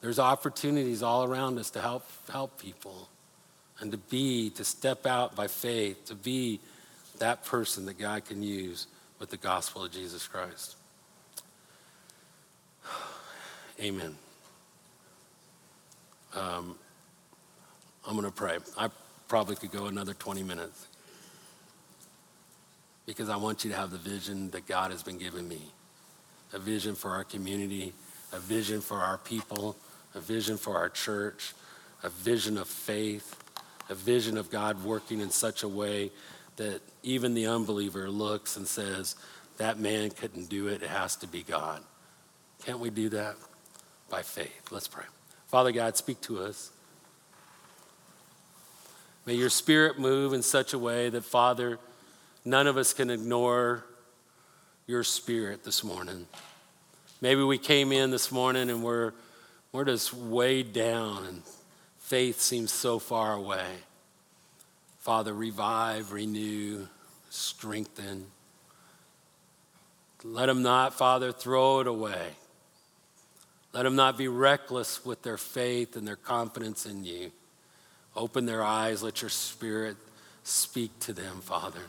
There's 0.00 0.20
opportunities 0.20 1.02
all 1.02 1.24
around 1.24 1.58
us 1.58 1.70
to 1.70 1.80
help, 1.80 2.04
help 2.30 2.60
people 2.60 3.08
and 3.80 3.92
to 3.92 3.98
be, 3.98 4.50
to 4.50 4.64
step 4.64 5.06
out 5.06 5.36
by 5.36 5.46
faith, 5.46 6.06
to 6.06 6.14
be 6.14 6.60
that 7.18 7.44
person 7.44 7.86
that 7.86 7.98
God 7.98 8.24
can 8.24 8.42
use 8.42 8.86
with 9.18 9.30
the 9.30 9.36
gospel 9.36 9.84
of 9.84 9.92
Jesus 9.92 10.26
Christ. 10.26 10.76
Amen. 13.80 14.14
Um, 16.34 16.76
I'm 18.06 18.12
going 18.12 18.24
to 18.24 18.30
pray. 18.30 18.58
I 18.78 18.90
probably 19.28 19.56
could 19.56 19.72
go 19.72 19.86
another 19.86 20.14
20 20.14 20.42
minutes 20.42 20.86
because 23.06 23.28
I 23.28 23.36
want 23.36 23.64
you 23.64 23.70
to 23.70 23.76
have 23.76 23.90
the 23.90 23.98
vision 23.98 24.50
that 24.50 24.66
God 24.66 24.90
has 24.90 25.02
been 25.02 25.18
giving 25.18 25.48
me 25.48 25.62
a 26.52 26.58
vision 26.58 26.94
for 26.94 27.10
our 27.10 27.24
community, 27.24 27.92
a 28.32 28.38
vision 28.38 28.80
for 28.80 28.98
our 28.98 29.18
people, 29.18 29.76
a 30.14 30.20
vision 30.20 30.56
for 30.56 30.76
our 30.76 30.88
church, 30.88 31.54
a 32.02 32.08
vision 32.08 32.56
of 32.58 32.68
faith, 32.68 33.36
a 33.88 33.94
vision 33.94 34.36
of 34.36 34.50
God 34.50 34.84
working 34.84 35.20
in 35.20 35.30
such 35.30 35.62
a 35.62 35.68
way 35.68 36.10
that 36.56 36.80
even 37.02 37.34
the 37.34 37.46
unbeliever 37.46 38.10
looks 38.10 38.56
and 38.56 38.66
says, 38.66 39.14
That 39.58 39.78
man 39.78 40.10
couldn't 40.10 40.48
do 40.48 40.68
it, 40.68 40.82
it 40.82 40.88
has 40.88 41.16
to 41.16 41.26
be 41.26 41.42
God. 41.42 41.82
Can't 42.64 42.80
we 42.80 42.90
do 42.90 43.08
that? 43.10 43.36
By 44.08 44.22
faith. 44.22 44.70
Let's 44.70 44.88
pray. 44.88 45.04
Father 45.46 45.72
God, 45.72 45.96
speak 45.96 46.20
to 46.22 46.40
us. 46.40 46.70
May 49.24 49.34
your 49.34 49.50
spirit 49.50 49.98
move 49.98 50.32
in 50.32 50.42
such 50.42 50.72
a 50.72 50.78
way 50.78 51.08
that, 51.08 51.24
Father, 51.24 51.78
none 52.44 52.66
of 52.66 52.76
us 52.76 52.92
can 52.92 53.10
ignore 53.10 53.84
your 54.86 55.02
spirit 55.02 55.64
this 55.64 55.82
morning. 55.82 56.26
Maybe 57.20 57.42
we 57.42 57.58
came 57.58 57.90
in 57.90 58.10
this 58.10 58.30
morning 58.30 58.70
and 58.70 58.84
we're 58.84 59.12
we're 59.72 59.84
just 59.84 60.14
weighed 60.14 60.72
down 60.72 61.26
and 61.26 61.42
faith 62.06 62.40
seems 62.40 62.72
so 62.72 63.00
far 63.00 63.32
away. 63.32 63.66
Father, 65.00 65.34
revive, 65.34 66.12
renew, 66.12 66.86
strengthen. 67.30 68.26
Let 70.22 70.46
them 70.46 70.62
not, 70.62 70.94
Father, 70.94 71.32
throw 71.32 71.80
it 71.80 71.88
away. 71.88 72.28
Let 73.72 73.82
them 73.82 73.96
not 73.96 74.16
be 74.16 74.28
reckless 74.28 75.04
with 75.04 75.22
their 75.22 75.36
faith 75.36 75.96
and 75.96 76.06
their 76.06 76.14
confidence 76.14 76.86
in 76.86 77.04
you. 77.04 77.32
Open 78.14 78.46
their 78.46 78.62
eyes, 78.62 79.02
let 79.02 79.20
your 79.20 79.28
spirit 79.28 79.96
speak 80.44 80.96
to 81.00 81.12
them, 81.12 81.40
Father. 81.40 81.82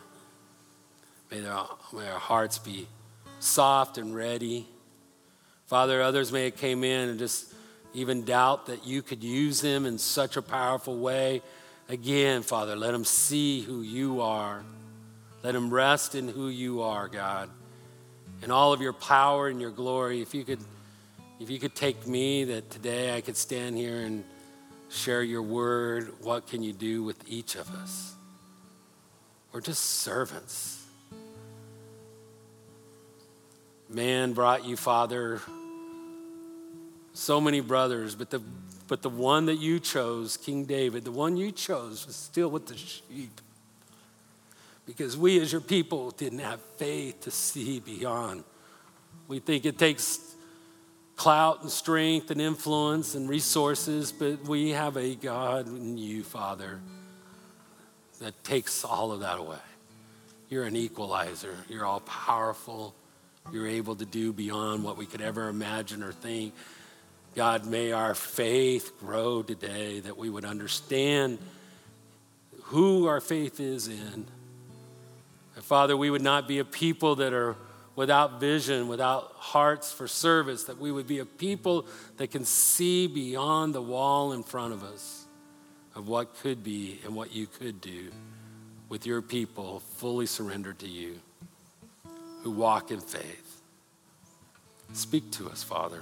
May 1.29 1.41
their, 1.41 1.57
may 1.93 2.01
their 2.01 2.13
hearts 2.13 2.57
be 2.57 2.87
soft 3.39 3.99
and 3.99 4.15
ready. 4.15 4.67
Father, 5.67 6.01
others 6.01 6.31
may 6.31 6.45
have 6.45 6.57
came 6.57 6.83
in 6.83 7.09
and 7.09 7.19
just 7.19 7.53
even 7.97 8.23
doubt 8.23 8.67
that 8.67 8.85
you 8.85 9.01
could 9.01 9.23
use 9.23 9.59
them 9.59 9.87
in 9.87 9.97
such 9.97 10.37
a 10.37 10.41
powerful 10.43 10.99
way. 10.99 11.41
Again, 11.89 12.43
Father, 12.43 12.75
let 12.75 12.91
them 12.91 13.03
see 13.03 13.61
who 13.61 13.81
you 13.81 14.21
are. 14.21 14.63
Let 15.41 15.53
them 15.53 15.73
rest 15.73 16.13
in 16.13 16.27
who 16.27 16.47
you 16.47 16.83
are, 16.83 17.07
God. 17.07 17.49
In 18.43 18.51
all 18.51 18.71
of 18.71 18.81
your 18.81 18.93
power 18.93 19.47
and 19.47 19.59
your 19.59 19.71
glory, 19.71 20.21
if 20.21 20.35
you 20.35 20.43
could 20.43 20.59
if 21.39 21.49
you 21.49 21.57
could 21.57 21.73
take 21.73 22.05
me 22.05 22.43
that 22.43 22.69
today 22.69 23.15
I 23.15 23.21
could 23.21 23.35
stand 23.35 23.75
here 23.75 23.97
and 23.97 24.23
share 24.89 25.23
your 25.23 25.41
word, 25.41 26.13
what 26.21 26.45
can 26.45 26.61
you 26.61 26.73
do 26.73 27.03
with 27.03 27.17
each 27.27 27.55
of 27.55 27.67
us? 27.71 28.13
We're 29.51 29.61
just 29.61 29.83
servants. 29.83 30.85
Man 33.89 34.33
brought 34.33 34.65
you, 34.65 34.77
Father, 34.77 35.41
so 37.17 37.41
many 37.41 37.59
brothers, 37.59 38.15
but 38.15 38.29
the, 38.29 38.41
but 38.87 39.01
the 39.01 39.09
one 39.09 39.47
that 39.47 39.57
you 39.57 39.79
chose, 39.79 40.37
King 40.37 40.65
David, 40.65 41.03
the 41.03 41.11
one 41.11 41.35
you 41.37 41.51
chose 41.51 42.05
was 42.05 42.15
still 42.15 42.49
with 42.49 42.67
the 42.67 42.77
sheep. 42.77 43.41
Because 44.85 45.17
we 45.17 45.39
as 45.41 45.51
your 45.51 45.61
people 45.61 46.11
didn't 46.11 46.39
have 46.39 46.61
faith 46.77 47.21
to 47.21 47.31
see 47.31 47.79
beyond. 47.79 48.43
We 49.27 49.39
think 49.39 49.65
it 49.65 49.77
takes 49.77 50.19
clout 51.17 51.63
and 51.63 51.71
strength 51.71 52.31
and 52.31 52.39
influence 52.39 53.15
and 53.15 53.27
resources, 53.27 54.11
but 54.11 54.43
we 54.47 54.69
have 54.69 54.95
a 54.95 55.15
God 55.15 55.67
in 55.67 55.97
you, 55.97 56.23
Father, 56.23 56.79
that 58.21 58.43
takes 58.43 58.85
all 58.85 59.11
of 59.11 59.19
that 59.21 59.39
away. 59.39 59.57
You're 60.49 60.63
an 60.63 60.77
equalizer. 60.77 61.55
You're 61.67 61.85
all 61.85 61.99
powerful. 62.01 62.95
You're 63.51 63.67
able 63.67 63.95
to 63.95 64.05
do 64.05 64.31
beyond 64.31 64.83
what 64.83 64.95
we 64.97 65.05
could 65.05 65.21
ever 65.21 65.49
imagine 65.49 66.03
or 66.03 66.13
think. 66.13 66.53
God, 67.37 67.67
may 67.67 67.91
our 67.91 68.15
faith 68.15 68.93
grow 68.99 69.43
today 69.43 69.99
that 69.99 70.17
we 70.17 70.27
would 70.27 70.43
understand 70.43 71.37
who 72.63 73.05
our 73.05 73.21
faith 73.21 73.59
is 73.59 73.87
in. 73.87 74.25
And 75.55 75.63
Father, 75.63 75.95
we 75.95 76.09
would 76.09 76.23
not 76.23 76.47
be 76.47 76.57
a 76.57 76.65
people 76.65 77.17
that 77.17 77.33
are 77.33 77.55
without 77.95 78.39
vision, 78.39 78.87
without 78.87 79.33
hearts 79.35 79.91
for 79.91 80.07
service, 80.07 80.63
that 80.63 80.79
we 80.79 80.91
would 80.91 81.05
be 81.05 81.19
a 81.19 81.25
people 81.25 81.85
that 82.17 82.31
can 82.31 82.43
see 82.43 83.05
beyond 83.05 83.75
the 83.75 83.83
wall 83.83 84.33
in 84.33 84.41
front 84.41 84.73
of 84.73 84.83
us 84.83 85.27
of 85.93 86.07
what 86.07 86.35
could 86.39 86.63
be 86.63 86.99
and 87.05 87.15
what 87.15 87.35
you 87.35 87.45
could 87.45 87.79
do 87.79 88.09
with 88.89 89.05
your 89.05 89.21
people 89.21 89.81
fully 89.97 90.25
surrendered 90.25 90.79
to 90.79 90.87
you 90.87 91.19
who 92.41 92.49
walk 92.49 92.89
in 92.89 92.99
faith. 92.99 93.61
Speak 94.93 95.29
to 95.33 95.47
us, 95.51 95.61
Father. 95.61 96.01